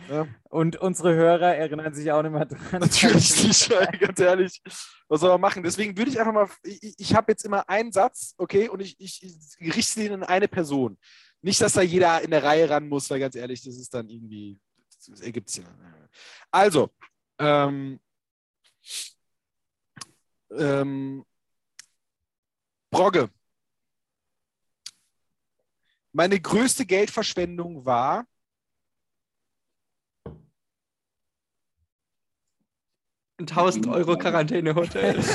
ja, 0.08 0.26
Und 0.44 0.76
unsere 0.76 1.14
Hörer 1.14 1.56
erinnern 1.56 1.94
sich 1.94 2.10
auch 2.12 2.22
nicht 2.22 2.32
mehr 2.32 2.46
dran. 2.46 2.80
natürlich 2.80 3.44
nicht, 3.44 3.70
weil, 3.70 3.98
ganz 3.98 4.18
ehrlich. 4.20 4.62
Was 5.08 5.20
soll 5.20 5.30
man 5.30 5.40
machen? 5.40 5.62
Deswegen 5.62 5.96
würde 5.96 6.10
ich 6.10 6.18
einfach 6.18 6.32
mal, 6.32 6.48
ich, 6.62 6.94
ich 6.98 7.14
habe 7.14 7.32
jetzt 7.32 7.44
immer 7.44 7.68
einen 7.68 7.92
Satz, 7.92 8.34
okay, 8.38 8.68
und 8.68 8.80
ich, 8.80 8.98
ich, 9.00 9.22
ich 9.22 9.76
richte 9.76 10.00
den 10.00 10.14
an 10.14 10.22
eine 10.24 10.48
Person. 10.48 10.98
Nicht, 11.40 11.60
dass 11.60 11.74
da 11.74 11.82
jeder 11.82 12.22
in 12.22 12.30
der 12.30 12.42
Reihe 12.42 12.68
ran 12.68 12.88
muss, 12.88 13.08
weil 13.10 13.20
ganz 13.20 13.34
ehrlich, 13.34 13.62
das 13.62 13.76
ist 13.76 13.92
dann 13.94 14.08
irgendwie, 14.08 14.58
das 15.06 15.20
ergibt 15.20 15.48
sich. 15.48 15.64
Also, 16.50 16.90
ähm, 17.38 18.00
ähm, 20.50 21.24
Brogge. 22.90 23.30
Meine 26.12 26.40
größte 26.40 26.86
Geldverschwendung 26.86 27.84
war, 27.84 28.26
1000 33.40 33.86
Euro 33.88 34.16
Quarantänehotel. 34.16 35.22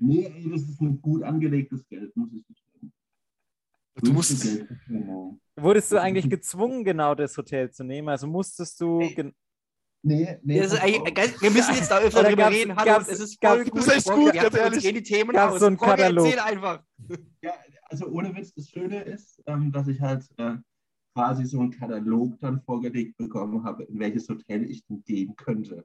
Nee, 0.00 0.26
ey, 0.32 0.48
das 0.48 0.62
ist 0.62 0.80
ein 0.80 1.00
gut 1.02 1.24
angelegtes 1.24 1.84
Geld, 1.88 2.16
muss 2.16 2.32
ich 2.32 2.46
gestehen. 2.46 2.92
du 3.96 4.12
musst, 4.12 4.40
Geldverschwendung. 4.40 5.40
Wurdest 5.56 5.90
du 5.90 6.00
eigentlich 6.00 6.30
gezwungen, 6.30 6.84
genau 6.84 7.16
das 7.16 7.36
Hotel 7.36 7.72
zu 7.72 7.82
nehmen? 7.82 8.08
Also 8.08 8.28
musstest 8.28 8.80
du. 8.80 9.00
Ey, 9.00 9.32
Nee, 10.04 10.38
nee. 10.44 10.60
Wir 10.60 11.50
müssen 11.50 11.74
jetzt 11.74 11.90
da 11.90 11.98
drüber 11.98 12.36
gab's- 12.36 12.54
reden. 12.54 12.76
Hallo, 12.76 12.86
gab's- 12.92 13.08
es 13.08 13.18
ist 13.18 13.44
voll 13.44 13.64
gut. 13.64 13.76
Das 13.78 13.96
ist 13.96 14.08
gut, 14.08 14.32
ganz 14.32 14.56
ehrlich. 14.56 14.82
gehen 14.84 14.94
die 14.94 15.02
Themen 15.02 15.32
Gab's 15.32 15.54
aus. 15.54 15.60
so 15.60 15.66
einen 15.66 15.76
Katalog? 15.76 16.26
Erzähl 16.26 16.38
einfach. 16.38 16.84
Ja, 17.42 17.54
also 17.90 18.06
ohne 18.06 18.32
Witz, 18.36 18.54
das 18.54 18.68
Schöne 18.68 19.02
ist, 19.02 19.42
ähm, 19.46 19.72
dass 19.72 19.88
ich 19.88 20.00
halt 20.00 20.24
äh, 20.36 20.54
quasi 21.12 21.44
so 21.44 21.58
einen 21.58 21.72
Katalog 21.72 22.38
dann 22.38 22.60
vorgelegt 22.62 23.16
bekommen 23.16 23.64
habe, 23.64 23.82
in 23.82 23.98
welches 23.98 24.28
Hotel 24.28 24.70
ich 24.70 24.84
denn 24.86 25.02
gehen 25.02 25.34
könnte. 25.34 25.84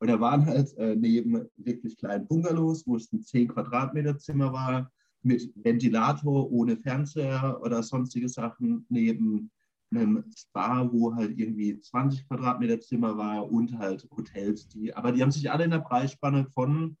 Und 0.00 0.08
da 0.08 0.18
waren 0.18 0.46
halt 0.46 0.76
äh, 0.78 0.96
neben 0.96 1.46
wirklich 1.56 1.96
kleinen 1.96 2.26
Bungalows, 2.26 2.86
wo 2.86 2.96
es 2.96 3.12
ein 3.12 3.22
10 3.22 3.48
Quadratmeter 3.48 4.18
Zimmer 4.18 4.52
war, 4.52 4.90
mit 5.22 5.52
Ventilator, 5.54 6.50
ohne 6.50 6.76
Fernseher 6.76 7.60
oder 7.62 7.82
sonstige 7.82 8.28
Sachen, 8.28 8.86
neben 8.88 9.50
einem 9.90 10.24
Spa, 10.34 10.90
wo 10.90 11.14
halt 11.14 11.38
irgendwie 11.38 11.78
20 11.78 12.26
Quadratmeter 12.28 12.80
Zimmer 12.80 13.16
war 13.18 13.50
und 13.50 13.76
halt 13.76 14.08
Hotels, 14.16 14.68
die, 14.68 14.94
aber 14.94 15.12
die 15.12 15.20
haben 15.20 15.30
sich 15.30 15.50
alle 15.50 15.64
in 15.64 15.70
der 15.72 15.80
Preisspanne 15.80 16.46
von 16.46 16.96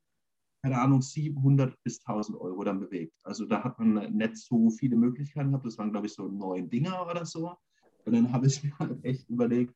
keine 0.62 0.78
Ahnung, 0.78 1.00
700 1.00 1.74
bis 1.82 2.04
1000 2.04 2.38
Euro 2.38 2.64
dann 2.64 2.80
bewegt. 2.80 3.18
Also 3.24 3.46
da 3.46 3.64
hat 3.64 3.78
man 3.78 4.14
nicht 4.14 4.36
so 4.36 4.70
viele 4.70 4.96
Möglichkeiten 4.96 5.50
gehabt. 5.50 5.66
Das 5.66 5.78
waren, 5.78 5.90
glaube 5.90 6.06
ich, 6.06 6.12
so 6.12 6.28
neun 6.28 6.68
Dinger 6.68 7.06
oder 7.08 7.24
so. 7.24 7.56
Und 8.04 8.12
dann 8.12 8.30
habe 8.30 8.46
ich 8.46 8.62
mir 8.62 8.78
halt 8.78 9.02
echt 9.04 9.28
überlegt, 9.30 9.74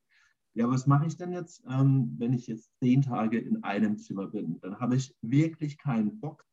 ja, 0.55 0.69
was 0.69 0.87
mache 0.87 1.07
ich 1.07 1.17
denn 1.17 1.33
jetzt, 1.33 1.63
ähm, 1.69 2.15
wenn 2.19 2.33
ich 2.33 2.47
jetzt 2.47 2.71
zehn 2.79 3.03
Tage 3.03 3.39
in 3.39 3.63
einem 3.65 3.99
Zimmer 3.99 4.29
bin? 4.29 4.61
Dann 4.61 4.79
habe 4.79 4.97
ich 4.97 5.15
wirklich 5.21 5.79
keinen 5.79 6.21
Bock, 6.21 6.47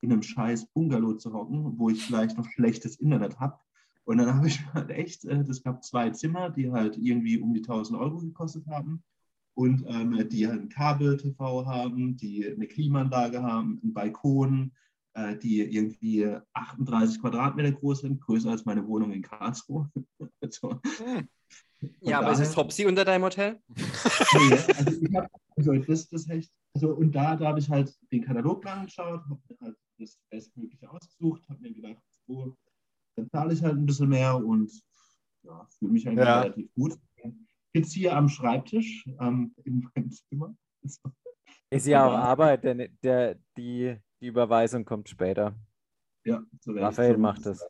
in 0.00 0.12
einem 0.12 0.22
scheiß 0.22 0.66
Bungalow 0.66 1.14
zu 1.14 1.32
hocken, 1.32 1.78
wo 1.78 1.88
ich 1.88 2.04
vielleicht 2.04 2.36
noch 2.36 2.48
schlechtes 2.50 2.96
Internet 2.96 3.40
habe. 3.40 3.58
Und 4.04 4.18
dann 4.18 4.34
habe 4.34 4.48
ich 4.48 4.60
halt 4.74 4.90
echt, 4.90 5.24
äh, 5.24 5.44
das 5.44 5.62
gab 5.62 5.84
zwei 5.84 6.10
Zimmer, 6.10 6.50
die 6.50 6.70
halt 6.70 6.98
irgendwie 6.98 7.38
um 7.38 7.54
die 7.54 7.60
1000 7.60 7.98
Euro 7.98 8.18
gekostet 8.18 8.66
haben 8.66 9.02
und 9.54 9.84
ähm, 9.86 10.28
die 10.28 10.48
halt 10.48 10.62
ein 10.62 10.68
Kabel-TV 10.68 11.66
haben, 11.66 12.16
die 12.16 12.46
eine 12.46 12.66
Klimaanlage 12.66 13.42
haben, 13.42 13.80
einen 13.82 13.94
Balkon, 13.94 14.72
äh, 15.14 15.36
die 15.36 15.60
irgendwie 15.60 16.28
38 16.52 17.20
Quadratmeter 17.20 17.72
groß 17.72 18.00
sind, 18.00 18.20
größer 18.20 18.50
als 18.50 18.64
meine 18.64 18.86
Wohnung 18.86 19.12
in 19.12 19.22
Karlsruhe. 19.22 19.90
also, 20.40 20.80
hm, 21.80 21.94
Ja, 22.00 22.18
aber 22.18 22.28
daher- 22.30 22.42
ist 22.42 22.48
es 22.48 22.54
Topsy 22.54 22.86
unter 22.86 23.04
deinem 23.04 23.24
Hotel? 23.24 23.60
nee, 23.68 24.54
also 24.76 25.00
ich 25.02 25.14
hab, 25.14 25.28
also 25.56 25.72
das, 25.74 26.08
das 26.08 26.28
echt, 26.28 26.52
also 26.74 26.94
und 26.94 27.12
da, 27.12 27.36
da 27.36 27.48
habe 27.48 27.58
ich 27.60 27.68
halt 27.70 27.94
den 28.12 28.22
Katalog 28.24 28.64
angeschaut, 28.66 29.22
habe 29.28 29.40
mir 29.48 29.56
halt 29.60 29.76
das 29.98 30.18
Bestmögliche 30.30 30.90
ausgesucht, 30.90 31.42
habe 31.48 31.60
mir 31.60 31.72
gedacht, 31.72 32.02
so, 32.26 32.56
dann 33.16 33.28
zahle 33.30 33.52
ich 33.54 33.62
halt 33.62 33.76
ein 33.76 33.86
bisschen 33.86 34.08
mehr 34.08 34.36
und 34.36 34.72
ja, 35.42 35.66
fühle 35.78 35.92
mich 35.92 36.08
eigentlich 36.08 36.24
Ja. 36.26 36.40
relativ 36.40 36.72
gut. 36.74 36.98
Jetzt 37.74 37.92
hier 37.92 38.16
am 38.16 38.28
Schreibtisch 38.28 39.04
ähm, 39.20 39.54
in 39.64 39.86
meinem 39.94 40.10
Zimmer. 40.10 40.54
Ist 41.70 41.86
ja 41.86 42.06
auch. 42.06 42.12
Arbeit, 42.12 42.62
denn 42.64 42.96
der, 43.02 43.36
die, 43.56 43.96
die 44.20 44.26
Überweisung 44.26 44.84
kommt 44.84 45.08
später. 45.08 45.54
Ja, 46.24 46.42
so 46.60 46.72
Raphael 46.72 47.18
macht 47.18 47.44
das. 47.46 47.66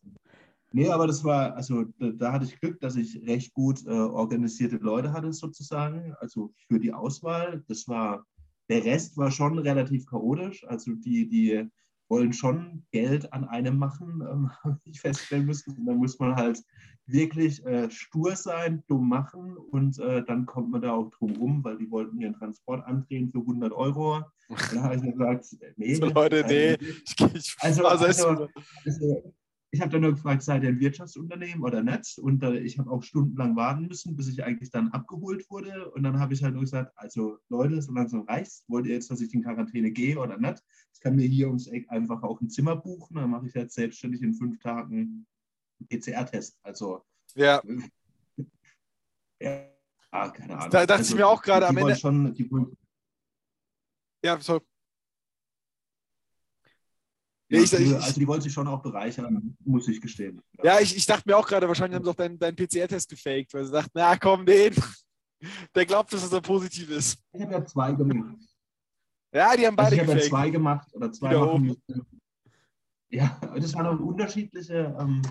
Nee, 0.75 0.89
aber 0.89 1.07
das 1.07 1.23
war, 1.23 1.55
also 1.55 1.85
da, 2.01 2.11
da 2.11 2.33
hatte 2.33 2.47
ich 2.47 2.59
Glück, 2.61 2.81
dass 2.81 2.97
ich 2.97 3.25
recht 3.25 3.55
gut 3.55 3.87
äh, 3.87 3.91
organisierte 3.91 4.77
Leute 4.79 5.13
hatte, 5.13 5.33
sozusagen. 5.33 6.15
Also 6.19 6.53
für 6.67 6.81
die 6.81 6.93
Auswahl. 6.93 7.63
Das 7.69 7.87
war, 7.87 8.27
der 8.69 8.85
Rest 8.85 9.17
war 9.17 9.31
schon 9.31 9.57
relativ 9.61 10.05
chaotisch. 10.07 10.67
Also 10.67 10.95
die, 10.97 11.29
die 11.29 11.71
wollen 12.09 12.33
schon 12.33 12.85
Geld 12.91 13.33
an 13.33 13.45
einem 13.45 13.79
machen, 13.79 14.21
ähm, 14.29 14.51
habe 14.65 14.81
ich 14.83 15.01
feststellen 15.01 15.47
müssen. 15.47 15.79
Und 15.79 15.87
Da 15.87 15.93
muss 15.95 16.19
man 16.19 16.35
halt 16.35 16.61
wirklich 17.07 17.65
äh, 17.67 17.89
stur 17.89 18.35
sein, 18.35 18.83
dumm 18.89 19.09
machen 19.09 19.57
und 19.57 20.01
äh, 20.01 20.25
dann 20.25 20.45
kommt 20.45 20.73
man 20.73 20.83
da 20.83 20.95
auch 20.95 21.09
drum 21.11 21.37
rum, 21.37 21.63
weil 21.63 21.79
die 21.79 21.89
wollten 21.89 22.19
ihren 22.21 22.35
Transport 22.35 22.85
andrehen 22.85 23.31
für 23.31 23.39
100 23.39 23.73
Euro. 23.73 24.23
Da 24.75 24.83
habe 24.83 24.97
ich 24.97 25.03
gesagt, 25.03 25.47
nee. 25.77 25.95
So, 25.95 26.07
Leute, 26.07 26.43
das 26.43 26.51
ist 26.51 27.21
nee. 27.21 27.33
ich, 27.35 27.57
Also- 27.61 27.85
also, 27.87 28.05
also- 28.07 28.49
also, 28.85 29.35
ich 29.75 29.81
habe 29.81 29.91
dann 29.91 30.03
nur 30.03 30.13
gefragt, 30.13 30.43
seid 30.43 30.63
ihr 30.63 30.69
ein 30.69 30.79
Wirtschaftsunternehmen 30.79 31.65
oder 31.65 31.83
nicht? 31.83 32.19
Und 32.19 32.45
äh, 32.45 32.61
ich 32.61 32.79
habe 32.79 32.89
auch 32.93 33.03
stundenlang 33.03 33.57
warten 33.57 33.89
müssen, 33.89 34.15
bis 34.15 34.29
ich 34.29 34.45
eigentlich 34.45 34.71
dann 34.71 34.91
abgeholt 34.91 35.51
wurde. 35.51 35.91
Und 35.91 36.05
dann 36.05 36.21
habe 36.21 36.33
ich 36.33 36.45
halt 36.45 36.55
nur 36.55 36.63
gesagt, 36.63 36.93
also 36.95 37.39
Leute, 37.49 37.83
so 37.83 37.93
langsam 37.93 38.21
reicht's. 38.21 38.65
Wollt 38.69 38.87
ihr 38.87 38.95
jetzt, 38.95 39.11
dass 39.11 39.21
ich 39.21 39.35
in 39.35 39.43
Quarantäne 39.43 39.91
gehe 39.91 40.17
oder 40.17 40.39
nicht? 40.39 40.63
Ich 40.93 41.01
kann 41.01 41.17
mir 41.17 41.27
hier 41.27 41.49
ums 41.49 41.67
Eck 41.67 41.91
einfach 41.91 42.23
auch 42.23 42.41
ein 42.41 42.49
Zimmer 42.49 42.77
buchen. 42.77 43.17
Dann 43.17 43.31
mache 43.31 43.49
ich 43.49 43.55
jetzt 43.55 43.75
selbstständig 43.75 44.23
in 44.23 44.35
fünf 44.35 44.61
Tagen 44.61 45.27
einen 45.81 45.89
PCR-Test. 45.89 46.61
Also, 46.63 47.03
ja, 47.35 47.61
ja, 49.41 49.67
ah, 50.13 50.29
keine 50.29 50.57
Ahnung. 50.57 50.71
Da 50.71 50.87
dachte 50.87 50.95
also, 50.95 51.15
ich 51.15 51.19
mir 51.19 51.27
auch 51.27 51.43
gerade 51.43 51.67
am 51.67 51.77
Ende- 51.77 51.97
Schon, 51.97 52.33
ja, 54.25 54.41
so. 54.41 54.61
Ja, 57.49 57.61
ich- 57.63 57.73
ich- 57.73 57.95
also 57.95 58.21
die 58.21 58.27
wollen 58.27 58.41
sich 58.41 58.53
schon 58.53 58.67
auch 58.69 58.83
bereichern, 58.83 59.57
muss 59.65 59.87
ich 59.89 60.01
gestehen. 60.01 60.41
Ja, 60.63 60.81
ich, 60.81 60.97
ich 60.97 61.07
dachte 61.07 61.23
mir 61.27 61.37
auch 61.37 61.47
gerade, 61.47 61.69
wahrscheinlich 61.69 61.97
haben 61.97 62.05
sie 62.05 62.11
auch 62.11 62.15
deinen, 62.17 62.39
deinen 62.39 62.57
PCR-Test 62.57 63.09
gefaked, 63.11 63.53
weil 63.55 63.65
sie 63.65 63.73
dachten, 63.73 63.91
na 63.95 64.17
komm, 64.17 64.45
den, 64.47 64.75
der 65.75 65.87
glaubt, 65.87 66.13
dass 66.13 66.33
er 66.33 66.41
positiv 66.41 66.91
ist. 66.91 67.19
Ich 67.33 67.43
habe 67.43 67.53
ja 67.53 67.65
zwei 67.67 67.93
gemacht. 67.93 68.37
Ja, 69.33 69.57
die 69.57 69.67
haben 69.67 69.77
Also 69.79 69.91
beide 69.91 69.95
ich 69.97 70.01
habe 70.01 70.11
ja 70.11 70.15
gefaked. 70.17 70.31
zwei 70.31 70.51
gemacht 70.51 70.89
oder 70.95 71.13
zwei 71.13 71.35
machen. 71.37 71.77
Ja, 73.11 73.39
das 73.55 73.75
waren 73.75 73.87
auch 73.87 74.01
unterschiedliche, 74.05 74.97
ähm, 74.99 75.23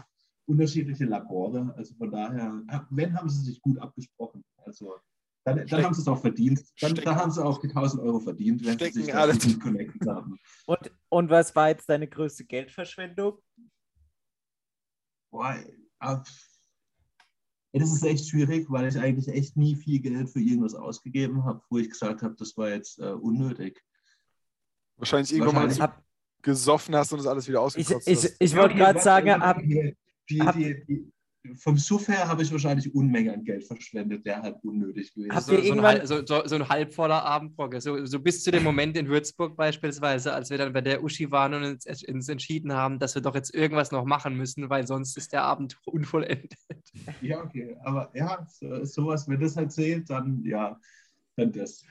unterschiedliche 0.46 1.06
Labore. 1.06 1.74
Also 1.76 1.96
von 1.96 2.12
daher, 2.12 2.62
wenn, 2.92 3.18
haben 3.18 3.30
sie 3.30 3.44
sich 3.44 3.62
gut 3.62 3.78
abgesprochen. 3.80 4.44
Also 4.66 4.96
dann, 5.46 5.66
dann 5.68 5.84
haben 5.84 5.94
sie 5.94 6.02
es 6.02 6.08
auch 6.08 6.22
verdient. 6.22 6.64
Dann, 6.80 6.96
dann 6.96 7.16
haben 7.16 7.32
sie 7.32 7.44
auch 7.44 7.60
die 7.60 7.68
1000 7.68 8.02
Euro 8.04 8.20
verdient, 8.20 8.66
wenn 8.66 8.76
Stecken 8.76 8.94
sie 8.94 9.04
sich 9.04 9.16
alle- 9.16 9.38
connected 9.60 10.08
haben. 10.08 10.40
Und, 10.66 10.92
und 11.10 11.30
was 11.30 11.56
war 11.56 11.70
jetzt 11.70 11.90
deine 11.90 12.08
größte 12.08 12.46
Geldverschwendung? 12.46 13.40
Boah, 15.32 15.58
ah, 16.00 16.24
das 17.74 17.92
ist 17.92 18.04
echt 18.04 18.30
schwierig, 18.30 18.68
weil 18.70 18.88
ich 18.88 18.98
eigentlich 19.00 19.28
echt 19.28 19.58
nie 19.58 19.76
viel 19.76 20.00
Geld 20.00 20.30
für 20.30 20.40
irgendwas 20.40 20.76
ausgegeben 20.76 21.44
habe, 21.44 21.62
wo 21.70 21.80
ich 21.80 21.90
gesagt 21.90 22.22
habe, 22.22 22.36
das 22.38 22.56
war 22.56 22.70
jetzt 22.70 23.00
äh, 23.00 23.14
unnötig. 23.14 23.84
Wahrscheinlich 24.98 25.34
irgendwann 25.34 25.56
mal 25.56 25.62
Wahrscheinlich. 25.64 25.78
so 25.78 25.84
Hab, 25.84 26.04
gesoffen 26.44 26.96
hast 26.96 27.12
und 27.12 27.18
das 27.18 27.28
alles 27.28 27.48
wieder 27.48 27.60
ich 27.60 27.64
ausgekotzt 27.66 28.08
ich, 28.08 28.24
hast. 28.24 28.36
ich 28.38 28.56
wollte 28.56 28.76
gerade 28.76 29.00
sagen, 29.00 29.32
hab, 29.42 29.58
die, 29.60 29.98
die, 30.30 30.84
die, 30.88 31.12
vom 31.56 31.78
Suff 31.78 32.08
her 32.08 32.28
habe 32.28 32.42
ich 32.42 32.52
wahrscheinlich 32.52 32.94
Unmengen 32.94 33.34
an 33.34 33.44
Geld 33.44 33.66
verschwendet, 33.66 34.26
der 34.26 34.42
halt 34.42 34.58
unnötig 34.64 35.14
gewesen 35.14 35.32
Habt 35.32 35.42
ist. 35.42 35.48
So, 35.48 35.56
ihr 35.56 35.74
so, 35.76 35.82
ein, 35.82 36.08
so, 36.08 36.26
so, 36.26 36.48
so 36.48 36.56
ein 36.56 36.70
halb 36.70 36.94
voller 36.94 37.24
Abendbrocke. 37.24 37.82
So, 37.82 38.06
so 38.06 38.20
bis 38.20 38.44
zu 38.44 38.52
dem 38.52 38.64
Moment 38.64 38.98
in 38.98 39.08
Würzburg 39.08 39.58
beispielsweise, 39.58 40.34
als 40.34 40.50
wir 40.50 40.58
dann 40.58 40.74
bei 40.74 40.82
der 40.82 41.04
Uschi 41.04 41.30
waren 41.32 41.54
und 41.54 41.64
uns, 41.64 41.86
uns 41.86 42.30
entschieden 42.30 42.74
haben, 42.74 43.00
dass 43.00 43.16
wir 43.16 43.22
doch 43.22 43.36
jetzt 43.36 43.54
irgendwas 43.54 43.92
noch 43.92 44.06
machen 44.06 44.38
müssen, 44.38 44.70
weil 44.70 44.88
sonst 44.88 45.18
ist 45.18 45.34
der 45.34 45.44
Abend 45.44 45.78
unvollendet. 45.86 46.54
Ja, 47.22 47.44
okay, 47.44 47.76
aber 47.84 48.12
ja, 48.14 48.46
so, 48.50 48.86
sowas, 48.86 49.28
wenn 49.28 49.40
das 49.40 49.58
halt 49.58 49.72
zählt, 49.72 50.10
dann 50.10 50.44
ja, 50.46 50.80
dann 51.36 51.52
das. 51.52 51.84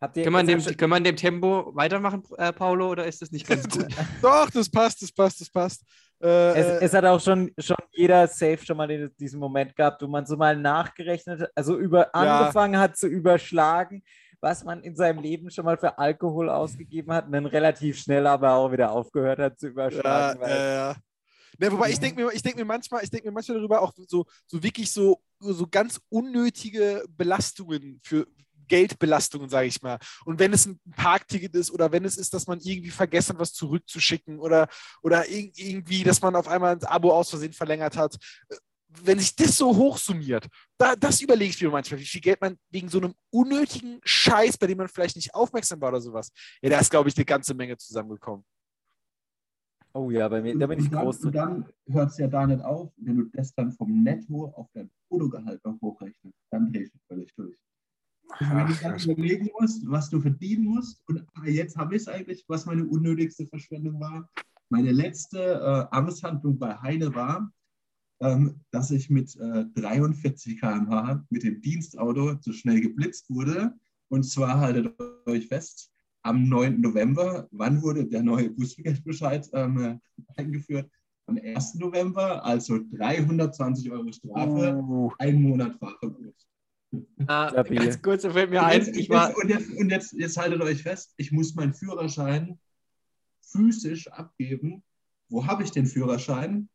Habt 0.00 0.16
ihr, 0.18 0.24
Können 0.24 0.34
wir, 0.34 0.40
in 0.40 0.46
dem, 0.46 0.60
schon- 0.60 0.76
können 0.76 0.90
wir 0.92 0.96
in 0.98 1.04
dem 1.04 1.16
Tempo 1.16 1.70
weitermachen, 1.74 2.22
äh, 2.36 2.52
Paulo, 2.52 2.90
oder 2.90 3.06
ist 3.06 3.22
das 3.22 3.30
nicht 3.30 3.48
ganz 3.48 3.66
gut? 3.68 3.86
Doch, 4.22 4.50
das 4.50 4.68
passt, 4.68 5.00
das 5.02 5.10
passt, 5.10 5.40
das 5.40 5.48
passt. 5.50 5.82
Äh, 6.22 6.26
Es, 6.58 6.66
äh, 6.66 6.84
es 6.84 6.92
hat 6.94 7.04
auch 7.06 7.20
schon, 7.20 7.50
schon 7.58 7.76
jeder 7.92 8.26
safe 8.28 8.58
schon 8.64 8.76
mal 8.76 8.86
den, 8.88 9.10
diesen 9.18 9.40
Moment 9.40 9.74
gehabt, 9.74 10.02
wo 10.02 10.06
man 10.06 10.26
so 10.26 10.36
mal 10.36 10.54
nachgerechnet 10.56 11.40
hat, 11.40 11.50
also 11.54 11.78
über, 11.78 12.10
Ja. 12.14 12.40
angefangen 12.40 12.78
hat 12.78 12.96
zu 12.96 13.06
überschlagen, 13.06 14.02
was 14.40 14.64
man 14.64 14.82
in 14.82 14.94
seinem 14.96 15.20
Leben 15.22 15.50
schon 15.50 15.64
mal 15.64 15.78
für 15.78 15.96
Alkohol 15.98 16.50
ausgegeben 16.50 17.12
hat 17.12 17.26
und 17.26 17.32
dann 17.32 17.46
relativ 17.46 17.98
schnell 17.98 18.26
aber 18.26 18.52
auch 18.54 18.70
wieder 18.72 18.92
aufgehört 18.92 19.38
hat 19.38 19.58
zu 19.58 19.66
Ja, 19.68 19.72
überschlagen. 19.72 20.40
weil, 20.40 20.60
äh, 20.60 20.94
ne, 21.64 21.72
wobei 21.72 21.90
ich 21.90 21.98
denke 21.98 22.22
mir, 22.22 22.30
ich 22.34 22.42
denke 22.42 22.58
mir 22.58 22.66
manchmal, 22.66 23.02
ich 23.02 23.10
denke 23.10 23.28
mir 23.28 23.32
manchmal 23.32 23.56
darüber 23.56 23.80
auch 23.80 23.94
so, 24.06 24.26
so 24.46 24.62
wirklich 24.62 24.92
so, 24.92 25.22
so 25.40 25.66
ganz 25.66 26.00
unnötige 26.10 27.02
Belastungen 27.08 27.98
für 28.04 28.26
Geldbelastungen, 28.68 29.48
sage 29.48 29.68
ich 29.68 29.82
mal. 29.82 29.98
Und 30.24 30.38
wenn 30.38 30.52
es 30.52 30.66
ein 30.66 30.80
Parkticket 30.96 31.54
ist 31.54 31.70
oder 31.70 31.90
wenn 31.92 32.04
es 32.04 32.16
ist, 32.16 32.34
dass 32.34 32.46
man 32.46 32.60
irgendwie 32.60 32.90
vergessen 32.90 33.34
hat, 33.34 33.40
was 33.40 33.52
zurückzuschicken 33.52 34.38
oder, 34.38 34.68
oder 35.02 35.24
ir- 35.28 35.52
irgendwie, 35.56 36.04
dass 36.04 36.20
man 36.20 36.36
auf 36.36 36.48
einmal 36.48 36.72
ein 36.76 36.84
Abo 36.84 37.12
aus 37.12 37.30
Versehen 37.30 37.52
verlängert 37.52 37.96
hat. 37.96 38.16
Wenn 39.02 39.18
sich 39.18 39.34
das 39.36 39.56
so 39.58 39.76
hochsummiert, 39.76 40.46
da, 40.78 40.96
das 40.96 41.20
überlege 41.20 41.50
ich 41.50 41.60
mir 41.60 41.70
manchmal, 41.70 42.00
wie 42.00 42.04
viel 42.06 42.20
Geld 42.20 42.40
man 42.40 42.56
wegen 42.70 42.88
so 42.88 42.98
einem 42.98 43.14
unnötigen 43.30 44.00
Scheiß, 44.04 44.56
bei 44.56 44.66
dem 44.68 44.78
man 44.78 44.88
vielleicht 44.88 45.16
nicht 45.16 45.34
aufmerksam 45.34 45.80
war 45.80 45.90
oder 45.90 46.00
sowas. 46.00 46.30
Ja, 46.62 46.70
da 46.70 46.78
ist, 46.78 46.90
glaube 46.90 47.08
ich, 47.08 47.16
eine 47.16 47.24
ganze 47.26 47.52
Menge 47.52 47.76
zusammengekommen. 47.76 48.44
oh 49.92 50.10
ja, 50.10 50.28
bei 50.28 50.40
mir, 50.42 50.56
da 50.58 50.66
bin 50.66 50.78
ich 50.78 50.86
und 50.86 50.92
dann, 50.92 51.04
groß. 51.04 51.24
Und 51.24 51.34
dann 51.34 51.66
hört 51.88 52.10
es 52.10 52.18
ja 52.18 52.28
da 52.28 52.46
nicht 52.46 52.62
auf, 52.62 52.92
wenn 52.98 53.16
du 53.16 53.24
das 53.32 53.54
dann 53.54 53.72
vom 53.72 54.02
Netto 54.02 54.52
auf 54.54 54.68
dein 54.72 54.90
Bruttogehalt 55.08 55.64
noch 55.64 55.80
hochrechnest, 55.80 56.36
dann 56.50 56.72
drehst 56.72 56.94
du 56.94 56.98
völlig 57.08 57.34
durch. 57.34 57.56
Wenn 58.40 58.66
du 58.66 58.74
dann 58.74 58.98
überlegen 58.98 59.50
musst, 59.58 59.88
was 59.88 60.10
du 60.10 60.20
verdienen 60.20 60.64
musst, 60.64 61.02
und 61.06 61.24
ah, 61.34 61.46
jetzt 61.46 61.76
habe 61.76 61.96
ich 61.96 62.02
es 62.02 62.08
eigentlich, 62.08 62.44
was 62.48 62.66
meine 62.66 62.84
unnötigste 62.84 63.46
Verschwendung 63.46 64.00
war. 64.00 64.28
Meine 64.68 64.92
letzte 64.92 65.38
äh, 65.38 65.94
Amtshandlung 65.94 66.58
bei 66.58 66.76
Heine 66.76 67.14
war, 67.14 67.52
ähm, 68.20 68.60
dass 68.70 68.90
ich 68.90 69.10
mit 69.10 69.36
äh, 69.36 69.64
43 69.74 70.60
km/h 70.60 71.24
mit 71.30 71.42
dem 71.44 71.60
Dienstauto 71.60 72.36
zu 72.36 72.52
schnell 72.52 72.80
geblitzt 72.80 73.30
wurde. 73.30 73.74
Und 74.08 74.24
zwar 74.24 74.58
haltet 74.60 74.94
euch 75.26 75.46
fest, 75.48 75.90
am 76.22 76.48
9. 76.48 76.80
November, 76.80 77.46
wann 77.52 77.82
wurde 77.82 78.06
der 78.06 78.22
neue 78.22 78.50
Bußgeldbescheid 78.50 79.48
ähm, 79.52 80.00
eingeführt? 80.36 80.90
Am 81.26 81.38
1. 81.38 81.76
November, 81.76 82.44
also 82.44 82.80
320 82.92 83.90
Euro 83.90 84.10
Strafe, 84.12 84.76
Uh, 84.76 85.10
ein 85.18 85.42
Monat 85.42 85.76
Fahrverbot. 85.76 86.34
Stabil. 87.22 87.78
ganz 87.78 88.02
kurz, 88.02 88.22
da 88.22 88.30
fällt 88.30 88.50
mir 88.50 88.60
Und 88.60 88.66
ein, 88.66 88.80
jetzt, 88.80 88.96
ich 88.96 89.08
war, 89.08 89.36
und 89.36 89.48
jetzt, 89.48 89.70
und 89.70 89.90
jetzt, 89.90 90.12
jetzt 90.12 90.36
haltet 90.36 90.60
euch 90.60 90.82
fest, 90.82 91.14
ich 91.16 91.32
muss 91.32 91.54
meinen 91.54 91.74
Führerschein 91.74 92.58
physisch 93.40 94.08
abgeben. 94.08 94.82
Wo 95.28 95.46
habe 95.46 95.62
ich 95.62 95.70
den 95.70 95.86
Führerschein? 95.86 96.68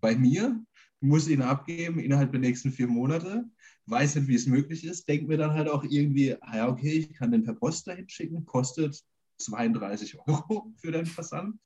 Bei 0.00 0.16
mir. 0.16 0.60
Muss 1.00 1.28
ihn 1.28 1.42
abgeben 1.42 2.00
innerhalb 2.00 2.32
der 2.32 2.40
nächsten 2.40 2.72
vier 2.72 2.88
Monate. 2.88 3.44
Weiß 3.84 4.16
nicht, 4.16 4.28
wie 4.28 4.34
es 4.34 4.46
möglich 4.46 4.84
ist. 4.84 5.06
Denke 5.08 5.26
mir 5.26 5.36
dann 5.36 5.52
halt 5.52 5.68
auch 5.68 5.84
irgendwie, 5.84 6.34
ah 6.40 6.56
ja, 6.56 6.68
okay, 6.68 6.92
ich 6.92 7.14
kann 7.14 7.32
den 7.32 7.44
per 7.44 7.54
Post 7.54 7.86
dahin 7.86 8.08
schicken. 8.08 8.44
Kostet 8.46 9.04
32 9.38 10.18
Euro 10.26 10.72
für 10.76 10.92
den 10.92 11.06
Versand. 11.06 11.56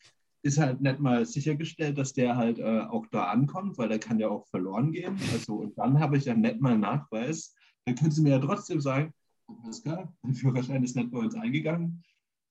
Ist 0.43 0.59
halt 0.59 0.81
nicht 0.81 0.99
mal 0.99 1.25
sichergestellt, 1.27 1.97
dass 1.99 2.13
der 2.13 2.37
halt 2.37 2.59
äh, 2.59 2.81
auch 2.81 3.07
da 3.13 3.25
ankommt, 3.25 3.79
weil 3.79 3.89
der 3.89 3.99
kann 3.99 4.19
ja 4.19 4.29
auch 4.29 4.47
verloren 4.49 4.91
gehen. 4.91 5.19
Also, 5.33 5.55
und 5.57 5.79
dann 5.79 6.01
habe 6.01 6.17
ich 6.17 6.25
ja 6.25 6.35
nicht 6.35 6.61
mal 6.61 6.73
einen 6.73 6.81
Nachweis. 6.81 7.55
Dann 7.87 7.95
können 7.95 8.11
Sie 8.11 8.23
mir 8.23 8.31
ja 8.31 8.39
trotzdem 8.39 8.81
sagen, 8.81 9.13
Pascal, 9.63 10.09
dein 10.23 10.35
Führerschein 10.35 10.83
ist 10.85 10.97
nicht 10.97 11.11
bei 11.11 11.19
uns 11.19 11.35
eingegangen. 11.35 12.03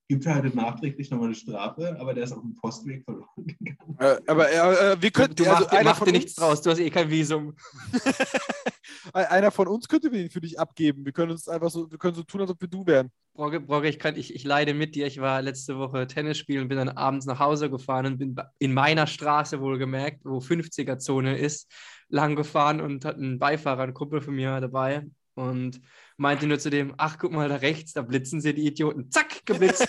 Gibt 0.09 0.25
halt 0.25 0.55
nachträglich 0.55 1.11
nochmal 1.11 1.27
eine 1.27 1.35
Strafe, 1.35 1.95
aber 1.99 2.15
der 2.15 2.23
ist 2.23 2.31
auf 2.31 2.41
dem 2.41 2.55
Postweg 2.55 3.03
verloren 3.05 3.27
gegangen. 3.45 3.95
äh, 3.99 4.17
aber 4.25 4.49
äh, 4.49 4.55
äh, 4.93 5.01
wir 5.01 5.11
du, 5.11 5.11
könnten, 5.11 5.35
du 5.35 5.43
also 5.45 5.63
mach, 5.63 5.69
dir- 5.69 5.77
einer 5.77 5.89
mach 5.91 6.03
dir 6.03 6.11
nichts 6.11 6.33
draus, 6.33 6.61
du 6.63 6.71
hast 6.71 6.79
eh 6.79 6.89
kein 6.89 7.09
Visum. 7.11 7.55
einer 9.13 9.51
von 9.51 9.67
uns 9.67 9.87
könnte 9.87 10.09
den 10.09 10.31
für 10.31 10.41
dich 10.41 10.59
abgeben. 10.59 11.05
Wir 11.05 11.11
können 11.11 11.31
uns 11.31 11.47
einfach 11.47 11.69
so, 11.69 11.89
wir 11.91 11.99
können 11.99 12.15
so 12.15 12.23
tun, 12.23 12.41
als 12.41 12.49
ob 12.49 12.59
wir 12.59 12.67
du 12.67 12.85
wären. 12.87 13.11
Brogge, 13.33 13.59
Brogge 13.61 13.87
ich, 13.87 13.99
kann, 13.99 14.15
ich, 14.17 14.33
ich 14.33 14.43
leide 14.43 14.73
mit 14.73 14.95
dir. 14.95 15.05
Ich 15.05 15.21
war 15.21 15.43
letzte 15.43 15.77
Woche 15.77 16.07
Tennis 16.07 16.39
spielen, 16.39 16.67
bin 16.67 16.77
dann 16.79 16.89
abends 16.89 17.27
nach 17.27 17.39
Hause 17.39 17.69
gefahren 17.69 18.07
und 18.07 18.17
bin 18.17 18.35
in 18.57 18.73
meiner 18.73 19.05
Straße 19.05 19.61
wohlgemerkt, 19.61 20.25
wo 20.25 20.39
50er-Zone 20.39 21.37
ist, 21.37 21.71
lang 22.07 22.35
gefahren 22.35 22.81
und 22.81 23.05
hatte 23.05 23.19
einen 23.19 23.37
Beifahrer, 23.37 23.83
einen 23.83 23.93
Kumpel 23.93 24.21
von 24.21 24.33
mir 24.35 24.59
dabei 24.59 25.05
und 25.39 25.81
meinte 26.17 26.47
nur 26.47 26.59
zu 26.59 26.69
dem, 26.69 26.93
ach, 26.97 27.17
guck 27.17 27.31
mal 27.31 27.49
da 27.49 27.55
rechts, 27.55 27.93
da 27.93 28.01
blitzen 28.01 28.41
sie 28.41 28.53
die 28.53 28.67
Idioten. 28.67 29.09
Zack, 29.09 29.45
geblitzt. 29.45 29.87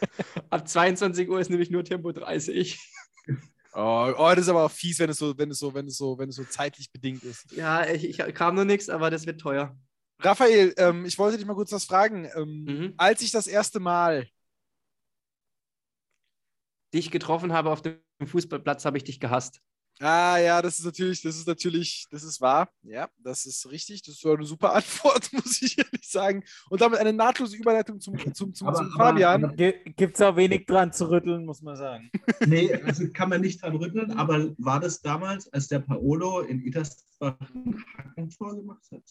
Ab 0.50 0.66
22 0.66 1.28
Uhr 1.28 1.40
ist 1.40 1.50
nämlich 1.50 1.70
nur 1.70 1.84
Tempo 1.84 2.12
30. 2.12 2.80
Oh, 3.74 4.12
oh, 4.16 4.30
das 4.30 4.38
ist 4.38 4.48
aber 4.48 4.64
auch 4.64 4.70
fies, 4.70 4.98
wenn 4.98 5.10
es 5.10 5.18
so, 5.18 5.36
wenn 5.36 5.50
es 5.50 5.58
so, 5.58 5.74
wenn 5.74 5.86
es 5.86 5.98
so, 5.98 6.18
wenn 6.18 6.30
es 6.30 6.36
so 6.36 6.44
zeitlich 6.44 6.90
bedingt 6.90 7.22
ist. 7.24 7.52
Ja, 7.52 7.86
ich, 7.86 8.04
ich 8.08 8.34
kam 8.34 8.54
nur 8.54 8.64
nichts, 8.64 8.88
aber 8.88 9.10
das 9.10 9.26
wird 9.26 9.40
teuer. 9.40 9.76
Raphael, 10.20 10.72
ähm, 10.78 11.04
ich 11.04 11.18
wollte 11.18 11.36
dich 11.36 11.46
mal 11.46 11.54
kurz 11.54 11.72
was 11.72 11.84
fragen. 11.84 12.26
Ähm, 12.34 12.64
Mhm. 12.64 12.94
Als 12.96 13.20
ich 13.20 13.30
das 13.32 13.46
erste 13.46 13.80
Mal, 13.80 14.26
Dich 16.94 17.10
getroffen 17.10 17.52
habe 17.52 17.70
auf 17.70 17.82
dem 17.82 17.98
Fußballplatz, 18.24 18.84
habe 18.84 18.96
ich 18.96 19.04
dich 19.04 19.20
gehasst. 19.20 19.60
Ah 20.00 20.38
ja, 20.38 20.60
das 20.62 20.78
ist 20.78 20.84
natürlich, 20.84 21.22
das 21.22 21.36
ist 21.36 21.46
natürlich, 21.46 22.06
das 22.10 22.22
ist 22.22 22.40
wahr. 22.40 22.68
Ja, 22.82 23.08
das 23.18 23.46
ist 23.46 23.68
richtig. 23.70 24.02
Das 24.02 24.22
war 24.24 24.34
eine 24.36 24.44
super 24.44 24.74
Antwort, 24.74 25.28
muss 25.32 25.62
ich 25.62 25.78
ehrlich 25.78 26.08
sagen. 26.08 26.44
Und 26.70 26.80
damit 26.80 26.98
eine 26.98 27.12
nahtlose 27.12 27.56
Überleitung 27.56 28.00
zum, 28.00 28.16
zum, 28.34 28.54
zum, 28.54 28.68
Aber- 28.68 28.76
zum 28.78 28.90
Fabian. 28.92 29.56
Gibt 29.56 30.16
es 30.16 30.20
auch 30.22 30.36
wenig 30.36 30.66
dran 30.66 30.92
zu 30.92 31.08
rütteln, 31.10 31.44
muss 31.44 31.62
man 31.62 31.76
sagen. 31.76 32.10
Nee, 32.46 32.72
also 32.74 33.08
kann 33.12 33.30
man 33.30 33.40
nicht 33.40 33.62
dran 33.62 33.76
rütteln, 33.76 34.12
aber 34.12 34.54
war 34.58 34.78
das 34.78 35.00
damals, 35.00 35.50
als 35.52 35.68
der 35.68 35.80
Paolo 35.80 36.40
in 36.40 36.64
Itersbach 36.64 37.36
ein 37.54 37.82
Hackentor 37.96 38.56
gemacht 38.56 38.84
hat? 38.92 39.02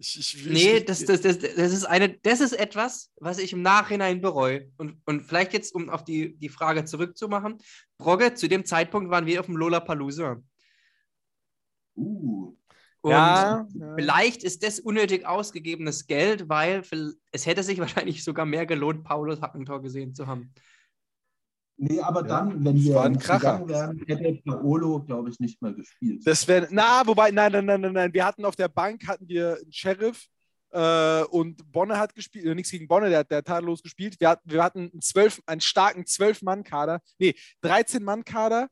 Ich, 0.00 0.18
ich, 0.18 0.46
Nee, 0.46 0.76
ich, 0.76 0.84
das, 0.84 1.04
das, 1.04 1.22
das, 1.22 1.38
das, 1.38 1.72
ist 1.72 1.84
eine, 1.84 2.10
das 2.10 2.40
ist 2.40 2.52
etwas, 2.52 3.10
was 3.16 3.38
ich 3.38 3.52
im 3.52 3.62
Nachhinein 3.62 4.20
bereue. 4.20 4.70
Und, 4.76 5.00
und 5.06 5.22
vielleicht 5.22 5.52
jetzt, 5.52 5.74
um 5.74 5.90
auf 5.90 6.04
die, 6.04 6.36
die 6.36 6.48
Frage 6.48 6.84
zurückzumachen, 6.84 7.58
Brogge, 7.98 8.34
zu 8.34 8.48
dem 8.48 8.64
Zeitpunkt 8.64 9.10
waren 9.10 9.26
wir 9.26 9.40
auf 9.40 9.46
dem 9.46 9.56
Lollapalooza. 9.56 10.40
Uh, 11.96 12.56
Und 13.00 13.10
ja, 13.10 13.66
vielleicht 13.96 14.44
ist 14.44 14.62
das 14.62 14.78
unnötig 14.78 15.26
ausgegebenes 15.26 16.06
Geld, 16.06 16.48
weil 16.48 16.82
es 17.32 17.46
hätte 17.46 17.64
sich 17.64 17.78
wahrscheinlich 17.80 18.22
sogar 18.22 18.46
mehr 18.46 18.66
gelohnt, 18.66 19.02
Paulos 19.02 19.42
Hackentor 19.42 19.82
gesehen 19.82 20.14
zu 20.14 20.28
haben. 20.28 20.52
Nee, 21.78 22.00
aber 22.00 22.20
Ja, 22.22 22.26
dann, 22.28 22.64
wenn 22.64 22.76
das 22.76 22.84
wir 22.84 23.00
ein 23.00 23.18
gegangen 23.18 23.68
wären, 23.68 23.98
hätte 24.06 24.42
Paolo, 24.44 25.00
glaube 25.02 25.30
ich, 25.30 25.38
nicht 25.40 25.60
mal 25.62 25.74
gespielt. 25.74 26.26
Das 26.26 26.46
wäre, 26.46 26.68
na, 26.70 27.06
wobei, 27.06 27.30
nein, 27.30 27.52
nein, 27.52 27.64
nein, 27.64 27.80
nein, 27.80 27.92
nein. 27.92 28.12
Wir 28.12 28.24
hatten 28.26 28.44
auf 28.44 28.56
der 28.56 28.68
Bank 28.68 29.06
hatten 29.08 29.26
wir 29.28 29.56
einen 29.62 29.72
Sheriff 29.72 30.26
äh, 30.70 31.22
und 31.24 31.70
Bonne 31.72 31.98
hat 31.98 32.14
gespielt, 32.14 32.44
äh, 32.44 32.54
nichts 32.54 32.70
gegen 32.70 32.86
Bonne, 32.88 33.08
der, 33.08 33.20
hat- 33.20 33.30
der 33.30 33.38
hat 33.38 33.46
tadellos 33.46 33.82
gespielt. 33.82 34.16
Wir 34.20 34.28
hatten, 34.28 34.50
wir 34.50 34.62
hatten 34.62 34.90
einen, 34.92 35.00
zwölf, 35.00 35.40
einen 35.46 35.60
starken 35.62 36.04
12-Mann-Kader, 36.04 37.00
nee, 37.18 37.34
13-Mann-Kader. 37.62 38.68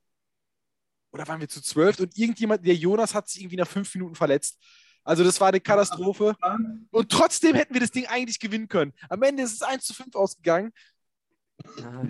Oder 1.13 1.27
waren 1.29 1.41
wir 1.41 1.49
zu 1.49 1.63
12? 1.63 2.01
Und 2.01 2.19
irgendjemand, 2.19 2.67
der 2.67 2.75
Jonas 2.75 3.15
hat 3.15 3.29
sich 3.29 3.41
irgendwie 3.41 3.57
nach 3.57 3.67
fünf 3.69 3.95
Minuten 3.95 4.15
verletzt. 4.15 4.59
Also 5.03 5.23
das 5.25 5.41
war 5.41 5.49
eine 5.49 5.61
Katastrophe. 5.61 6.35
Und 6.91 7.11
trotzdem 7.11 7.55
hätten 7.55 7.73
wir 7.73 7.81
das 7.81 7.93
Ding 7.93 8.07
eigentlich 8.07 8.41
gewinnen 8.41 8.69
können. 8.69 8.93
Am 9.09 9.23
Ende 9.23 9.45
ist 9.45 9.53
es 9.55 9.63
1 9.63 9.85
zu 9.85 9.95
5 9.95 10.15
ausgegangen. 10.17 10.73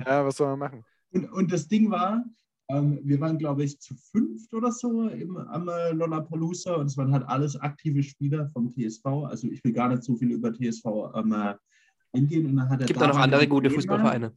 Ja. 0.07 0.24
Was 0.24 0.36
soll 0.36 0.49
man 0.49 0.59
machen? 0.59 0.84
Und, 1.12 1.32
und 1.32 1.53
das 1.53 1.68
Ding 1.68 1.90
war, 1.90 2.24
ähm, 2.68 2.99
wir 3.05 3.20
waren, 3.20 3.38
glaube 3.38 3.64
ich, 3.64 3.78
zu 3.80 3.94
fünft 3.94 4.53
oder 4.53 4.72
so 4.72 5.09
im, 5.09 5.36
am 5.36 5.68
äh, 5.68 5.92
Lollapalooza 5.92 6.74
und 6.74 6.86
es 6.86 6.97
waren 6.97 7.12
halt 7.12 7.26
alles 7.28 7.57
aktive 7.61 8.03
Spieler 8.03 8.49
vom 8.49 8.74
TSV. 8.74 9.07
Also 9.28 9.49
ich 9.49 9.62
will 9.64 9.72
gar 9.72 9.88
nicht 9.88 10.03
so 10.03 10.16
viel 10.16 10.32
über 10.32 10.53
TSV 10.53 10.84
ähm, 11.14 11.32
äh, 11.32 11.55
eingehen. 12.12 12.47
Und 12.47 12.57
dann 12.57 12.68
hat 12.68 12.80
der 12.80 12.86
Gibt 12.88 13.01
da 13.01 13.07
noch 13.07 13.18
andere 13.18 13.47
gute 13.47 13.68
Trainer- 13.68 13.74
Fußballvereine. 13.76 14.32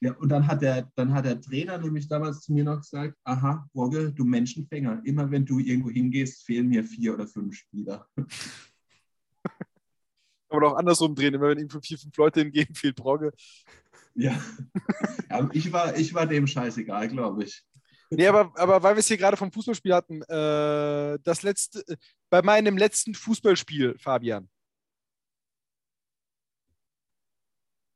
Ja, 0.00 0.12
und 0.14 0.28
dann 0.28 0.46
hat 0.46 0.60
der, 0.60 0.90
dann 0.94 1.12
hat 1.14 1.24
der 1.24 1.40
Trainer 1.40 1.78
nämlich 1.78 2.06
damals 2.06 2.42
zu 2.42 2.52
mir 2.52 2.64
noch 2.64 2.80
gesagt, 2.80 3.16
aha, 3.24 3.66
Rogge, 3.74 4.12
du 4.12 4.24
Menschenfänger, 4.24 5.00
immer 5.04 5.30
wenn 5.30 5.46
du 5.46 5.58
irgendwo 5.58 5.88
hingehst, 5.88 6.44
fehlen 6.44 6.68
mir 6.68 6.84
vier 6.84 7.14
oder 7.14 7.26
fünf 7.26 7.54
Spieler. 7.54 8.06
Kann 10.48 10.60
man 10.60 10.64
auch 10.64 10.76
andersrum 10.76 11.14
drehen. 11.14 11.34
Immer 11.34 11.48
wenn 11.48 11.58
irgendwo 11.58 11.80
vier, 11.80 11.98
fünf 11.98 12.16
Leute 12.16 12.40
hingehen, 12.40 12.74
fehlt 12.74 12.96
Brogge. 12.96 13.32
Ja. 14.16 14.34
ja 15.30 15.48
ich, 15.52 15.72
war, 15.72 15.96
ich 15.96 16.12
war 16.14 16.26
dem 16.26 16.46
scheißegal, 16.46 17.08
glaube 17.08 17.44
ich. 17.44 17.62
Nee, 18.10 18.26
aber, 18.28 18.52
aber 18.56 18.82
weil 18.82 18.94
wir 18.94 19.00
es 19.00 19.08
hier 19.08 19.16
gerade 19.16 19.36
vom 19.36 19.50
Fußballspiel 19.50 19.94
hatten, 19.94 20.22
äh, 20.22 21.18
das 21.22 21.42
letzte, 21.42 21.82
bei 22.30 22.40
meinem 22.40 22.76
letzten 22.76 23.14
Fußballspiel, 23.14 23.96
Fabian. 23.98 24.48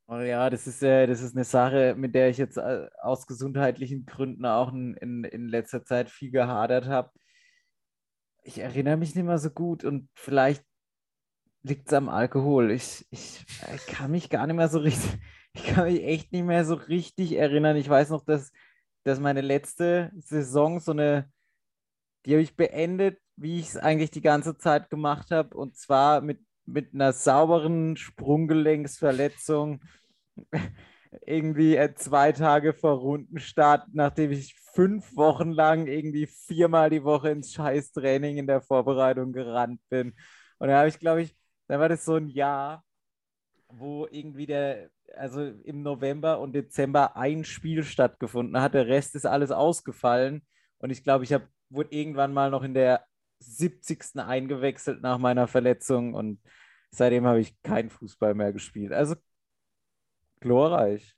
Oh 0.09 0.19
ja, 0.19 0.51
das 0.51 0.67
ist, 0.67 0.83
äh, 0.83 1.07
das 1.07 1.23
ist 1.23 1.37
eine 1.37 1.45
Sache, 1.45 1.95
mit 1.97 2.17
der 2.17 2.31
ich 2.31 2.39
jetzt 2.39 2.57
äh, 2.57 2.89
aus 3.01 3.29
gesundheitlichen 3.29 4.07
Gründen 4.07 4.45
auch 4.45 4.73
in, 4.73 4.95
in, 4.95 5.23
in 5.23 5.47
letzter 5.49 5.85
Zeit 5.85 6.11
viel 6.11 6.33
gehadert 6.33 6.87
habe. 6.87 7.13
Ich 8.43 8.59
erinnere 8.59 8.97
mich 8.97 9.15
nicht 9.15 9.25
mehr 9.25 9.39
so 9.39 9.51
gut 9.51 9.85
und 9.85 10.09
vielleicht 10.15 10.65
liegt 11.63 11.89
es 11.89 11.95
am 11.95 12.09
Alkohol. 12.09 12.71
Ich, 12.71 13.07
ich, 13.11 13.45
ich 13.75 13.87
kann 13.87 14.11
mich 14.11 14.31
gar 14.31 14.47
nicht 14.47 14.57
mehr 14.57 14.69
so 14.69 14.79
richtig, 14.79 15.21
ich 15.53 15.65
kann 15.65 15.85
mich 15.85 16.03
echt 16.05 16.33
nicht 16.33 16.45
mehr 16.45 16.65
so 16.65 16.75
richtig 16.75 17.33
erinnern. 17.33 17.77
Ich 17.77 17.89
weiß 17.89 18.11
noch, 18.11 18.25
dass, 18.25 18.53
dass 19.05 19.21
meine 19.21 19.41
letzte 19.41 20.11
Saison 20.19 20.81
so 20.81 20.93
eine, 20.93 21.31
die 22.27 22.33
habe 22.33 22.43
ich 22.43 22.57
beendet, 22.57 23.19
wie 23.37 23.61
ich 23.61 23.69
es 23.71 23.77
eigentlich 23.77 24.11
die 24.11 24.21
ganze 24.21 24.57
Zeit 24.59 24.91
gemacht 24.91 25.31
habe, 25.31 25.57
und 25.57 25.77
zwar 25.77 26.21
mit, 26.21 26.41
mit 26.67 26.95
einer 26.95 27.13
sauberen 27.13 27.97
Sprunggelenksverletzung. 27.97 29.83
irgendwie 31.27 31.77
äh, 31.77 31.95
zwei 31.95 32.33
Tage 32.33 32.73
vor 32.73 32.93
Rundenstart, 32.99 33.89
nachdem 33.93 34.31
ich 34.33 34.55
fünf 34.75 35.17
Wochen 35.17 35.51
lang 35.51 35.87
irgendwie 35.87 36.27
viermal 36.27 36.91
die 36.91 37.05
Woche 37.05 37.31
ins 37.31 37.53
Scheißtraining 37.53 38.39
in 38.39 38.47
der 38.47 38.61
Vorbereitung 38.63 39.33
gerannt 39.33 39.81
bin. 39.89 40.15
Und 40.59 40.69
da 40.69 40.79
habe 40.79 40.89
ich, 40.89 40.99
glaube 40.99 41.23
ich, 41.23 41.37
da 41.71 41.79
war 41.79 41.89
das 41.89 42.05
so 42.05 42.17
ein 42.17 42.29
Jahr, 42.29 42.85
wo 43.69 44.09
irgendwie 44.11 44.47
der, 44.47 44.91
also 45.15 45.41
im 45.41 45.83
November 45.83 46.41
und 46.41 46.53
Dezember 46.53 47.17
ein 47.17 47.45
Spiel 47.45 47.85
stattgefunden 47.85 48.61
hat. 48.61 48.75
Der 48.75 48.89
Rest 48.89 49.15
ist 49.15 49.25
alles 49.25 49.53
ausgefallen. 49.53 50.45
Und 50.79 50.91
ich 50.91 51.05
glaube, 51.05 51.23
ich 51.23 51.33
habe, 51.33 51.47
wurde 51.69 51.95
irgendwann 51.95 52.33
mal 52.35 52.51
noch 52.51 52.65
in 52.65 52.75
der 52.75 53.07
70. 53.39 54.17
eingewechselt 54.17 55.01
nach 55.01 55.19
meiner 55.19 55.47
Verletzung 55.47 56.15
und 56.15 56.43
seitdem 56.91 57.25
habe 57.25 57.41
ich 57.41 57.63
keinen 57.63 57.89
Fußball 57.89 58.35
mehr 58.35 58.53
gespielt. 58.53 58.93
Also 58.93 59.15
glorreich. 60.41 61.15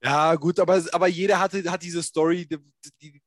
Ja, 0.00 0.36
gut, 0.36 0.60
aber, 0.60 0.80
aber 0.92 1.08
jeder 1.08 1.40
hatte, 1.40 1.68
hat 1.68 1.82
diese 1.82 2.04
Story, 2.04 2.48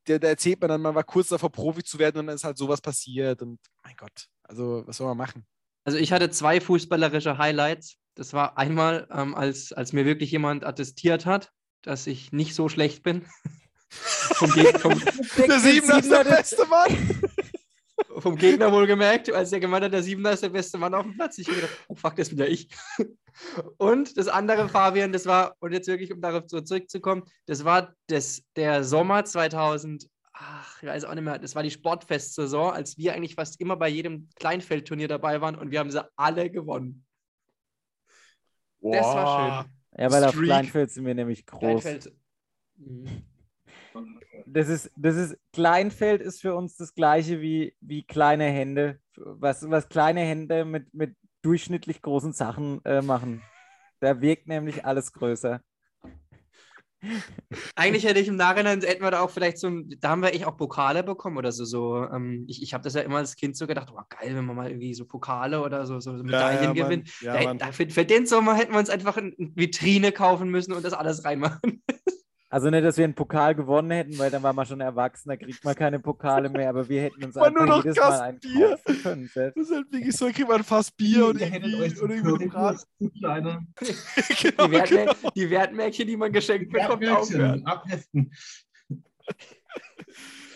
der 0.08 0.24
erzählt 0.24 0.62
man 0.62 0.70
dann, 0.70 0.82
man 0.82 0.96
war 0.96 1.04
kurz 1.04 1.28
davor, 1.28 1.52
Profi 1.52 1.84
zu 1.84 2.00
werden 2.00 2.20
und 2.20 2.28
dann 2.28 2.36
ist 2.36 2.46
halt 2.46 2.58
sowas 2.58 2.80
passiert. 2.80 3.42
Und 3.42 3.60
mein 3.84 3.96
Gott, 3.98 4.30
also 4.44 4.84
was 4.86 4.96
soll 4.96 5.08
man 5.08 5.18
machen? 5.18 5.46
Also 5.86 6.00
ich 6.00 6.12
hatte 6.12 6.32
zwei 6.32 6.60
fußballerische 6.60 7.38
Highlights. 7.38 7.98
Das 8.16 8.34
war 8.34 8.58
einmal, 8.58 9.08
ähm, 9.12 9.36
als, 9.36 9.72
als 9.72 9.94
mir 9.94 10.06
wirklich 10.06 10.32
jemand 10.32 10.66
attestiert 10.66 11.26
hat, 11.26 11.52
dass 11.84 12.08
ich 12.08 12.32
nicht 12.32 12.56
so 12.56 12.68
schlecht 12.70 13.04
bin. 13.04 13.26
vom, 13.90 14.52
Geg 14.52 14.80
vom, 14.80 15.00
der 15.48 15.60
Siebener 15.60 16.00
ist 16.00 16.12
der 16.12 16.24
beste 16.24 16.66
Mann. 16.66 17.22
vom 18.20 18.36
Gegner 18.36 18.72
wohlgemerkt, 18.72 19.32
als 19.32 19.52
er 19.52 19.60
gemeint 19.60 19.86
hat, 19.86 19.94
der 19.94 20.02
Siebener 20.02 20.32
ist 20.32 20.44
der 20.44 20.50
beste 20.50 20.80
Mann 20.80 20.94
auf 20.96 21.04
dem 21.04 21.16
Platz. 21.16 21.38
Ich 21.38 21.48
habe 21.48 21.58
gedacht, 21.58 21.78
oh 21.88 21.96
fuck, 21.96 22.16
das 22.16 22.30
bin 22.30 22.40
ja 22.40 22.46
ich. 22.46 22.68
Und 23.78 24.18
das 24.18 24.28
andere, 24.28 24.70
Fabian, 24.70 25.12
das 25.12 25.26
war, 25.26 25.56
und 25.60 25.74
jetzt 25.74 25.88
wirklich, 25.88 26.12
um 26.12 26.22
darauf 26.22 26.48
zurückzukommen, 26.48 27.24
das 27.46 27.64
war 27.64 27.94
das, 28.08 28.42
der 28.56 28.84
Sommer 28.84 29.26
2000, 29.26 30.08
ach, 30.38 30.82
ich 30.82 30.88
weiß 30.88 31.06
auch 31.06 31.14
nicht 31.14 31.24
mehr, 31.24 31.40
das 31.40 31.56
war 31.56 31.64
die 31.64 31.72
Sportfest-Saison, 31.72 32.72
als 32.72 32.98
wir 32.98 33.14
eigentlich 33.14 33.36
fast 33.36 33.60
immer 33.62 33.76
bei 33.76 33.88
jedem 33.88 34.30
Kleinfeldturnier 34.36 35.08
dabei 35.08 35.42
waren 35.42 35.56
und 35.56 35.72
wir 35.72 35.80
haben 35.80 35.92
sie 35.92 36.04
alle 36.18 36.50
gewonnen. 36.50 37.06
Das 38.82 39.06
war 39.06 39.64
schön. 39.64 39.72
Ja, 39.98 40.12
weil 40.12 40.24
auf 40.26 40.36
Kleinfeld 40.36 40.92
sind 40.92 41.06
wir 41.06 41.16
nämlich 41.16 41.46
groß. 41.46 41.60
Kleinfeld. 41.82 42.14
Mhm. 42.76 43.24
Das 44.46 44.68
ist, 44.68 44.92
das 44.98 45.16
ist, 45.16 45.38
Kleinfeld 45.54 46.22
ist 46.22 46.42
für 46.42 46.54
uns 46.54 46.76
das 46.76 46.94
gleiche 46.94 47.40
wie, 47.42 47.76
wie 47.80 48.04
kleine 48.04 48.46
Hände. 48.46 49.00
Was, 49.16 49.68
was 49.70 49.88
kleine 49.88 50.20
Hände 50.22 50.66
mit, 50.66 50.94
mit 50.94 51.16
durchschnittlich 51.42 52.02
großen 52.02 52.34
Sachen 52.34 52.84
äh, 52.84 53.02
machen. 53.02 53.42
Da 54.02 54.20
wirkt 54.20 54.48
nämlich 54.48 54.86
alles 54.86 55.14
größer. 55.14 55.62
Eigentlich 57.76 58.06
hätte 58.06 58.20
ich 58.20 58.28
im 58.28 58.36
Nachhinein, 58.36 58.82
hätten 58.82 59.04
wir 59.04 59.12
da 59.12 59.22
auch 59.22 59.30
vielleicht 59.30 59.58
so, 59.58 59.70
da 60.00 60.10
haben 60.10 60.22
wir 60.22 60.34
echt 60.34 60.46
auch 60.46 60.58
Pokale 60.58 61.04
bekommen 61.04 61.38
oder 61.38 61.52
so. 61.52 61.66
so 61.66 62.04
ähm, 62.04 62.46
ich 62.48 62.62
ich 62.62 62.74
habe 62.74 62.84
das 62.84 62.94
ja 62.94 63.02
immer 63.02 63.18
als 63.18 63.36
Kind 63.36 63.56
so 63.56 63.68
gedacht, 63.68 63.90
oh 63.92 64.02
geil, 64.10 64.36
wenn 64.36 64.46
man 64.46 64.56
mal 64.56 64.70
irgendwie 64.70 64.94
so 64.94 65.06
Pokale 65.06 65.62
oder 65.62 65.86
so, 65.86 66.00
so 66.00 66.14
Medaillen 66.14 66.64
ja, 66.64 66.74
ja, 66.74 66.84
gewinnt. 66.84 67.22
Ja, 67.22 67.44
da, 67.44 67.54
da, 67.54 67.72
für, 67.72 67.90
für, 67.90 68.06
den 68.06 68.26
Sommer 68.26 68.56
hätten 68.56 68.74
wir 68.74 68.80
uns 68.80 68.90
einfach 68.90 69.18
eine 69.18 69.34
Vitrine 69.38 70.12
kaufen 70.12 70.50
müssen 70.50 70.74
und 70.74 70.84
das 70.84 70.94
alles 70.94 71.24
reinmachen. 71.26 71.84
Also 72.56 72.70
nicht, 72.70 72.86
dass 72.86 72.96
wir 72.96 73.04
einen 73.04 73.14
Pokal 73.14 73.54
gewonnen 73.54 73.92
hätten, 73.92 74.18
weil 74.18 74.32
dann 74.32 74.42
war 74.42 74.54
man 74.54 74.66
schon 74.66 74.80
erwachsen, 74.80 75.28
da 75.28 75.36
kriegt 75.36 75.62
man 75.66 75.76
keine 75.76 76.00
Pokale 76.00 76.48
mehr, 76.48 76.70
aber 76.70 76.88
wir 76.88 77.02
hätten 77.02 77.26
uns 77.26 77.36
einfach 77.36 77.54
nur 77.54 77.66
noch 77.66 77.84
jedes 77.84 77.98
Mal 77.98 78.22
einen 78.22 78.40
Bier. 78.40 78.80
können. 79.04 79.30
Das 79.36 79.54
ist 79.58 79.72
halt 79.72 79.92
wirklich 79.92 80.16
so, 80.16 80.28
kriegt 80.28 80.48
man 80.48 80.64
fast 80.64 80.96
Bier 80.96 81.28
und 81.28 81.42
irgendwie, 81.42 81.76
euch 81.76 82.02
und 82.02 82.12
irgendwie 82.12 82.46
genau, 82.48 82.72
die, 84.68 84.72
Wertmär 84.72 84.88
genau. 84.88 85.14
die 85.36 85.50
Wertmärkchen, 85.50 86.08
die 86.08 86.16
man 86.16 86.32
geschenkt 86.32 86.72
bekommt, 86.72 87.06
auch. 87.10 87.30
Abheften. 87.66 88.32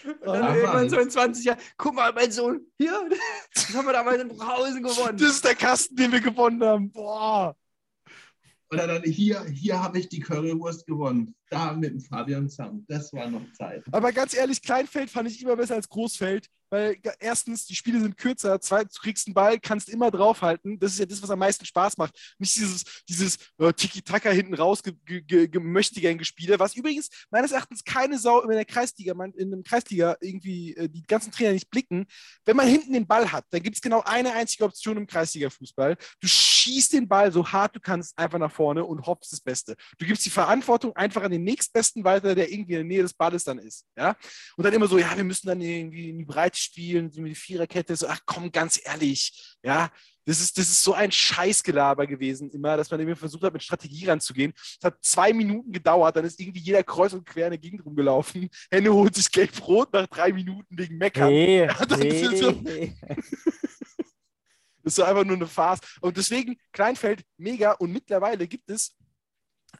Und 0.05 0.23
dann 0.23 0.55
irgendwann 0.55 0.89
so 0.89 0.99
in 0.99 1.09
20 1.09 1.43
Jahren, 1.43 1.59
guck 1.75 1.95
mal, 1.95 2.13
mein 2.13 2.31
Sohn, 2.31 2.61
hier, 2.77 3.09
das 3.53 3.75
haben 3.75 3.85
wir 3.85 3.91
damals 3.91 4.21
in 4.21 4.29
Brauhausen 4.29 4.81
gewonnen. 4.81 5.17
Das 5.17 5.31
ist 5.31 5.43
der 5.43 5.55
Kasten, 5.55 5.97
den 5.97 6.13
wir 6.13 6.21
gewonnen 6.21 6.63
haben. 6.63 6.89
Boah. 6.93 7.57
Oder 8.71 8.87
dann 8.87 9.03
hier, 9.03 9.43
hier 9.47 9.83
habe 9.83 9.99
ich 9.99 10.07
die 10.07 10.21
Currywurst 10.21 10.87
gewonnen. 10.87 11.35
Da 11.49 11.73
mit 11.73 11.91
dem 11.91 11.99
Fabian 11.99 12.49
zusammen. 12.49 12.85
Das 12.87 13.11
war 13.13 13.29
noch 13.29 13.51
Zeit. 13.53 13.83
Aber 13.91 14.11
ganz 14.11 14.35
ehrlich, 14.35 14.61
Kleinfeld 14.61 15.09
fand 15.09 15.29
ich 15.29 15.41
immer 15.41 15.55
besser 15.55 15.75
als 15.75 15.89
Großfeld, 15.89 16.47
weil 16.69 16.97
erstens, 17.19 17.65
die 17.65 17.75
Spiele 17.75 17.99
sind 17.99 18.17
kürzer, 18.17 18.61
zweitens, 18.61 18.93
du 18.93 19.01
kriegst 19.01 19.27
einen 19.27 19.33
Ball, 19.33 19.59
kannst 19.59 19.89
immer 19.89 20.11
draufhalten. 20.11 20.79
Das 20.79 20.93
ist 20.93 20.99
ja 20.99 21.05
das, 21.05 21.21
was 21.21 21.29
am 21.29 21.39
meisten 21.39 21.65
Spaß 21.65 21.97
macht. 21.97 22.35
Nicht 22.37 22.55
dieses, 22.55 22.83
dieses 23.07 23.37
uh, 23.59 23.71
Tiki-Taka 23.71 24.29
hinten 24.29 24.53
raus 24.53 24.83
gemöchtigen 24.83 26.17
Gespiele, 26.17 26.59
was 26.59 26.75
übrigens 26.75 27.09
meines 27.31 27.51
Erachtens 27.51 27.83
keine 27.83 28.19
Sau 28.19 28.41
in 28.41 28.49
der 28.49 28.65
Kreisliga, 28.65 29.13
in 29.35 29.53
einem 29.53 29.63
Kreisliga 29.63 30.15
irgendwie 30.21 30.75
äh, 30.75 30.87
die 30.87 31.03
ganzen 31.03 31.31
Trainer 31.31 31.53
nicht 31.53 31.71
blicken. 31.71 32.05
Wenn 32.45 32.55
man 32.55 32.67
hinten 32.67 32.93
den 32.93 33.07
Ball 33.07 33.31
hat, 33.31 33.45
dann 33.49 33.63
gibt 33.63 33.75
es 33.75 33.81
genau 33.81 34.03
eine 34.05 34.33
einzige 34.33 34.65
Option 34.65 34.97
im 34.97 35.07
Kreisliga-Fußball. 35.07 35.97
Du 36.19 36.27
schießt 36.27 36.93
den 36.93 37.07
Ball 37.07 37.31
so 37.31 37.51
hart 37.51 37.75
du 37.75 37.79
kannst 37.79 38.17
einfach 38.17 38.39
nach 38.39 38.51
vorne 38.51 38.83
und 38.83 39.05
hoffst 39.05 39.31
das 39.31 39.41
Beste. 39.41 39.75
Du 39.97 40.05
gibst 40.05 40.25
die 40.25 40.29
Verantwortung 40.29 40.95
einfach 40.95 41.23
an 41.23 41.31
den 41.31 41.38
nächstbesten 41.43 42.03
weiter, 42.03 42.35
der 42.35 42.51
irgendwie 42.51 42.73
in 42.73 42.79
der 42.79 42.85
Nähe 42.85 43.01
des 43.01 43.13
Balles 43.13 43.43
dann 43.43 43.59
ist. 43.59 43.85
Ja? 43.97 44.15
Und 44.57 44.63
dann 44.63 44.73
immer 44.73 44.87
so, 44.87 44.97
ja, 44.97 45.15
wir 45.15 45.23
müssen 45.23 45.47
dann 45.47 45.61
irgendwie 45.61 46.09
in 46.09 46.19
die 46.19 46.25
Breite 46.25 46.59
spielen, 46.59 47.11
die 47.11 47.35
Viererkette, 47.35 47.95
so, 47.95 48.07
ach 48.07 48.19
komm, 48.25 48.51
ganz 48.51 48.79
ehrlich, 48.83 49.57
ja, 49.63 49.91
das 50.29 50.41
ist, 50.41 50.59
das 50.59 50.69
ist 50.69 50.83
so 50.83 50.93
ein 50.93 51.11
Scheißgelaber 51.11 52.05
gewesen, 52.05 52.51
immer, 52.51 52.77
dass 52.77 52.91
man 52.91 52.99
irgendwie 52.99 53.17
versucht 53.17 53.41
hat, 53.41 53.53
mit 53.53 53.63
Strategie 53.63 54.05
ranzugehen. 54.05 54.53
Es 54.55 54.83
hat 54.83 54.95
zwei 55.01 55.33
Minuten 55.33 55.71
gedauert, 55.71 56.15
dann 56.15 56.23
ist 56.23 56.39
irgendwie 56.39 56.59
jeder 56.59 56.83
kreuz 56.83 57.13
und 57.13 57.25
quer 57.25 57.47
in 57.47 57.53
der 57.53 57.57
Gegend 57.57 57.83
rumgelaufen. 57.83 58.47
Henne 58.71 58.93
holt 58.93 59.15
sich 59.15 59.31
gelb-rot 59.31 59.91
nach 59.91 60.05
drei 60.05 60.31
Minuten 60.31 60.77
wegen 60.77 60.99
Meckern. 60.99 61.29
Hey, 61.29 61.65
ja, 61.65 61.97
hey. 61.97 62.25
Ist 62.25 62.37
so, 62.37 62.51
das 62.51 62.77
ist 64.83 64.95
so 64.95 65.03
einfach 65.09 65.23
nur 65.23 65.35
eine 65.35 65.47
Farce. 65.47 65.79
Und 65.99 66.15
deswegen, 66.15 66.57
Kleinfeld, 66.73 67.23
mega. 67.37 67.71
Und 67.71 67.91
mittlerweile 67.91 68.47
gibt 68.47 68.69
es, 68.69 68.95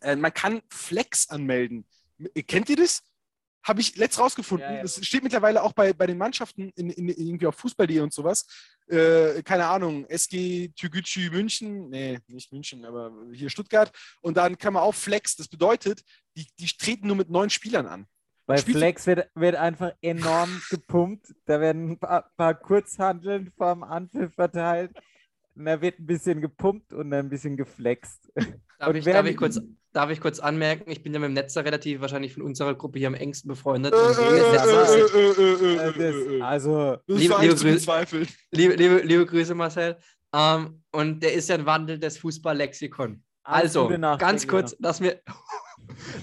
äh, 0.01 0.15
man 0.15 0.33
kann 0.33 0.61
Flex 0.69 1.29
anmelden. 1.29 1.85
Kennt 2.47 2.69
ihr 2.69 2.75
das? 2.75 3.03
Habe 3.63 3.81
ich 3.81 3.97
letzt 3.97 4.19
rausgefunden. 4.19 4.69
Ja, 4.69 4.75
ja. 4.77 4.81
Das 4.81 5.05
steht 5.05 5.23
mittlerweile 5.23 5.61
auch 5.63 5.73
bei, 5.73 5.93
bei 5.93 6.07
den 6.07 6.17
Mannschaften 6.17 6.71
in, 6.75 6.89
in, 6.89 7.09
irgendwie 7.09 7.45
auf 7.45 7.55
Fußball.de 7.55 7.99
und 7.99 8.13
sowas. 8.13 8.45
Äh, 8.87 9.43
keine 9.43 9.67
Ahnung, 9.67 10.05
SG 10.05 10.69
Türgücü 10.69 11.29
München, 11.29 11.89
nee, 11.89 12.19
nicht 12.27 12.51
München, 12.51 12.85
aber 12.85 13.11
hier 13.33 13.49
Stuttgart. 13.49 13.91
Und 14.21 14.37
dann 14.37 14.57
kann 14.57 14.73
man 14.73 14.83
auch 14.83 14.95
Flex. 14.95 15.35
Das 15.35 15.47
bedeutet, 15.47 16.03
die, 16.35 16.47
die 16.57 16.67
treten 16.67 17.07
nur 17.07 17.17
mit 17.17 17.29
neun 17.29 17.49
Spielern 17.49 17.85
an. 17.85 18.07
Bei 18.45 18.57
Flex 18.57 19.05
wird, 19.05 19.29
wird 19.35 19.55
einfach 19.55 19.91
enorm 20.01 20.59
gepumpt. 20.71 21.35
Da 21.45 21.61
werden 21.61 21.91
ein 21.91 21.99
paar, 21.99 22.31
paar 22.35 22.55
Kurzhandeln 22.55 23.51
vom 23.55 23.83
Anpfiff 23.83 24.33
verteilt. 24.33 24.91
Und 25.59 25.65
da 25.65 25.81
wird 25.81 25.99
ein 25.99 26.05
bisschen 26.05 26.39
gepumpt 26.39 26.93
und 26.93 27.11
dann 27.11 27.25
ein 27.25 27.29
bisschen 27.29 27.57
geflext. 27.57 28.31
Darf, 28.79 28.95
ich, 28.95 29.03
darf 29.03 29.25
ich, 29.25 29.35
kurz, 29.35 29.59
darf 29.91 30.09
ich 30.09 30.21
kurz 30.21 30.39
anmerken, 30.39 30.89
ich 30.89 31.03
bin 31.03 31.13
ja 31.13 31.19
mit 31.19 31.27
dem 31.27 31.33
Netzer 31.33 31.65
relativ 31.65 31.99
wahrscheinlich 31.99 32.33
von 32.33 32.43
unserer 32.43 32.75
Gruppe 32.75 32.97
hier 32.97 33.09
am 33.09 33.13
engsten 33.13 33.49
befreundet. 33.49 33.93
also, 36.41 36.95
liebe, 39.03 39.25
Grüße, 39.25 39.53
Marcel. 39.53 39.97
Um, 40.31 40.39
ähm, 40.39 40.83
und 40.93 41.23
der 41.23 41.33
ist 41.33 41.49
ja 41.49 41.55
ein 41.55 41.65
Wandel 41.65 41.99
des 41.99 42.19
Fußballlexikon. 42.19 43.21
Also, 43.43 43.89
ganz 44.17 44.47
kurz, 44.47 44.77
lass 44.79 45.01
mir, 45.01 45.19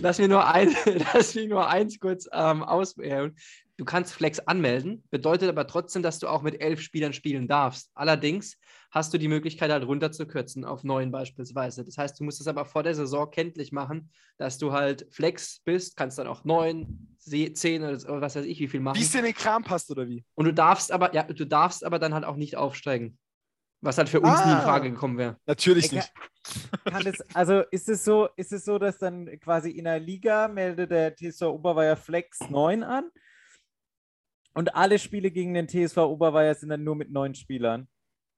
lass 0.00 0.18
mir 0.20 0.28
nur, 0.28 0.46
ein, 0.46 0.74
lass 1.12 1.34
mir 1.34 1.46
nur 1.46 1.68
eins 1.68 2.00
kurz 2.00 2.26
ähm, 2.32 2.62
auswählen. 2.62 3.36
Du 3.76 3.84
kannst 3.84 4.14
Flex 4.14 4.38
anmelden, 4.38 5.04
bedeutet 5.10 5.50
aber 5.50 5.66
trotzdem, 5.66 6.02
dass 6.02 6.20
du 6.20 6.28
auch 6.28 6.40
mit 6.40 6.62
elf 6.62 6.80
Spielern 6.80 7.12
spielen 7.12 7.46
darfst. 7.46 7.90
Allerdings 7.94 8.56
hast 8.90 9.12
du 9.12 9.18
die 9.18 9.28
Möglichkeit, 9.28 9.70
halt 9.70 9.86
runterzukürzen 9.86 10.64
auf 10.64 10.84
neun 10.84 11.10
beispielsweise. 11.10 11.84
Das 11.84 11.98
heißt, 11.98 12.18
du 12.18 12.24
musst 12.24 12.40
es 12.40 12.46
aber 12.46 12.64
vor 12.64 12.82
der 12.82 12.94
Saison 12.94 13.30
kenntlich 13.30 13.72
machen, 13.72 14.10
dass 14.38 14.58
du 14.58 14.72
halt 14.72 15.06
Flex 15.10 15.60
bist, 15.64 15.96
kannst 15.96 16.18
dann 16.18 16.26
auch 16.26 16.44
neun, 16.44 17.16
zehn 17.18 17.82
oder 17.82 18.20
was 18.20 18.36
weiß 18.36 18.44
ich, 18.44 18.60
wie 18.60 18.68
viel 18.68 18.80
machen. 18.80 18.98
Wie 18.98 19.02
es 19.02 19.12
dir 19.12 19.18
in 19.18 19.24
den 19.24 19.34
Kram 19.34 19.64
passt 19.64 19.90
oder 19.90 20.08
wie? 20.08 20.24
Und 20.34 20.46
du 20.46 20.54
darfst 20.54 20.92
aber, 20.92 21.14
ja, 21.14 21.24
du 21.24 21.46
darfst 21.46 21.84
aber 21.84 21.98
dann 21.98 22.14
halt 22.14 22.24
auch 22.24 22.36
nicht 22.36 22.56
aufsteigen. 22.56 23.18
Was 23.82 23.98
halt 23.98 24.08
für 24.08 24.20
uns 24.20 24.30
ah, 24.30 24.46
nie 24.46 24.52
in 24.52 24.58
ah. 24.58 24.62
Frage 24.62 24.90
gekommen 24.90 25.18
wäre. 25.18 25.36
Natürlich 25.46 25.92
nicht. 25.92 26.10
Es, 27.04 27.20
also 27.34 27.62
ist 27.70 27.88
es 27.88 28.04
so, 28.04 28.28
ist 28.36 28.52
es 28.52 28.64
so, 28.64 28.78
dass 28.78 28.98
dann 28.98 29.26
quasi 29.40 29.70
in 29.70 29.84
der 29.84 30.00
Liga 30.00 30.48
meldet 30.48 30.90
der 30.90 31.14
TSV 31.14 31.42
Oberweier 31.42 31.96
Flex 31.96 32.40
9 32.48 32.82
an 32.82 33.10
und 34.54 34.74
alle 34.74 34.98
Spiele 34.98 35.30
gegen 35.30 35.54
den 35.54 35.68
TSV 35.68 35.98
Oberweier 35.98 36.54
sind 36.54 36.70
dann 36.70 36.84
nur 36.84 36.96
mit 36.96 37.10
neun 37.10 37.34
Spielern? 37.34 37.88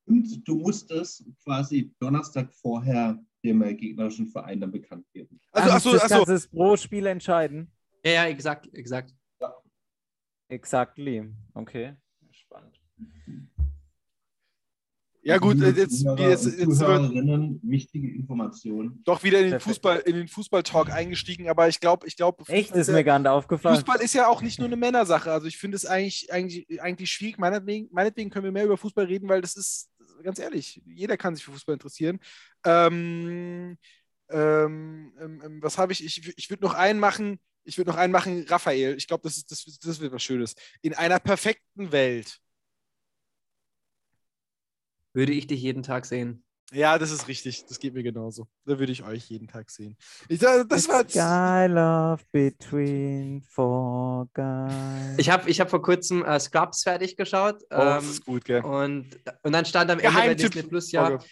Und 0.09 0.48
du 0.48 0.56
musstest 0.56 1.24
quasi 1.44 1.92
Donnerstag 2.00 2.52
vorher 2.54 3.22
dem 3.44 3.61
gegnerischen 3.76 4.26
Verein 4.26 4.61
dann 4.61 4.72
bekannt 4.72 5.06
geben. 5.12 5.38
Also, 5.52 5.70
Ach, 5.70 5.74
achso, 5.76 5.92
das 5.92 6.02
achso. 6.02 6.14
kannst 6.14 6.28
du 6.28 6.32
es 6.34 6.48
pro 6.48 6.76
Spiel 6.76 7.06
entscheiden. 7.06 7.70
Ja, 8.04 8.12
ja, 8.12 8.26
exakt, 8.26 8.68
exakt. 8.72 9.14
Exactly. 10.48 11.30
Okay. 11.54 11.94
Spannend. 12.30 12.80
Ja, 15.22 15.36
gut, 15.36 15.59
jetzt, 15.59 15.76
jetzt, 16.16 16.59
jetzt 16.59 16.78
Zuhörerinnen, 16.78 17.61
wichtige 17.62 18.14
Informationen. 18.14 19.02
doch 19.04 19.22
wieder 19.22 19.40
in 19.40 19.50
den. 19.50 19.61
Fußball, 19.61 19.98
in 19.98 20.14
den 20.14 20.28
Fußball-Talk 20.28 20.90
eingestiegen, 20.90 21.50
aber 21.50 21.68
ich 21.68 21.80
glaube, 21.80 22.06
ich 22.06 22.16
glaube, 22.16 22.44
Echt, 22.48 22.74
ist 22.74 22.88
mir 22.88 23.04
gar 23.04 23.18
nicht 23.18 23.28
aufgefallen. 23.28 23.74
Fußball 23.74 24.00
ist 24.00 24.14
ja 24.14 24.28
auch 24.28 24.40
nicht 24.40 24.59
nur 24.59 24.68
eine 24.68 24.76
Männersache. 24.76 25.30
Also 25.30 25.46
ich 25.46 25.59
finde 25.59 25.76
es 25.76 25.84
eigentlich, 25.84 26.32
eigentlich, 26.32 26.80
eigentlich 26.80 27.11
schwierig. 27.11 27.36
Meinetwegen, 27.36 27.88
meinetwegen 27.92 28.30
können 28.30 28.44
wir 28.44 28.52
mehr 28.52 28.64
über 28.64 28.78
Fußball 28.78 29.04
reden, 29.04 29.28
weil 29.28 29.42
das 29.42 29.54
ist, 29.56 29.90
ganz 30.23 30.39
ehrlich, 30.39 30.83
jeder 30.87 31.16
kann 31.16 31.35
sich 31.35 31.45
für 31.45 31.53
Fußball 31.53 31.75
interessieren. 31.75 32.19
Ähm, 32.64 33.79
ähm, 34.31 35.12
ähm, 35.19 35.43
ähm, 35.45 35.62
was 35.62 35.79
habe 35.79 35.93
ich? 35.93 36.05
Ich, 36.05 36.37
ich 36.37 36.51
würde 36.51 36.64
noch 36.64 36.75
einen 36.75 37.01
machen. 37.01 37.41
Ich 37.64 37.79
würde 37.79 37.91
noch 37.91 37.97
einen 37.99 38.12
machen, 38.12 38.47
Raphael. 38.49 38.97
Ich 38.97 39.07
glaube, 39.07 39.23
das, 39.25 39.37
ist, 39.37 39.51
das, 39.51 39.64
das 39.79 40.01
wird 40.01 40.12
was 40.12 40.23
Schönes. 40.23 40.55
In 40.83 40.95
einer 40.95 41.19
perfekten 41.19 41.93
Welt. 41.93 42.41
Würde 45.12 45.33
ich 45.33 45.47
dich 45.47 45.61
jeden 45.61 45.83
Tag 45.83 46.07
sehen. 46.07 46.45
Ja, 46.73 46.99
das 46.99 47.11
ist 47.11 47.29
richtig. 47.29 47.64
Das 47.66 47.79
geht 47.79 47.95
mir 47.95 48.03
genauso. 48.03 48.47
Da 48.66 48.79
würde 48.79 48.93
ich 48.93 49.03
euch 49.03 49.31
jeden 49.31 49.49
Tag 49.49 49.71
sehen. 49.71 49.97
Ich, 50.29 50.39
das 50.39 50.69
das 50.69 50.89
war 50.89 51.01
It's 51.01 51.14
Guy 51.14 51.66
love 51.66 52.23
between 52.31 53.43
four 53.43 54.29
guys. 54.35 55.16
Ich 55.16 55.31
habe 55.31 55.49
ich 55.49 55.61
hab 55.61 55.71
vor 55.71 55.81
kurzem 55.81 56.25
äh, 56.25 56.39
Scrubs 56.39 56.83
fertig 56.83 57.16
geschaut. 57.16 57.62
Oh, 57.71 57.77
das 57.77 58.05
ähm, 58.05 58.11
ist 58.11 58.25
gut, 58.25 58.45
gell? 58.45 58.62
und, 58.62 59.19
und 59.43 59.53
dann 59.53 59.64
stand 59.64 59.91
am 59.91 59.99
Ende 59.99 60.14
bei. 60.14 60.35
Disney 60.35 60.62
Plus 60.62 60.93
ja, 60.93 61.07
Folge. 61.07 61.25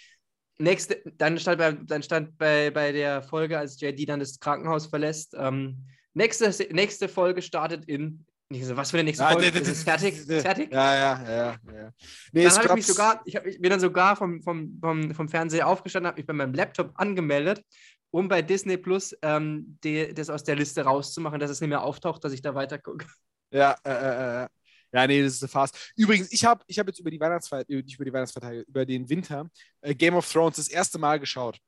nächste, 0.59 1.03
dann 1.19 1.39
stand, 1.39 1.59
bei, 1.59 1.73
dann 1.73 2.03
stand 2.03 2.39
bei, 2.39 2.71
bei 2.71 2.93
der 2.93 3.23
Folge, 3.23 3.59
als 3.59 3.79
JD 3.79 4.09
dann 4.09 4.21
das 4.21 4.41
Krankenhaus 4.41 4.87
verlässt, 4.87 5.35
ähm, 5.39 5.85
nächste, 6.15 6.49
nächste 6.73 7.09
Folge 7.09 7.43
startet 7.43 7.85
in. 7.85 8.25
Ich 8.49 8.65
so, 8.65 8.77
was 8.77 8.91
für 8.91 8.99
eine 8.99 9.05
nächste 9.05 9.25
Ja, 9.25 9.31
Folge? 9.31 9.51
d- 9.51 9.59
d- 9.59 9.63
Ist 9.63 9.79
es 9.79 9.83
fertig? 9.83 10.15
Ist 10.17 10.31
es 10.31 10.43
fertig? 10.43 10.73
Ja, 10.73 10.95
ja, 10.95 11.25
ja. 11.29 11.57
ja. 11.75 11.91
Nee, 12.33 12.45
dann 12.45 12.53
habe 12.57 12.67
ich 12.69 12.75
mich 12.75 12.87
sogar, 12.87 13.21
ich, 13.25 13.35
hab, 13.35 13.45
ich 13.45 13.61
bin 13.61 13.71
dann 13.71 13.81
sogar 13.81 14.15
vom, 14.15 14.41
vom, 14.41 14.79
vom, 14.81 15.15
vom 15.15 15.29
Fernseher 15.29 15.67
aufgestanden, 15.67 16.09
habe 16.09 16.21
mich 16.21 16.27
bei 16.27 16.33
meinem 16.33 16.55
Laptop 16.55 16.93
angemeldet, 16.95 17.65
um 18.13 18.29
bei 18.29 18.43
Disney 18.43 18.77
Plus 18.77 19.17
ähm, 19.23 19.79
die, 19.83 20.15
das 20.15 20.31
aus 20.31 20.45
der 20.45 20.55
Liste 20.55 20.83
rauszumachen, 20.83 21.41
dass 21.41 21.51
es 21.51 21.61
nicht 21.61 21.71
mehr 21.71 21.83
auftaucht, 21.83 22.23
dass 22.23 22.33
ich 22.33 22.41
da 22.41 22.55
weiter 22.55 22.79
gucke. 22.79 23.07
Ja, 23.51 23.77
äh, 23.85 23.91
äh, 23.91 24.45
äh. 24.45 24.49
ja, 24.93 25.07
nee, 25.09 25.23
das 25.23 25.35
ist 25.35 25.43
eine 25.43 25.49
Farce. 25.49 25.73
Übrigens, 25.97 26.31
ich 26.33 26.45
habe 26.45 26.63
ich 26.69 26.79
hab 26.79 26.87
jetzt 26.87 27.01
über 27.01 27.11
die 27.11 27.19
Weihnachtsfeiertage, 27.21 27.83
nicht 27.83 27.97
über 27.97 28.05
die 28.05 28.13
Weihnachtsfeiertage, 28.13 28.61
über 28.69 28.87
den 28.87 29.09
Winter 29.09 29.49
äh, 29.81 29.95
Game 29.95 30.15
of 30.15 30.31
Thrones 30.31 30.57
das 30.57 30.69
erste 30.69 30.99
Mal 30.99 31.19
geschaut. 31.19 31.59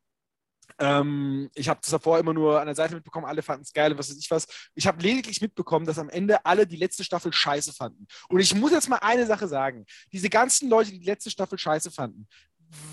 Ähm, 0.78 1.50
ich 1.54 1.68
habe 1.68 1.80
das 1.82 1.90
davor 1.90 2.18
immer 2.18 2.32
nur 2.32 2.60
an 2.60 2.66
der 2.66 2.74
Seite 2.76 2.94
mitbekommen, 2.94 3.26
alle 3.26 3.42
fanden 3.42 3.62
es 3.62 3.72
geil, 3.72 3.96
was 3.98 4.10
weiß 4.10 4.18
ich 4.18 4.30
was. 4.30 4.46
Ich 4.74 4.86
habe 4.86 5.02
lediglich 5.02 5.40
mitbekommen, 5.40 5.86
dass 5.86 5.98
am 5.98 6.08
Ende 6.08 6.44
alle 6.46 6.66
die 6.66 6.76
letzte 6.76 7.02
Staffel 7.04 7.32
scheiße 7.32 7.72
fanden. 7.72 8.06
Und 8.28 8.40
ich 8.40 8.54
muss 8.54 8.70
jetzt 8.70 8.88
mal 8.88 8.98
eine 8.98 9.26
Sache 9.26 9.48
sagen. 9.48 9.84
Diese 10.12 10.30
ganzen 10.30 10.68
Leute, 10.68 10.92
die 10.92 11.00
die 11.00 11.06
letzte 11.06 11.30
Staffel 11.30 11.58
scheiße 11.58 11.90
fanden, 11.90 12.28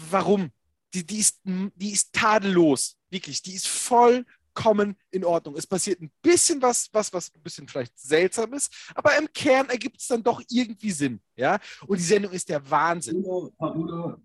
warum? 0.10 0.52
Die, 0.94 1.06
die, 1.06 1.20
ist, 1.20 1.42
die 1.44 1.92
ist 1.92 2.14
tadellos. 2.14 2.98
Wirklich, 3.10 3.42
die 3.42 3.54
ist 3.54 3.68
vollkommen 3.68 4.96
in 5.12 5.24
Ordnung. 5.24 5.56
Es 5.56 5.68
passiert 5.68 6.02
ein 6.02 6.12
bisschen 6.22 6.62
was, 6.62 6.90
was, 6.92 7.14
was 7.14 7.34
ein 7.36 7.44
bisschen 7.44 7.68
vielleicht 7.68 7.98
seltsam 8.00 8.54
ist, 8.54 8.72
aber 8.96 9.18
im 9.18 9.32
Kern 9.34 9.70
ergibt 9.70 10.00
es 10.00 10.08
dann 10.08 10.24
doch 10.24 10.42
irgendwie 10.50 10.92
Sinn. 10.92 11.22
Ja? 11.36 11.60
Und 11.86 12.00
die 12.00 12.04
Sendung 12.04 12.32
ist 12.32 12.50
der 12.50 12.68
Wahnsinn. 12.70 13.18
Udo, 13.18 13.54
Udo, 13.60 14.18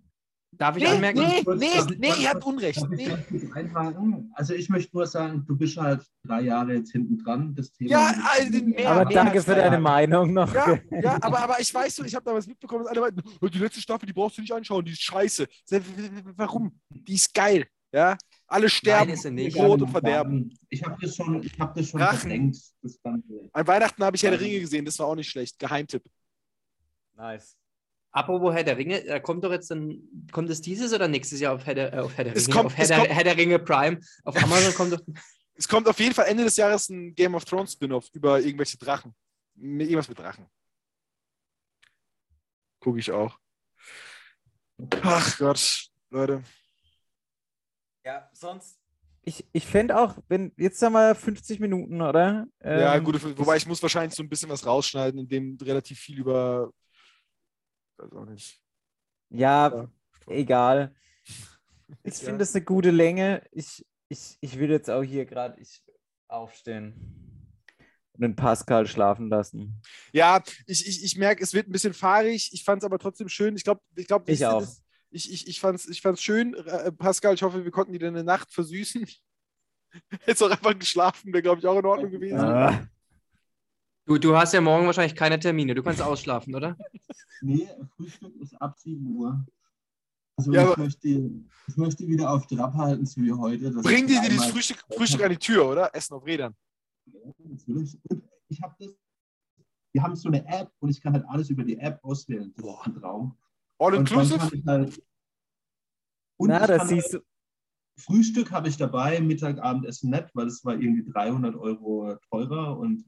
Darf 0.53 0.77
ich 0.77 0.83
Nee, 0.83 0.89
anmerken? 0.91 1.21
nee, 1.21 1.43
kurz- 1.45 1.61
nee, 1.61 1.67
ich- 1.75 1.99
nee, 1.99 2.13
ihr 2.23 2.29
habt 2.31 2.45
Unrecht. 2.45 2.85
Nee. 2.91 3.11
Also 4.35 4.55
ich 4.55 4.69
möchte 4.69 4.95
nur 4.97 5.07
sagen, 5.07 5.45
du 5.47 5.57
bist 5.57 5.77
halt 5.77 6.05
drei 6.27 6.43
Jahre 6.43 6.75
jetzt 6.75 6.93
hinten 6.93 7.19
dran. 7.19 7.55
Das 7.55 7.73
Thema 7.73 7.91
Ja, 7.91 8.15
also 8.33 8.65
mehr- 8.65 8.91
Aber 8.91 9.05
mehr 9.07 9.15
danke 9.15 9.41
für 9.43 9.53
deine 9.55 9.63
Jahre. 9.63 9.81
Meinung 9.81 10.33
noch. 10.35 10.53
Ja, 10.53 10.79
ja 11.03 11.19
aber, 11.23 11.39
aber 11.41 11.61
ich 11.61 11.73
weiß 11.73 11.97
so, 11.97 12.05
ich 12.05 12.15
habe 12.15 12.25
damals 12.25 12.47
mitbekommen, 12.47 12.83
dass 12.85 12.91
alle 12.91 13.01
meinten, 13.01 13.23
"Oh, 13.41 13.47
die 13.47 13.59
letzte 13.59 13.81
Staffel, 13.81 14.07
die 14.07 14.13
brauchst 14.13 14.37
du 14.39 14.43
nicht 14.43 14.53
anschauen, 14.53 14.85
die 14.85 14.93
ist 14.93 15.03
scheiße. 15.03 15.47
Warum? 16.37 16.79
Die 16.91 17.15
ist 17.15 17.33
geil. 17.33 17.67
Ja? 17.93 18.17
Alle 18.47 18.69
sterben 18.69 19.11
ist 19.13 19.23
sie 19.23 19.31
nicht. 19.31 19.57
in 19.57 19.65
Rot 19.65 19.81
und 19.83 19.89
Verderben. 19.91 20.53
Ich 20.69 20.83
habe 20.83 20.97
das 21.01 21.15
schon, 21.17 21.43
ich 21.43 21.59
hab 21.59 21.75
das 21.75 21.89
schon 21.89 22.01
Drachen. 22.01 22.19
verdrängt. 22.19 22.57
Das 22.83 23.01
Ganze. 23.03 23.49
An 23.53 23.67
Weihnachten 23.67 24.05
habe 24.05 24.17
ich 24.17 24.23
Herr 24.25 24.31
der 24.33 24.41
Ringe 24.41 24.61
gesehen, 24.61 24.85
das 24.85 24.99
war 24.99 25.07
auch 25.07 25.15
nicht 25.15 25.31
schlecht. 25.31 25.59
Geheimtipp. 25.59 26.03
Nice. 27.17 27.57
Apropos 28.13 28.53
Herr 28.53 28.65
der 28.65 28.77
Ringe, 28.77 29.05
da 29.05 29.21
kommt 29.21 29.45
doch 29.45 29.53
jetzt 29.53 29.71
dann, 29.71 30.01
kommt 30.33 30.51
es 30.51 30.61
dieses 30.61 30.93
oder 30.93 31.07
nächstes 31.07 31.39
Jahr 31.41 31.55
auf 31.55 31.65
Herr 31.67 31.75
der, 31.75 31.93
äh, 31.95 31.99
auf 31.99 32.17
Herr 32.17 32.25
der 32.25 32.35
Es 32.37 32.47
Ringe? 32.49 32.55
kommt- 32.57 32.67
auf 32.67 32.77
Herr 32.77 32.83
es 32.83 32.89
der, 32.89 32.99
kommt- 32.99 33.11
Herr 33.11 33.25
der 33.25 33.37
Ringe 33.37 33.59
Prime. 33.61 34.01
Auf 34.25 34.37
Amazon 34.43 34.75
kommt 34.75 34.93
doch. 34.95 35.01
Es 35.55 35.69
kommt 35.69 35.87
auf 35.89 35.99
jeden 36.01 36.15
Fall 36.15 36.25
Ende 36.27 36.45
des 36.45 36.57
Jahres 36.57 36.89
ein 36.89 37.15
Game 37.15 37.35
of 37.35 37.45
Thrones 37.45 37.73
Spin-off 37.75 38.09
über 38.15 38.41
irgendwelche 38.41 38.79
Drachen. 38.79 39.15
Mit- 39.57 39.89
Irgendwas 39.89 40.09
mit 40.09 40.19
Drachen. 40.19 40.47
Gucke 42.81 42.99
ich 42.99 43.11
auch. 43.13 43.39
Ach 45.03 45.39
Gott, 45.39 45.89
Leute. 46.09 46.43
Ja, 48.05 48.31
sonst. 48.33 48.79
Ich, 49.23 49.45
ich 49.53 49.67
fände 49.67 49.99
auch, 49.99 50.17
wenn, 50.29 50.51
jetzt 50.57 50.81
haben 50.81 50.95
wir 50.95 51.15
50 51.15 51.61
Minuten, 51.61 52.01
oder? 52.01 52.47
ja, 52.65 52.95
Ähm, 52.95 53.05
gut, 53.05 53.23
wobei 53.39 53.57
ich 53.59 53.67
muss 53.67 53.83
wahrscheinlich 53.83 54.15
so 54.15 54.23
ein 54.23 54.31
bisschen 54.31 54.49
was 54.49 54.65
rausschneiden, 54.65 55.21
in 55.21 55.29
dem 55.29 55.59
relativ 55.61 55.99
viel 56.01 56.19
über. 56.21 56.73
Weiß 58.01 58.13
auch 58.13 58.27
nicht. 58.27 58.61
Ja, 59.31 59.69
Ja. 59.69 59.89
egal. 60.29 60.95
Ich 62.03 62.19
Ja. 62.21 62.27
finde 62.27 62.45
es 62.45 62.55
eine 62.55 62.65
gute 62.65 62.91
Länge. 62.91 63.43
Ich, 63.53 63.85
ich, 64.09 64.39
ich 64.41 64.59
würde 64.59 64.75
jetzt 64.75 64.91
auch 64.91 65.03
hier 65.03 65.27
gerade 65.27 65.61
aufstehen 66.29 66.95
und 68.13 68.21
den 68.23 68.37
Pascal 68.37 68.87
schlafen 68.87 69.29
lassen. 69.29 69.81
Ja, 70.13 70.43
ich, 70.67 70.87
ich, 70.87 71.05
ich 71.05 71.17
merke, 71.17 71.43
es 71.43 71.53
wird 71.53 71.69
ein 71.69 71.73
bisschen 71.73 71.95
fahrig. 71.95 72.51
Ich 72.53 72.65
fand 72.65 72.83
es 72.83 72.87
aber 72.87 72.99
trotzdem 72.99 73.29
schön. 73.29 73.57
Ich 73.57 73.65
glaube, 73.65 73.81
ich, 73.97 74.07
glaub, 74.07 74.29
Ich 74.29 74.45
auch. 74.47 74.61
das- 74.61 74.83
Ich, 75.13 75.33
ich, 75.33 75.49
ich 75.49 75.59
fand 75.61 75.77
es 75.79 75.89
ich 75.89 76.01
fand's 76.03 76.23
schön. 76.23 76.55
Äh, 76.55 76.93
Pascal, 76.93 77.35
ich 77.35 77.43
hoffe, 77.43 77.65
wir 77.65 77.71
konnten 77.73 77.93
dir 77.93 77.99
deine 77.99 78.23
Nacht 78.23 78.53
versüßen. 78.53 79.05
Hättest 80.21 80.43
auch 80.45 80.51
einfach 80.51 80.79
geschlafen, 80.79 81.33
wäre, 81.33 81.43
glaube 81.43 81.61
ich, 81.61 81.67
auch 81.67 81.77
in 81.79 81.85
Ordnung 81.85 82.11
gewesen. 82.13 82.39
Ah, 82.39 82.87
Du, 84.11 84.19
du 84.19 84.37
hast 84.37 84.53
ja 84.53 84.61
morgen 84.61 84.87
wahrscheinlich 84.87 85.15
keine 85.15 85.39
Termine. 85.39 85.73
Du 85.73 85.85
kannst 85.85 86.03
ausschlafen, 86.03 86.53
oder? 86.57 86.77
Nee, 87.43 87.69
Frühstück 87.97 88.35
ist 88.43 88.61
ab 88.61 88.77
7 88.77 89.07
Uhr. 89.17 89.47
Also 90.37 90.53
Ja, 90.53 90.73
ich, 90.73 90.77
möchte, 90.77 91.09
ich 91.09 91.77
möchte 91.77 92.07
wieder 92.09 92.31
auf 92.31 92.47
Trab 92.49 92.75
halten, 92.75 93.07
so 93.07 93.21
wie 93.23 93.33
heute. 93.33 93.71
dass 93.71 93.83
Bring 93.85 94.05
ich 94.09 94.11
dir 94.11 94.21
dieses 94.23 94.33
einmal- 94.41 94.51
Frühstück, 94.51 94.85
Frühstück 94.95 95.23
an 95.23 95.31
die 95.31 95.37
Tür, 95.39 95.69
oder? 95.71 95.95
Essen 95.95 96.15
auf 96.15 96.27
Rädern. 96.27 96.55
Natürlich. 97.39 97.97
Und 98.11 98.25
ich 98.49 98.61
habe 98.61 98.75
das. 98.81 98.91
Wir 99.93 100.03
haben 100.03 100.17
so 100.17 100.29
eine 100.29 100.45
App 100.49 100.71
und 100.81 100.91
ich 100.91 101.01
kann 101.01 101.13
halt 101.15 101.25
alles 101.29 101.49
über 101.51 101.63
die 101.65 101.79
App 101.79 102.01
auswählen. 102.05 102.53
Das 102.57 102.65
ist 102.67 102.87
ein 102.89 103.01
Traum. 103.01 103.39
All 103.79 103.95
inclusive? 103.95 104.41
halt, 104.67 105.01
und 106.37 106.49
Na, 106.49 106.67
das 106.67 106.89
siehst 106.89 107.15
du. 107.15 107.19
halt, 107.19 107.27
Frühstück 107.97 108.51
habe 108.51 108.69
ich 108.69 108.77
dabei, 108.77 109.21
Mittag, 109.21 109.59
Abendessen 109.61 110.11
nicht, 110.11 110.29
weil 110.35 110.49
es 110.49 110.63
war 110.65 110.75
irgendwie 110.75 111.11
300 111.11 111.55
Euro 111.55 112.17
teurer 112.29 112.77
und 112.77 113.05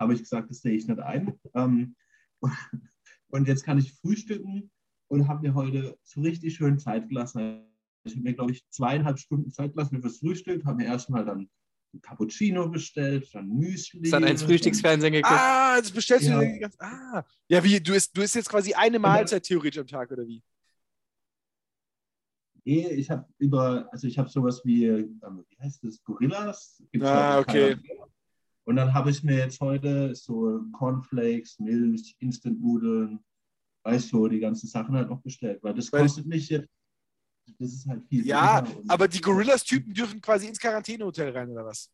habe 0.00 0.14
ich 0.14 0.20
gesagt, 0.20 0.50
das 0.50 0.62
sehe 0.62 0.72
ich 0.72 0.88
nicht 0.88 0.98
ein. 0.98 1.38
Ähm, 1.54 1.94
und 3.28 3.46
jetzt 3.46 3.64
kann 3.64 3.78
ich 3.78 3.92
frühstücken 3.92 4.70
und 5.08 5.28
habe 5.28 5.42
mir 5.46 5.54
heute 5.54 5.96
so 6.02 6.22
richtig 6.22 6.54
schön 6.54 6.78
Zeit 6.78 7.08
gelassen. 7.08 7.66
Ich 8.04 8.14
habe 8.14 8.22
mir, 8.22 8.34
glaube 8.34 8.52
ich, 8.52 8.66
zweieinhalb 8.70 9.18
Stunden 9.18 9.50
Zeit 9.50 9.74
gelassen 9.74 10.00
fürs 10.00 10.18
Frühstück, 10.18 10.64
habe 10.64 10.78
mir 10.78 10.86
erstmal 10.86 11.24
dann 11.24 11.50
ein 11.92 12.00
Cappuccino 12.00 12.68
bestellt, 12.68 13.28
dann 13.34 13.48
Müsli. 13.48 14.00
Ist 14.02 14.12
dann 14.12 14.22
ins 14.24 14.42
Frühstücksfernsehen 14.42 15.12
geguckt. 15.12 15.32
Ah, 15.34 15.78
das 15.78 15.90
bestellst 15.90 16.28
du 16.28 16.32
Ja. 16.32 16.40
dir 16.40 16.52
die 16.54 16.60
ganze. 16.60 16.80
Ah. 16.80 17.24
Ja, 17.48 17.62
wie? 17.62 17.78
Du 17.80 17.92
isst, 17.92 18.16
du 18.16 18.22
isst 18.22 18.36
jetzt 18.36 18.48
quasi 18.48 18.72
eine 18.72 18.98
Mahlzeit 18.98 19.42
theoretisch 19.42 19.80
am 19.80 19.86
Tag, 19.86 20.10
oder 20.10 20.26
wie? 20.26 20.42
Nee, 22.64 22.88
ich 22.90 23.10
habe 23.10 23.26
über, 23.38 23.88
also 23.92 24.06
ich 24.06 24.18
habe 24.18 24.28
sowas 24.28 24.62
wie, 24.64 24.86
ähm, 24.86 25.44
wie 25.48 25.58
heißt 25.58 25.82
das, 25.82 26.02
Gorillas? 26.04 26.82
Gibt's 26.92 27.08
Ah, 27.08 27.40
okay. 27.40 27.74
Thailand. 27.74 28.10
Und 28.64 28.76
dann 28.76 28.92
habe 28.94 29.10
ich 29.10 29.22
mir 29.22 29.36
jetzt 29.36 29.60
heute 29.60 30.14
so 30.14 30.60
Cornflakes, 30.72 31.58
Milch, 31.58 32.14
Instant-Nudeln, 32.20 33.18
weißt 33.84 34.12
du, 34.12 34.28
die 34.28 34.40
ganzen 34.40 34.66
Sachen 34.68 34.94
halt 34.94 35.08
noch 35.08 35.20
bestellt, 35.22 35.62
weil 35.62 35.74
das 35.74 35.92
Weil- 35.92 36.02
kostet 36.02 36.26
mich 36.26 36.48
jetzt, 36.50 36.68
das 37.58 37.72
ist 37.72 37.86
halt 37.88 38.04
viel. 38.08 38.26
Ja, 38.26 38.64
aber 38.88 39.08
die 39.08 39.20
Gorillas-Typen 39.20 39.92
dürfen 39.94 40.20
quasi 40.20 40.46
ins 40.46 40.60
Quarantänehotel 40.60 41.30
rein, 41.30 41.50
oder 41.50 41.64
was? 41.64 41.90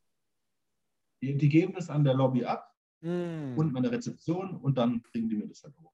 Die, 1.22 1.36
die 1.36 1.48
geben 1.48 1.72
das 1.74 1.88
an 1.88 2.04
der 2.04 2.14
Lobby 2.14 2.44
ab 2.44 2.70
Hm. 3.02 3.56
und 3.56 3.76
an 3.76 3.82
der 3.82 3.92
Rezeption 3.92 4.56
und 4.56 4.76
dann 4.76 5.00
bringen 5.02 5.28
die 5.28 5.36
mir 5.36 5.46
das 5.46 5.62
halt 5.62 5.74
hoch. 5.78 5.92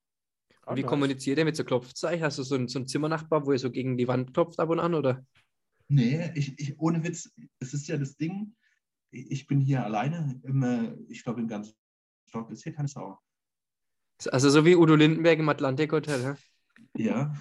Und 0.66 0.76
wie 0.76 0.82
kommuniziert 0.84 1.38
ihr 1.38 1.44
mit 1.44 1.56
so 1.56 1.64
Klopfzeichen? 1.64 2.24
Hast 2.24 2.38
du 2.38 2.44
so 2.44 2.54
einen, 2.54 2.68
so 2.68 2.78
einen 2.78 2.86
Zimmernachbar, 2.86 3.44
wo 3.44 3.52
ihr 3.52 3.58
so 3.58 3.70
gegen 3.70 3.96
die 3.96 4.06
Wand 4.06 4.32
klopft 4.32 4.58
ab 4.60 4.68
und 4.70 4.78
an, 4.80 4.94
oder? 4.94 5.24
Nee, 5.88 6.30
ich, 6.36 6.58
ich, 6.58 6.78
ohne 6.80 7.02
Witz, 7.02 7.30
es 7.58 7.74
ist 7.74 7.88
ja 7.88 7.96
das 7.98 8.16
Ding, 8.16 8.54
ich 9.12 9.46
bin 9.46 9.60
hier 9.60 9.84
alleine, 9.84 10.40
im, 10.42 10.62
äh, 10.62 10.94
ich 11.08 11.22
glaube 11.22 11.40
im 11.40 11.48
ganzen 11.48 11.74
Stock 12.26 12.50
ist 12.50 12.62
hier 12.62 12.74
keine 12.74 12.88
Sau. 12.88 13.18
Also 14.30 14.50
so 14.50 14.64
wie 14.64 14.76
Udo 14.76 14.94
Lindenberg 14.94 15.38
im 15.38 15.48
Atlantik 15.48 15.92
Hotel? 15.92 16.36
Ja. 16.96 17.34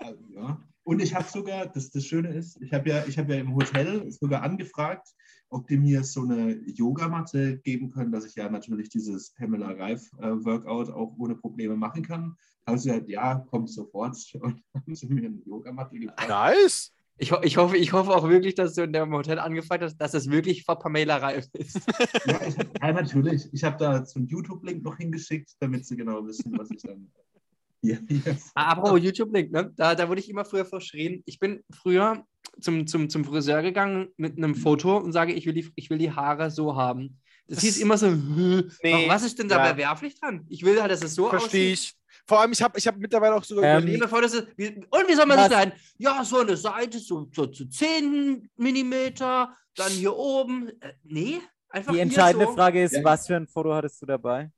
Äh, 0.00 0.12
Ja. 0.30 0.62
Und 0.84 1.02
ich 1.02 1.14
habe 1.14 1.28
sogar, 1.28 1.66
das, 1.66 1.90
das 1.90 2.06
Schöne 2.06 2.32
ist, 2.32 2.60
ich 2.62 2.72
habe 2.72 2.88
ja, 2.88 3.04
ich 3.06 3.18
hab 3.18 3.28
ja 3.28 3.36
im 3.36 3.54
Hotel 3.54 4.10
sogar 4.10 4.42
angefragt, 4.42 5.06
ob 5.50 5.66
die 5.66 5.76
mir 5.76 6.02
so 6.02 6.22
eine 6.22 6.52
Yogamatte 6.66 7.58
geben 7.58 7.90
können, 7.90 8.12
dass 8.12 8.24
ich 8.24 8.34
ja 8.34 8.48
natürlich 8.48 8.88
dieses 8.88 9.34
Pamela 9.34 9.72
Reif 9.72 10.10
äh, 10.18 10.30
Workout 10.44 10.88
auch 10.90 11.14
ohne 11.18 11.34
Probleme 11.34 11.76
machen 11.76 12.02
kann. 12.02 12.36
Haben 12.66 12.78
sie 12.78 12.90
halt, 12.90 13.08
ja, 13.08 13.34
kommt 13.50 13.70
sofort. 13.70 14.16
Und 14.40 14.62
haben 14.74 14.94
sie 14.94 15.08
mir 15.08 15.26
eine 15.26 15.42
Yogamatte 15.44 15.98
gebracht. 15.98 16.28
Nice. 16.28 16.94
Ich, 17.20 17.32
ich, 17.42 17.56
hoffe, 17.56 17.76
ich 17.76 17.92
hoffe 17.92 18.10
auch 18.14 18.28
wirklich, 18.28 18.54
dass 18.54 18.74
du 18.74 18.82
in 18.84 18.92
dem 18.92 19.12
Hotel 19.12 19.38
angefragt 19.40 19.82
hast, 19.82 19.96
dass 19.96 20.14
es 20.14 20.30
wirklich 20.30 20.64
vor 20.64 20.78
Pamela 20.78 21.16
Reif 21.16 21.46
ist. 21.52 21.80
Ja, 22.26 22.40
ich, 22.46 22.54
ja 22.56 22.92
natürlich. 22.92 23.48
Ich 23.52 23.64
habe 23.64 23.76
da 23.78 24.04
so 24.04 24.18
einen 24.20 24.28
YouTube-Link 24.28 24.84
noch 24.84 24.96
hingeschickt, 24.96 25.50
damit 25.60 25.84
sie 25.86 25.96
genau 25.96 26.24
wissen, 26.26 26.56
was 26.56 26.70
ich 26.70 26.82
dann 26.82 27.10
hier, 27.82 27.98
hier 28.08 28.36
Ah, 28.54 28.96
YouTube-Link, 28.96 29.50
ne? 29.50 29.72
Da, 29.76 29.94
da 29.94 30.08
wurde 30.08 30.20
ich 30.20 30.28
immer 30.30 30.44
früher 30.44 30.64
verschrien. 30.64 31.22
Ich 31.26 31.38
bin 31.40 31.64
früher 31.72 32.24
zum, 32.60 32.86
zum, 32.86 33.08
zum 33.08 33.24
Friseur 33.24 33.62
gegangen 33.62 34.08
mit 34.16 34.36
einem 34.36 34.54
Foto 34.54 34.96
und 34.96 35.12
sage, 35.12 35.32
ich 35.32 35.46
will 35.46 35.54
die, 35.54 35.68
ich 35.74 35.90
will 35.90 35.98
die 35.98 36.12
Haare 36.12 36.50
so 36.50 36.76
haben. 36.76 37.18
Das, 37.48 37.56
Das- 37.56 37.64
hieß 37.64 37.78
immer 37.78 37.98
so, 37.98 38.10
Nee, 38.82 39.08
was 39.08 39.24
ist 39.24 39.38
denn 39.38 39.48
da 39.48 39.58
ja. 39.58 39.64
verwerflich 39.66 40.18
dran? 40.20 40.44
Ich 40.48 40.64
will 40.64 40.80
halt, 40.80 40.92
dass 40.92 41.02
es 41.02 41.14
so 41.14 41.28
Verstehe 41.28 41.72
aussieht. 41.72 41.94
ich. 41.94 41.94
Vor 42.28 42.40
allem, 42.40 42.52
ich 42.52 42.60
habe 42.62 42.78
ich 42.78 42.86
hab 42.86 42.96
mittlerweile 42.98 43.34
auch 43.34 43.42
sogar 43.42 43.64
Ähm, 43.64 43.88
überlegt. 43.88 44.12
das 44.12 44.34
ist, 44.34 44.48
wie, 44.56 44.68
und 44.68 45.08
wie 45.08 45.14
soll 45.14 45.24
man 45.24 45.38
das 45.38 45.46
schneiden? 45.46 45.72
Ja, 45.96 46.22
so 46.22 46.40
eine 46.40 46.56
Seite, 46.58 46.98
so, 46.98 47.26
so 47.34 47.46
zu 47.46 47.66
10 47.66 48.50
Millimeter, 48.56 49.56
dann 49.74 49.90
hier 49.90 50.14
oben. 50.14 50.68
Äh, 50.82 50.92
nee, 51.04 51.40
einfach 51.70 51.90
Die 51.92 51.96
hier 51.96 52.02
entscheidende 52.02 52.44
so. 52.46 52.52
Frage 52.54 52.82
ist, 52.84 52.92
Ja. 52.92 53.02
was 53.02 53.26
für 53.26 53.36
ein 53.36 53.46
Foto 53.46 53.72
hattest 53.74 54.02
du 54.02 54.06
dabei? 54.06 54.50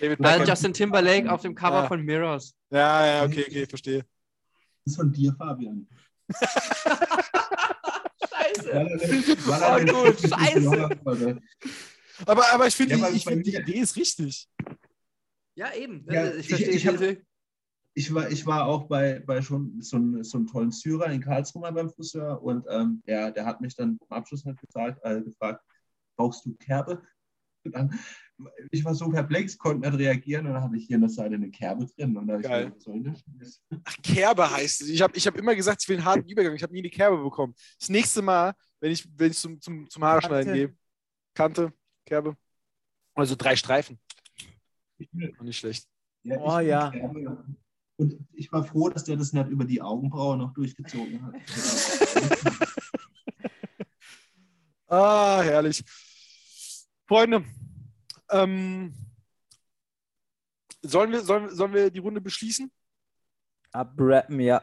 David 0.00 0.18
Weil. 0.20 0.48
Justin 0.48 0.72
Timberlake 0.72 1.30
auf 1.30 1.42
dem 1.42 1.54
Cover 1.54 1.82
Ja. 1.82 1.88
von 1.88 2.00
Mirrors. 2.02 2.54
Ja, 2.70 3.04
ja, 3.06 3.24
okay, 3.24 3.44
okay, 3.46 3.66
verstehe. 3.66 3.98
Das 4.84 4.92
ist 4.92 4.96
von 4.96 5.12
dir, 5.12 5.34
Fabian. 5.36 5.86
Scheiße. 8.30 8.72
Weil 8.72 8.86
er- 8.86 9.46
weil 9.46 9.88
er 9.88 9.94
Oh, 9.94 10.04
gut, 10.06 10.20
scheiße. 10.20 11.40
Aber, 12.26 12.52
aber 12.52 12.66
ich 12.66 12.74
finde, 12.74 12.96
Ja, 12.96 13.08
ich 13.10 13.24
find, 13.24 13.46
die 13.46 13.54
Idee 13.54 13.78
ist 13.80 13.94
richtig. 13.96 14.48
Ja, 15.58 15.74
eben. 15.74 16.06
Ja, 16.08 16.22
Äh, 16.24 16.36
ich 16.36 16.38
ich- 16.40 16.48
verstehe 16.50 16.70
ich 16.70 16.86
hab- 16.86 16.96
diese- 16.98 17.22
Ich 17.94 18.14
war, 18.14 18.30
ich 18.30 18.46
war 18.46 18.66
auch 18.66 18.84
bei, 18.86 19.18
bei 19.26 19.42
schon 19.42 19.80
so, 19.82 19.96
einem- 19.96 20.22
so 20.22 20.38
einem 20.38 20.46
tollen 20.46 20.70
Syrer 20.70 21.06
in 21.10 21.20
Karlsruhe 21.20 21.62
mal 21.62 21.72
beim 21.72 21.90
Friseur 21.90 22.40
und 22.40 22.64
ähm, 22.70 23.02
der, 23.08 23.32
der 23.32 23.44
hat 23.44 23.60
mich 23.60 23.74
dann 23.74 23.98
zum 23.98 24.08
Abschluss 24.12 24.44
halt 24.44 24.56
gefragt, 24.60 25.00
äh, 25.02 25.20
gefragt, 25.20 25.64
brauchst 26.16 26.46
du 26.46 26.54
Kerbe? 26.54 27.02
Und 27.64 27.74
dann, 27.74 27.98
ich 28.70 28.84
war 28.84 28.94
so 28.94 29.08
perplex, 29.10 29.58
konnte 29.58 29.88
nicht 29.90 29.98
reagieren 29.98 30.46
und 30.46 30.52
dann 30.54 30.62
hatte 30.62 30.76
ich 30.76 30.86
hier 30.86 30.94
an 30.94 31.00
der 31.00 31.10
Seite 31.10 31.34
eine 31.34 31.50
Kerbe 31.50 31.86
drin. 31.86 32.16
Und 32.16 32.28
da 32.28 32.34
hab 32.34 32.40
ich 32.40 32.46
Geil. 32.46 32.70
gedacht? 32.86 33.24
Ach, 33.82 33.96
Kerbe 34.04 34.48
heißt 34.48 34.82
es. 34.82 34.88
Ich 34.90 35.02
habe 35.02 35.16
ich 35.16 35.26
hab 35.26 35.36
immer 35.36 35.56
gesagt, 35.56 35.82
ich 35.82 35.88
will 35.88 35.96
einen 35.96 36.04
harten 36.04 36.28
Übergang. 36.28 36.54
Ich 36.54 36.62
habe 36.62 36.72
nie 36.72 36.78
eine 36.78 36.90
Kerbe 36.90 37.20
bekommen. 37.20 37.52
Das 37.80 37.88
nächste 37.88 38.22
Mal, 38.22 38.54
wenn 38.78 38.92
ich, 38.92 39.08
wenn 39.18 39.32
ich 39.32 39.38
zum, 39.38 39.60
zum, 39.60 39.90
zum 39.90 40.04
Haarschneiden 40.04 40.52
Kante. 40.52 40.68
gehe, 40.68 40.76
Kante, 41.34 41.72
Kerbe. 42.06 42.36
Also 43.14 43.34
drei 43.34 43.56
Streifen. 43.56 43.98
Ich 44.98 45.08
nicht 45.12 45.58
schlecht. 45.58 45.86
Ja, 46.24 46.36
Oh, 46.38 46.58
ich 46.58 46.68
ja. 46.68 46.92
Und 47.96 48.14
ich 48.32 48.52
war 48.52 48.64
froh, 48.64 48.88
dass 48.90 49.04
der 49.04 49.16
das 49.16 49.32
nicht 49.32 49.48
über 49.48 49.64
die 49.64 49.80
Augenbraue 49.82 50.36
noch 50.36 50.52
durchgezogen 50.54 51.22
hat. 51.24 51.34
Ah, 54.90 55.42
herrlich. 55.42 55.84
Freunde, 57.06 57.44
ähm, 58.30 58.94
sollen, 60.82 61.10
wir, 61.12 61.20
sollen, 61.20 61.54
sollen 61.54 61.74
wir 61.74 61.90
die 61.90 61.98
Runde 61.98 62.20
beschließen? 62.22 62.70
Abrappen, 63.72 64.40
ja. 64.40 64.62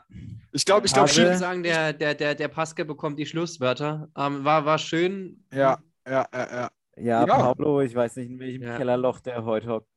Ich 0.51 0.65
glaube, 0.65 0.87
ich 0.87 0.91
Ich 0.91 0.95
glaube, 0.95 1.09
Habe- 1.11 1.17
würde 1.21 1.37
sagen, 1.37 1.61
der, 1.61 1.93
der, 1.93 2.15
der, 2.15 2.33
der 2.33 2.47
Pascal 2.47 2.85
bekommt 2.85 3.19
die 3.19 3.27
Schlusswörter. 3.27 4.09
Ähm, 4.17 4.43
war, 4.43 4.65
war 4.65 4.79
schön. 4.79 5.45
Ja, 5.53 5.77
ja, 6.07 6.27
ja, 6.33 6.51
ja. 6.51 6.71
Ja, 6.97 7.27
Ja. 7.27 7.81
Ich 7.83 7.93
weiß 7.93 8.15
nicht, 8.15 8.31
in 8.31 8.39
welchem 8.39 8.63
Ja. 8.63 8.77
Kellerloch 8.77 9.19
der 9.19 9.43
heute 9.45 9.67
hockt. 9.69 9.89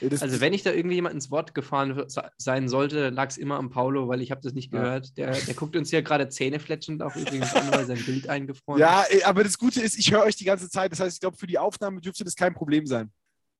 Das, 0.00 0.22
Also 0.22 0.40
wenn 0.40 0.52
ich 0.52 0.62
da 0.62 0.72
irgendwie 0.72 0.94
jemand 0.96 1.14
ins 1.14 1.30
Wort 1.30 1.54
gefahren 1.54 2.08
se- 2.08 2.30
sein 2.38 2.68
sollte, 2.68 3.10
lag 3.10 3.28
es 3.28 3.36
immer 3.36 3.56
am 3.56 3.70
Paulo, 3.70 4.08
weil 4.08 4.22
ich 4.22 4.30
habe 4.30 4.40
das 4.40 4.54
nicht 4.54 4.72
Ja. 4.72 4.80
gehört. 4.80 5.16
Der, 5.18 5.32
der 5.32 5.54
guckt 5.54 5.76
uns 5.76 5.90
hier 5.90 6.02
gerade 6.02 6.28
zähnefletschend 6.28 7.02
auch 7.02 7.14
übrigens 7.14 7.54
an, 7.54 7.70
weil 7.72 7.84
sein 7.86 8.02
Bild 8.04 8.28
eingefroren 8.28 8.80
ja, 8.80 9.04
eh, 9.10 9.22
aber 9.24 9.44
das 9.44 9.58
Gute 9.58 9.80
ist, 9.82 9.98
ich 9.98 10.10
höre 10.12 10.22
euch 10.22 10.36
die 10.36 10.44
ganze 10.44 10.70
Zeit. 10.70 10.92
Das 10.92 11.00
heißt, 11.00 11.16
ich 11.16 11.20
glaube, 11.20 11.36
für 11.36 11.46
die 11.46 11.58
Aufnahme 11.58 12.00
dürfte 12.00 12.24
das 12.24 12.34
kein 12.34 12.54
Problem 12.54 12.86
sein. 12.86 13.12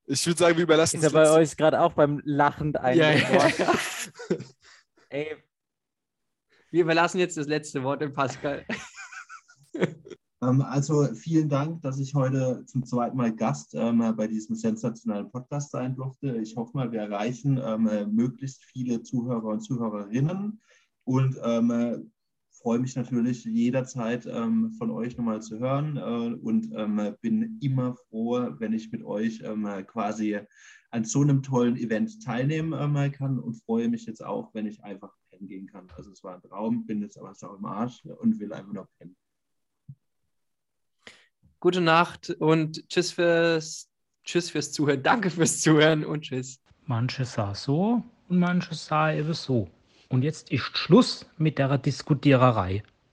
Ich 0.06 0.26
würde 0.26 0.38
sagen, 0.38 0.56
wir 0.56 0.64
überlassen 0.64 0.96
Ist 0.96 1.02
er 1.02 1.08
es 1.08 1.12
bei 1.12 1.30
euch 1.30 1.56
gerade 1.56 1.80
auch 1.80 1.92
beim 1.92 2.20
lachend 2.24 2.76
ist. 2.76 2.96
Ja, 2.96 3.10
ja. 3.12 3.50
Ey, 5.10 5.36
Wir 6.70 6.82
überlassen 6.82 7.18
jetzt 7.18 7.36
das 7.36 7.46
letzte 7.46 7.82
Wort 7.84 8.00
dem 8.00 8.12
Pascal. 8.14 8.64
Ähm, 10.42 10.60
also 10.62 11.04
vielen 11.14 11.48
Dank, 11.48 11.82
dass 11.82 11.98
ich 11.98 12.14
heute 12.14 12.64
zum 12.66 12.84
zweiten 12.84 13.16
Mal 13.16 13.34
Gast 13.34 13.74
ähm, 13.74 13.98
bei 14.16 14.26
diesem 14.26 14.56
sensationellen 14.56 15.30
Podcast 15.30 15.70
sein 15.70 15.94
durfte. 15.94 16.36
Ich 16.38 16.56
hoffe 16.56 16.76
mal, 16.76 16.90
wir 16.90 17.00
erreichen 17.00 17.60
ähm, 17.64 17.86
äh, 17.86 18.06
möglichst 18.06 18.64
viele 18.64 19.02
Zuhörer 19.02 19.44
und 19.46 19.60
Zuhörerinnen 19.60 20.60
und 21.04 21.36
freue 22.54 22.78
mich 22.78 22.94
natürlich 22.94 23.44
jederzeit 23.44 24.22
von 24.22 24.90
euch 24.92 25.16
nochmal 25.16 25.42
zu 25.42 25.58
hören 25.58 25.96
äh, 25.96 26.36
und 26.36 26.70
bin 27.20 27.58
immer 27.60 27.96
froh, 27.96 28.54
wenn 28.58 28.72
ich 28.72 28.92
mit 28.92 29.02
euch 29.02 29.42
quasi 29.88 30.38
an 30.92 31.04
so 31.04 31.22
einem 31.22 31.42
tollen 31.42 31.76
Event 31.76 32.22
teilnehmen 32.22 33.10
kann 33.10 33.40
und 33.40 33.54
freue 33.64 33.88
mich 33.88 34.06
jetzt 34.06 34.24
auch, 34.24 34.54
wenn 34.54 34.66
ich 34.66 34.84
einfach 34.84 35.12
pennen 35.28 35.48
gehen 35.48 35.66
kann. 35.66 35.88
Also 35.96 36.12
es 36.12 36.22
war 36.22 36.36
ein 36.36 36.42
Traum, 36.42 36.86
bin 36.86 37.02
jetzt 37.02 37.18
aber 37.18 37.34
sau 37.34 37.56
im 37.56 37.64
Arsch 37.64 38.04
und 38.04 38.38
will 38.38 38.52
einfach 38.52 38.72
noch 38.72 38.86
pennen. 38.96 39.16
Gute 41.62 41.80
Nacht 41.80 42.30
und 42.40 42.88
tschüss 42.88 43.12
fürs, 43.12 43.88
tschüss 44.24 44.50
fürs 44.50 44.72
Zuhören. 44.72 45.00
Danke 45.04 45.30
fürs 45.30 45.60
Zuhören 45.60 46.04
und 46.04 46.22
tschüss. 46.22 46.58
Manche 46.86 47.24
sah 47.24 47.54
so 47.54 48.02
und 48.28 48.40
manche 48.40 48.74
sah 48.74 49.12
eben 49.12 49.32
so. 49.32 49.68
Und 50.08 50.24
jetzt 50.24 50.50
ist 50.50 50.76
Schluss 50.76 51.24
mit 51.38 51.58
der 51.58 51.78
Diskutiererei. 51.78 52.82